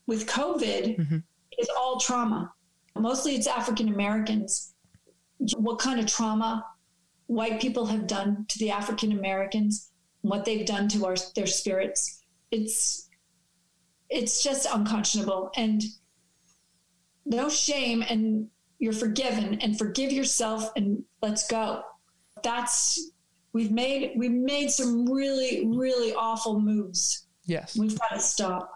with 0.06 0.26
COVID 0.26 0.98
mm-hmm. 0.98 1.18
is 1.58 1.68
all 1.78 2.00
trauma. 2.00 2.52
Mostly 2.96 3.34
it's 3.34 3.46
African 3.46 3.88
Americans. 3.88 4.74
What 5.56 5.78
kind 5.78 5.98
of 5.98 6.06
trauma 6.06 6.64
white 7.26 7.60
people 7.60 7.86
have 7.86 8.06
done 8.06 8.44
to 8.48 8.58
the 8.58 8.70
African 8.70 9.12
Americans, 9.12 9.90
what 10.22 10.44
they've 10.44 10.66
done 10.66 10.88
to 10.88 11.06
our 11.06 11.16
their 11.34 11.46
spirits. 11.46 12.22
It's 12.50 13.08
it's 14.10 14.42
just 14.42 14.66
unconscionable 14.70 15.50
and 15.56 15.82
no 17.26 17.48
shame 17.48 18.02
and 18.02 18.48
you're 18.84 18.92
forgiven 18.92 19.58
and 19.62 19.78
forgive 19.78 20.12
yourself 20.12 20.70
and 20.76 21.02
let's 21.22 21.46
go. 21.46 21.82
That's 22.42 23.12
we've 23.54 23.70
made 23.70 24.12
we've 24.14 24.30
made 24.30 24.70
some 24.70 25.10
really 25.10 25.66
really 25.66 26.12
awful 26.12 26.60
moves. 26.60 27.26
Yes. 27.46 27.78
We've 27.78 27.98
got 27.98 28.10
to 28.10 28.20
stop. 28.20 28.70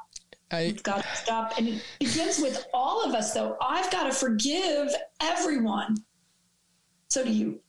I, 0.50 0.68
we've 0.68 0.82
got 0.82 1.04
to 1.04 1.16
stop. 1.16 1.52
And 1.58 1.68
it 1.68 1.82
begins 2.00 2.38
with 2.38 2.66
all 2.72 3.04
of 3.04 3.14
us 3.14 3.34
though. 3.34 3.58
I've 3.60 3.90
got 3.90 4.04
to 4.04 4.12
forgive 4.12 4.88
everyone. 5.20 5.96
So 7.08 7.22
do 7.22 7.30
you. 7.30 7.60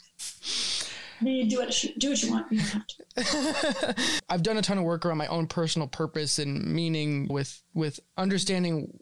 You 1.22 1.50
do 1.50 1.58
what 1.58 1.86
do 1.98 2.10
what 2.12 2.24
you 2.24 2.32
want. 2.32 2.52
You. 2.52 2.62
I've 4.30 4.44
done 4.44 4.56
a 4.56 4.62
ton 4.62 4.78
of 4.78 4.86
work 4.86 5.06
around 5.06 5.18
my 5.18 5.28
own 5.28 5.48
personal 5.48 5.90
purpose 5.90 6.40
and 6.40 6.74
meaning 6.74 7.28
with 7.28 7.62
with 7.74 8.00
understanding 8.18 8.98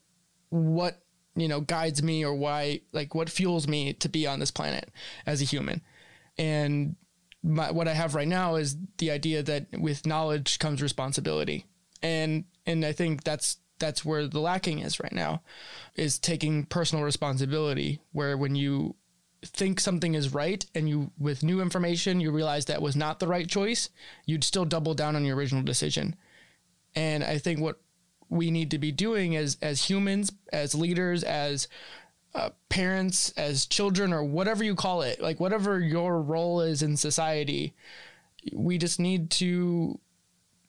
what 0.50 1.00
you 1.38 1.48
know 1.48 1.62
guides 1.62 2.02
me 2.04 2.26
or 2.26 2.34
why 2.34 2.82
like 2.92 3.16
what 3.16 3.30
fuels 3.30 3.68
me 3.68 3.94
to 3.94 4.10
be 4.10 4.26
on 4.28 4.40
this 4.40 4.52
planet 4.52 4.90
as 5.26 5.42
a 5.42 5.46
human. 5.46 5.82
And 6.38 6.96
my, 7.44 7.72
what 7.72 7.88
i 7.88 7.94
have 7.94 8.16
right 8.16 8.28
now 8.28 8.56
is 8.56 8.76
the 8.98 9.12
idea 9.12 9.44
that 9.44 9.68
with 9.80 10.06
knowledge 10.06 10.60
comes 10.60 10.82
responsibility. 10.82 11.66
And 12.02 12.46
and 12.66 12.86
i 12.86 12.92
think 12.92 13.24
that's 13.24 13.58
that's 13.80 14.04
where 14.04 14.28
the 14.28 14.40
lacking 14.40 14.80
is 14.80 15.00
right 15.00 15.14
now 15.14 15.42
is 15.96 16.18
taking 16.18 16.66
personal 16.66 17.04
responsibility 17.04 18.02
where 18.12 18.36
when 18.36 18.56
you 18.56 18.96
think 19.46 19.80
something 19.80 20.16
is 20.16 20.34
right 20.34 20.66
and 20.74 20.90
you 20.90 21.12
with 21.20 21.44
new 21.44 21.62
information 21.62 22.20
you 22.20 22.32
realize 22.32 22.66
that 22.66 22.82
was 22.82 22.96
not 22.96 23.20
the 23.20 23.28
right 23.28 23.48
choice 23.48 23.90
you'd 24.26 24.44
still 24.44 24.66
double 24.66 24.96
down 24.96 25.16
on 25.16 25.24
your 25.24 25.36
original 25.36 25.64
decision. 25.64 26.16
And 26.96 27.24
i 27.24 27.38
think 27.38 27.60
what 27.60 27.80
we 28.30 28.52
need 28.52 28.72
to 28.72 28.78
be 28.78 28.92
doing 28.92 29.36
as 29.36 29.58
as 29.62 29.90
humans 29.90 30.32
as 30.52 30.76
leaders 30.76 31.24
as 31.24 31.68
uh, 32.36 32.50
parents 32.70 33.32
as 33.38 33.66
children 33.66 34.14
or 34.14 34.24
whatever 34.24 34.64
you 34.64 34.76
call 34.76 35.02
it 35.02 35.22
like 35.22 35.40
whatever 35.40 35.80
your 35.80 36.22
role 36.22 36.62
is 36.62 36.82
in 36.82 36.96
society 36.96 37.74
we 38.54 38.78
just 38.78 39.00
need 39.00 39.30
to 39.30 40.00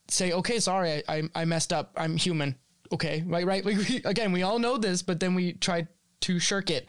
say 0.09 0.33
okay 0.33 0.59
sorry 0.59 1.03
i, 1.09 1.23
I, 1.35 1.45
messed 1.45 1.73
up. 1.73 1.93
I'm 1.97 2.17
human. 2.17 2.57
Okay 2.91 3.23
right 3.27 3.47
right? 3.47 3.65
Like 3.65 3.77
we, 3.77 4.03
again 4.05 4.33
we 4.33 4.43
all 4.43 4.59
know 4.59 4.79
this 4.79 5.03
but 5.03 5.21
then 5.21 5.35
we 5.35 5.53
try 5.53 5.87
to 6.21 6.39
shirk 6.39 6.71
it 6.71 6.87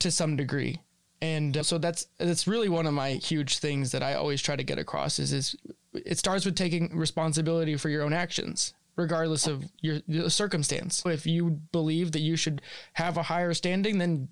to 0.00 0.10
some 0.10 0.36
degree. 0.36 0.80
And 1.20 1.56
uh, 1.56 1.62
so 1.62 1.78
that's 1.78 2.06
that's 2.18 2.46
really 2.46 2.68
one 2.68 2.86
of 2.86 2.94
my 2.94 3.12
huge 3.12 3.58
things 3.58 3.92
that 3.92 4.02
I 4.02 4.14
always 4.14 4.42
try 4.42 4.56
to 4.56 4.62
get 4.62 4.78
across 4.78 5.18
is 5.18 5.32
is 5.32 5.56
it 5.94 6.18
starts 6.18 6.44
with 6.44 6.56
taking 6.56 6.96
responsibility 6.96 7.76
for 7.76 7.88
your 7.88 8.02
own 8.02 8.12
actions 8.12 8.74
regardless 8.96 9.46
of 9.46 9.64
your, 9.80 10.00
circumstance. 10.28 11.02
If 11.04 11.26
you 11.26 11.60
believe 11.72 12.12
that 12.12 12.20
you 12.20 12.36
should 12.36 12.62
have 12.94 13.16
a 13.16 13.22
higher 13.22 13.54
standing 13.54 13.98
then 13.98 14.28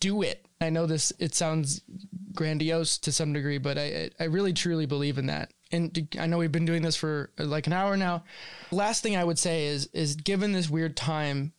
do 0.00 0.22
it. 0.22 0.46
I 0.60 0.70
know 0.70 0.86
this 0.86 1.12
it 1.18 1.34
sounds 1.34 1.82
grandiose 2.32 2.98
to 2.98 3.12
some 3.12 3.32
degree, 3.32 3.58
but 3.58 3.78
I 3.78 4.10
I 4.18 4.24
really 4.24 4.52
truly 4.52 4.86
believe 4.86 5.18
in 5.18 5.26
that. 5.26 5.52
And 5.72 6.08
I 6.18 6.26
know 6.26 6.38
we've 6.38 6.52
been 6.52 6.64
doing 6.64 6.82
this 6.82 6.96
for 6.96 7.30
uh, 7.38 7.44
like 7.44 7.66
an 7.66 7.72
hour 7.72 7.96
now. 7.96 8.24
Last 8.70 9.02
thing 9.02 9.16
I 9.16 9.24
would 9.24 9.38
say 9.38 9.66
is 9.66 9.88
is 9.92 10.16
given 10.16 10.52
this 10.52 10.70
weird 10.70 10.96
time, 10.96 11.52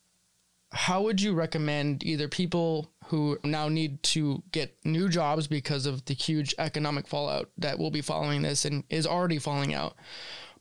how 0.71 1.01
would 1.03 1.21
you 1.21 1.33
recommend 1.33 2.03
either 2.03 2.27
people 2.27 2.91
who 3.07 3.37
now 3.43 3.69
need 3.69 4.03
to 4.03 4.43
get 4.51 4.77
new 4.83 5.07
jobs 5.07 5.47
because 5.47 5.85
of 5.85 6.05
the 6.05 6.13
huge 6.13 6.53
economic 6.57 7.07
fallout 7.07 7.49
that 7.57 7.79
will 7.79 7.91
be 7.91 8.01
following 8.01 8.41
this 8.41 8.65
and 8.65 8.83
is 8.89 9.07
already 9.07 9.39
falling 9.39 9.73
out, 9.73 9.95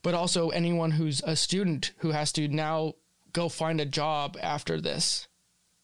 but 0.07 0.13
also 0.13 0.51
anyone 0.51 0.91
who's 0.91 1.21
a 1.25 1.35
student 1.35 1.91
who 1.97 2.11
has 2.11 2.31
to 2.31 2.47
now 2.47 2.93
go 3.33 3.49
find 3.49 3.81
a 3.81 3.85
job 3.85 4.37
after 4.41 4.79
this? 4.79 5.27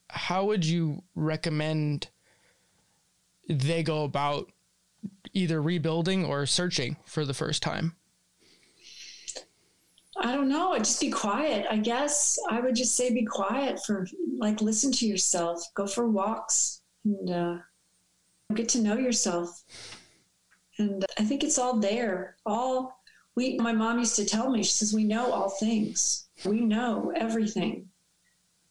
How 0.08 0.46
would 0.46 0.64
you 0.64 1.04
recommend 1.14 2.08
they 3.50 3.84
go 3.84 4.06
about 4.06 4.50
either 5.34 5.62
rebuilding 5.62 6.24
or 6.24 6.46
searching 6.46 6.96
for 7.04 7.26
the 7.26 7.34
first 7.34 7.62
time? 7.62 7.98
I 10.16 10.34
don't 10.34 10.48
know. 10.48 10.78
Just 10.78 11.02
be 11.02 11.12
quiet. 11.12 11.66
I 11.70 11.76
guess 11.76 12.40
I 12.50 12.62
would 12.62 12.76
just 12.76 12.96
say 12.96 13.14
be 13.14 13.26
quiet 13.26 13.84
for 13.86 14.08
like 14.38 14.62
listen 14.62 14.94
to 14.94 15.06
yourself, 15.06 15.66
go 15.74 15.86
for 15.86 16.08
walks, 16.08 16.80
and 17.04 17.30
uh, 17.30 17.58
get 18.54 18.70
to 18.70 18.80
know 18.80 18.96
yourself. 18.98 19.66
And 20.78 21.04
I 21.20 21.26
think 21.26 21.44
it's 21.44 21.58
all 21.58 21.78
there. 21.78 22.38
All 22.46 23.03
we. 23.36 23.58
My 23.58 23.74
mom 23.74 24.00
used 24.00 24.16
to 24.18 24.26
tell 24.26 24.50
me. 24.50 24.64
She 24.64 24.72
says 24.72 24.94
we 24.94 25.04
know 25.04 25.32
all 25.32 25.50
things. 25.50 26.28
We 26.46 26.62
know 26.62 27.12
everything. 27.16 27.90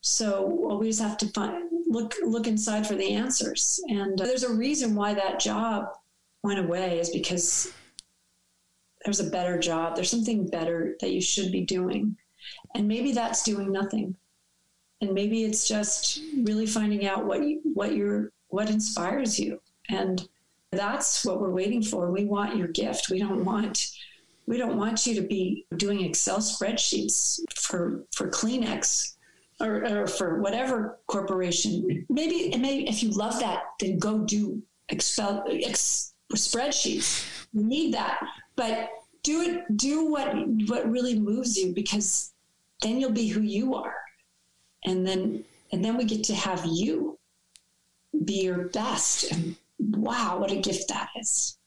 So 0.01 0.47
well, 0.47 0.79
we 0.79 0.89
just 0.89 1.01
have 1.01 1.19
to 1.19 1.29
find 1.29 1.65
look 1.87 2.15
look 2.25 2.47
inside 2.47 2.87
for 2.87 2.95
the 2.95 3.13
answers. 3.13 3.81
And 3.89 4.21
uh, 4.21 4.25
there's 4.25 4.43
a 4.43 4.53
reason 4.53 4.95
why 4.95 5.15
that 5.15 5.41
job 5.41 5.87
went 6.43 6.59
away 6.59 6.99
is 6.99 7.11
because 7.11 7.73
there's 9.05 9.21
a 9.21 9.31
better 9.31 9.59
job. 9.59 9.95
There's 9.95 10.11
something 10.11 10.47
better 10.47 10.97
that 11.01 11.13
you 11.13 11.21
should 11.21 11.53
be 11.53 11.63
doing. 11.63 12.17
And 12.75 12.89
maybe 12.89 13.13
that's 13.13 13.43
doing 13.43 13.73
nothing. 13.73 14.17
And 15.01 15.13
maybe 15.13 15.45
it's 15.45 15.67
just 15.67 16.21
really 16.39 16.67
finding 16.67 17.07
out 17.07 17.27
what 17.27 17.43
you, 17.43 17.61
what 17.65 17.95
you're 17.95 18.33
what 18.49 18.71
inspires 18.71 19.39
you. 19.39 19.61
And 19.89 20.29
that's 20.71 21.25
what 21.25 21.41
we're 21.41 21.51
waiting 21.51 21.83
for. 21.83 22.11
We 22.11 22.25
want 22.25 22.57
your 22.57 22.69
gift. 22.69 23.11
We 23.11 23.19
don't 23.19 23.45
want 23.45 23.91
we 24.47 24.59
don't 24.59 24.77
want 24.77 25.07
you 25.07 25.15
to 25.15 25.23
be 25.23 25.67
doing 25.77 26.05
Excel 26.05 26.39
spreadsheets 26.39 27.41
for 27.55 28.05
for 28.13 28.29
Kleenex 28.29 29.15
or, 29.61 29.85
or 29.87 30.07
for 30.07 30.41
whatever 30.41 30.99
corporation. 31.07 32.05
Maybe, 32.09 32.53
if 32.53 33.03
you 33.03 33.11
love 33.11 33.39
that, 33.41 33.63
then 33.81 33.99
go 33.99 34.19
do 34.19 34.63
Excel 34.89 35.45
ex, 35.49 36.15
spreadsheets. 36.35 37.25
You 37.53 37.65
need 37.65 37.95
that, 37.95 38.21
but 38.57 38.91
do 39.23 39.43
it. 39.43 39.77
Do 39.77 40.07
what 40.07 40.35
what 40.69 40.91
really 40.91 41.19
moves 41.19 41.57
you, 41.57 41.73
because 41.73 42.33
then 42.83 42.99
you'll 42.99 43.13
be 43.13 43.29
who 43.29 43.41
you 43.41 43.75
are, 43.75 43.97
and 44.85 45.07
then 45.07 45.45
and 45.71 45.85
then 45.85 45.97
we 45.97 46.05
get 46.05 46.25
to 46.25 46.35
have 46.35 46.65
you 46.67 47.19
be 48.25 48.43
your 48.43 48.69
best. 48.69 49.31
And 49.33 49.57
wow, 49.79 50.39
what 50.39 50.51
a 50.51 50.57
gift 50.57 50.89
that 50.89 51.09
is! 51.19 51.59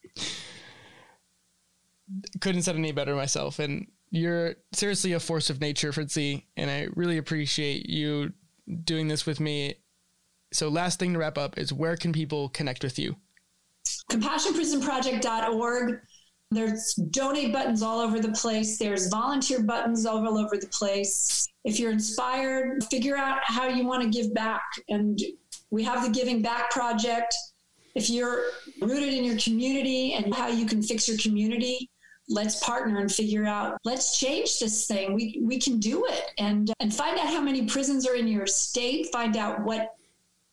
Couldn't 2.41 2.64
said 2.64 2.76
any 2.76 2.91
better 2.91 3.16
myself, 3.16 3.60
and 3.60 3.88
you're 4.12 4.56
seriously 4.74 5.14
a 5.14 5.20
force 5.20 5.49
of 5.49 5.60
nature, 5.60 5.91
Fritzi, 5.91 6.43
and 6.56 6.70
I 6.70 6.88
really 6.95 7.18
appreciate 7.18 7.89
you 7.89 8.32
doing 8.84 9.08
this 9.08 9.26
with 9.26 9.39
me. 9.39 9.76
So, 10.53 10.70
last 10.70 10.99
thing 10.99 11.14
to 11.14 11.20
wrap 11.20 11.38
up 11.38 11.58
is 11.58 11.74
where 11.74 11.97
can 11.97 12.14
people 12.14 12.49
connect 12.49 12.84
with 12.84 12.99
you? 12.99 13.16
CompassionPrisonProject.org. 14.12 15.99
There's 16.51 16.93
donate 16.93 17.51
buttons 17.51 17.82
all 17.82 17.99
over 17.99 18.20
the 18.20 18.32
place. 18.32 18.78
There's 18.78 19.10
volunteer 19.10 19.64
buttons 19.64 20.06
all 20.06 20.38
over 20.38 20.58
the 20.58 20.68
place. 20.68 21.47
If 21.64 21.80
you're 21.80 21.91
inspired, 21.91 22.84
figure 22.86 23.18
out 23.18 23.39
how 23.43 23.68
you 23.68 23.86
want 23.86 24.03
to 24.03 24.10
give 24.10 24.34
back. 24.34 24.62
And 24.88 25.20
we 25.72 25.84
have 25.84 26.03
the 26.03 26.12
Giving 26.12 26.41
Back 26.41 26.70
Project. 26.70 27.36
If 27.95 28.10
you're 28.10 28.43
rooted 28.82 29.14
in 29.14 29.24
your 29.24 29.38
community 29.38 30.14
and 30.14 30.34
how 30.34 30.47
you 30.47 30.66
can 30.66 30.84
fix 30.84 31.08
your 31.08 31.18
community, 31.18 31.89
let's 32.28 32.63
partner 32.63 32.99
and 32.99 33.11
figure 33.11 33.45
out 33.45 33.78
let's 33.84 34.19
change 34.19 34.59
this 34.59 34.88
thing. 34.88 35.13
We 35.13 35.41
we 35.43 35.59
can 35.59 35.80
do 35.80 36.05
it. 36.05 36.32
And 36.38 36.69
uh, 36.69 36.73
and 36.80 36.93
find 36.93 37.17
out 37.19 37.28
how 37.28 37.41
many 37.41 37.65
prisons 37.65 38.07
are 38.07 38.15
in 38.15 38.28
your 38.28 38.47
state. 38.47 39.07
Find 39.11 39.38
out 39.38 39.63
what 39.63 39.93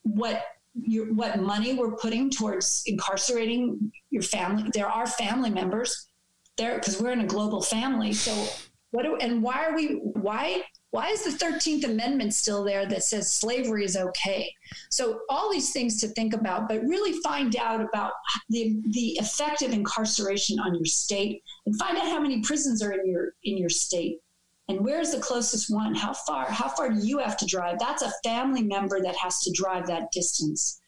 what 0.03 0.45
your 0.75 1.13
what 1.15 1.41
money 1.41 1.75
we're 1.75 1.97
putting 1.97 2.31
towards 2.31 2.83
incarcerating 2.87 3.93
your 4.11 4.23
family. 4.23 4.71
There 4.73 4.89
are 4.89 5.07
family 5.07 5.51
members 5.51 6.09
there 6.57 6.79
because 6.79 7.01
we're 7.01 7.13
in 7.13 7.21
a 7.21 7.27
global 7.27 7.63
family. 7.63 8.13
So 8.13 8.47
what 8.91 9.05
do, 9.05 9.17
and 9.17 9.43
why 9.43 9.65
are 9.65 9.75
we 9.75 10.01
why 10.03 10.63
why 10.93 11.09
is 11.09 11.25
the 11.25 11.31
13th 11.31 11.85
Amendment 11.85 12.35
still 12.35 12.63
there 12.63 12.85
that 12.85 13.03
says 13.03 13.33
slavery 13.33 13.87
is 13.87 13.97
okay? 13.97 14.55
So, 14.91 15.21
all 15.31 15.51
these 15.51 15.73
things 15.73 15.99
to 16.03 16.09
think 16.09 16.35
about, 16.35 16.69
but 16.69 16.83
really 16.83 17.19
find 17.23 17.57
out 17.57 17.81
about 17.81 18.13
the, 18.51 18.79
the 18.91 19.17
effect 19.19 19.63
of 19.63 19.73
incarceration 19.73 20.61
on 20.61 20.75
your 20.75 20.85
state 20.85 21.43
and 21.65 21.75
find 21.79 21.97
out 21.97 22.05
how 22.05 22.21
many 22.21 22.43
prisons 22.43 22.83
are 22.83 22.93
in 22.93 23.07
your, 23.07 23.33
in 23.45 23.57
your 23.57 23.71
state. 23.71 24.21
And 24.69 24.85
where's 24.85 25.13
the 25.13 25.19
closest 25.19 25.73
one? 25.75 25.95
How 25.95 26.13
far 26.13 26.45
how 26.45 26.69
far 26.69 26.91
do 26.91 26.99
you 27.07 27.19
have 27.19 27.39
to 27.39 27.47
drive? 27.47 27.79
That's 27.79 28.03
a 28.03 28.13
family 28.23 28.63
member 28.63 29.01
that 29.01 29.17
has 29.17 29.41
to 29.45 29.53
drive 29.53 29.87
that 29.87 30.13
distance. 30.13 30.83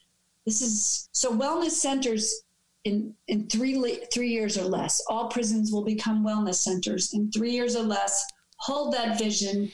This 0.45 0.61
is 0.61 1.09
so 1.13 1.35
wellness 1.35 1.71
centers 1.71 2.43
in 2.85 3.15
in 3.29 3.47
three 3.47 4.05
three 4.13 4.29
years 4.29 4.59
or 4.59 4.65
less. 4.65 5.03
All 5.09 5.29
prisons 5.29 5.73
will 5.73 5.85
become 5.85 6.25
wellness 6.25 6.57
centers 6.57 7.15
in 7.15 7.33
three 7.33 7.53
years 7.53 7.75
or 7.75 7.83
less. 7.83 8.23
Hold 8.59 8.95
that 8.95 9.19
vision 9.19 9.71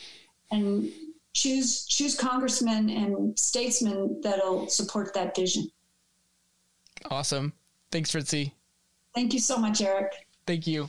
and 0.51 0.90
choose 1.32 1.86
choose 1.86 2.14
congressmen 2.14 2.90
and 2.90 3.38
statesmen 3.38 4.20
that'll 4.22 4.68
support 4.68 5.14
that 5.14 5.34
vision. 5.34 5.70
Awesome. 7.11 7.53
Thanks, 7.90 8.12
Fritzi. 8.12 8.53
Thank 9.14 9.32
you 9.32 9.40
so 9.40 9.59
much, 9.59 9.80
Eric. 9.80 10.12
Thank 10.46 10.66
you. 10.66 10.88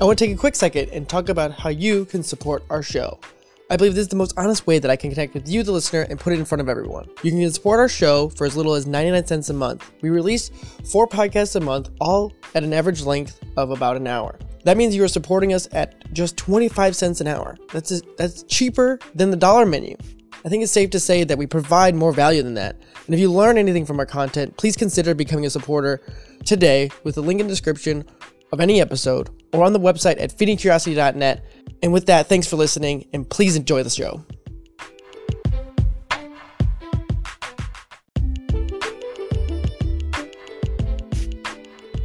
I 0.00 0.04
want 0.04 0.18
to 0.18 0.24
take 0.24 0.34
a 0.34 0.38
quick 0.38 0.54
second 0.54 0.88
and 0.90 1.06
talk 1.08 1.28
about 1.28 1.52
how 1.52 1.68
you 1.68 2.06
can 2.06 2.22
support 2.22 2.62
our 2.70 2.82
show. 2.82 3.20
I 3.68 3.76
believe 3.76 3.94
this 3.94 4.02
is 4.02 4.08
the 4.08 4.16
most 4.16 4.32
honest 4.36 4.66
way 4.66 4.78
that 4.78 4.90
I 4.90 4.96
can 4.96 5.10
connect 5.10 5.34
with 5.34 5.46
you, 5.46 5.62
the 5.62 5.72
listener, 5.72 6.06
and 6.08 6.18
put 6.18 6.32
it 6.32 6.38
in 6.38 6.44
front 6.44 6.60
of 6.60 6.68
everyone. 6.68 7.08
You 7.22 7.30
can 7.30 7.50
support 7.52 7.78
our 7.78 7.88
show 7.88 8.30
for 8.30 8.46
as 8.46 8.56
little 8.56 8.74
as 8.74 8.86
99 8.86 9.26
cents 9.26 9.50
a 9.50 9.52
month. 9.52 9.88
We 10.00 10.10
release 10.10 10.48
four 10.90 11.06
podcasts 11.06 11.54
a 11.54 11.60
month, 11.60 11.90
all 12.00 12.32
at 12.54 12.64
an 12.64 12.72
average 12.72 13.02
length 13.02 13.38
of 13.56 13.70
about 13.70 13.96
an 13.96 14.06
hour. 14.06 14.38
That 14.64 14.76
means 14.76 14.94
you 14.94 15.04
are 15.04 15.08
supporting 15.08 15.52
us 15.52 15.68
at 15.72 16.12
just 16.12 16.36
25 16.36 16.94
cents 16.94 17.20
an 17.20 17.26
hour. 17.26 17.56
That's 17.72 17.92
a, 17.92 18.00
that's 18.16 18.42
cheaper 18.44 18.98
than 19.14 19.30
the 19.30 19.36
dollar 19.36 19.64
menu. 19.66 19.96
I 20.44 20.48
think 20.48 20.62
it's 20.62 20.72
safe 20.72 20.90
to 20.90 21.00
say 21.00 21.24
that 21.24 21.36
we 21.36 21.46
provide 21.46 21.94
more 21.94 22.12
value 22.12 22.42
than 22.42 22.54
that. 22.54 22.76
And 23.06 23.14
if 23.14 23.20
you 23.20 23.30
learn 23.30 23.58
anything 23.58 23.84
from 23.84 23.98
our 23.98 24.06
content, 24.06 24.56
please 24.56 24.76
consider 24.76 25.14
becoming 25.14 25.46
a 25.46 25.50
supporter 25.50 26.00
today 26.44 26.90
with 27.04 27.16
the 27.16 27.22
link 27.22 27.40
in 27.40 27.46
the 27.46 27.52
description 27.52 28.04
of 28.52 28.60
any 28.60 28.80
episode 28.80 29.30
or 29.52 29.64
on 29.64 29.72
the 29.72 29.80
website 29.80 30.20
at 30.20 30.36
feedingcuriosity.net. 30.36 31.44
And 31.82 31.92
with 31.92 32.06
that, 32.06 32.28
thanks 32.28 32.46
for 32.46 32.56
listening 32.56 33.08
and 33.12 33.28
please 33.28 33.56
enjoy 33.56 33.82
the 33.82 33.90
show. 33.90 34.24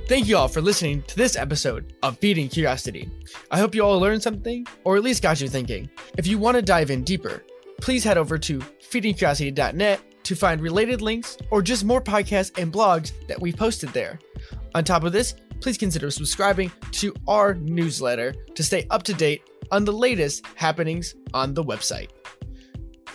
Thank 0.08 0.28
you 0.28 0.38
all 0.38 0.48
for 0.48 0.62
listening 0.62 1.02
to 1.04 1.16
this 1.16 1.36
episode 1.36 1.94
of 2.04 2.20
Feeding 2.20 2.48
Curiosity. 2.48 3.10
I 3.50 3.58
hope 3.58 3.74
you 3.74 3.84
all 3.84 4.00
learned 4.00 4.22
something, 4.22 4.68
or 4.84 4.98
at 4.98 5.04
least 5.04 5.24
got 5.24 5.42
you 5.42 5.50
thinking. 5.50 5.90
If 6.16 6.28
you 6.28 6.38
want 6.38 6.56
to 6.56 6.62
dive 6.62 6.92
in 6.92 7.04
deeper, 7.04 7.44
please 7.82 8.04
head 8.04 8.16
over 8.16 8.38
to 8.38 8.60
feedingcuriosity.net 8.60 10.24
to 10.24 10.36
find 10.36 10.62
related 10.62 11.02
links 11.02 11.38
or 11.50 11.64
just 11.64 11.86
more 11.86 12.02
podcasts 12.02 12.56
and 12.62 12.72
blogs 12.72 13.14
that 13.28 13.42
we've 13.42 13.58
posted 13.58 13.90
there. 13.94 14.20
On 14.76 14.84
top 14.84 15.04
of 15.04 15.12
this, 15.12 15.34
please 15.60 15.78
consider 15.78 16.12
subscribing 16.12 16.72
to 16.92 17.12
our 17.28 17.56
newsletter 17.56 18.36
to 18.54 18.64
stay 18.64 18.86
up 18.92 19.02
to 19.04 19.14
date 19.16 19.42
on 19.72 19.86
the 19.86 19.94
latest 19.94 20.46
happenings 20.54 21.16
on 21.34 21.56
the 21.56 21.64
website. 21.64 22.10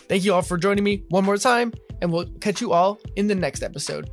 Thank 0.08 0.24
you 0.24 0.34
all 0.34 0.42
for 0.42 0.58
joining 0.58 0.82
me 0.82 1.04
one 1.10 1.24
more 1.24 1.36
time, 1.36 1.72
and 2.02 2.12
we'll 2.12 2.26
catch 2.40 2.60
you 2.60 2.72
all 2.72 2.98
in 3.14 3.28
the 3.28 3.34
next 3.36 3.62
episode. 3.62 4.10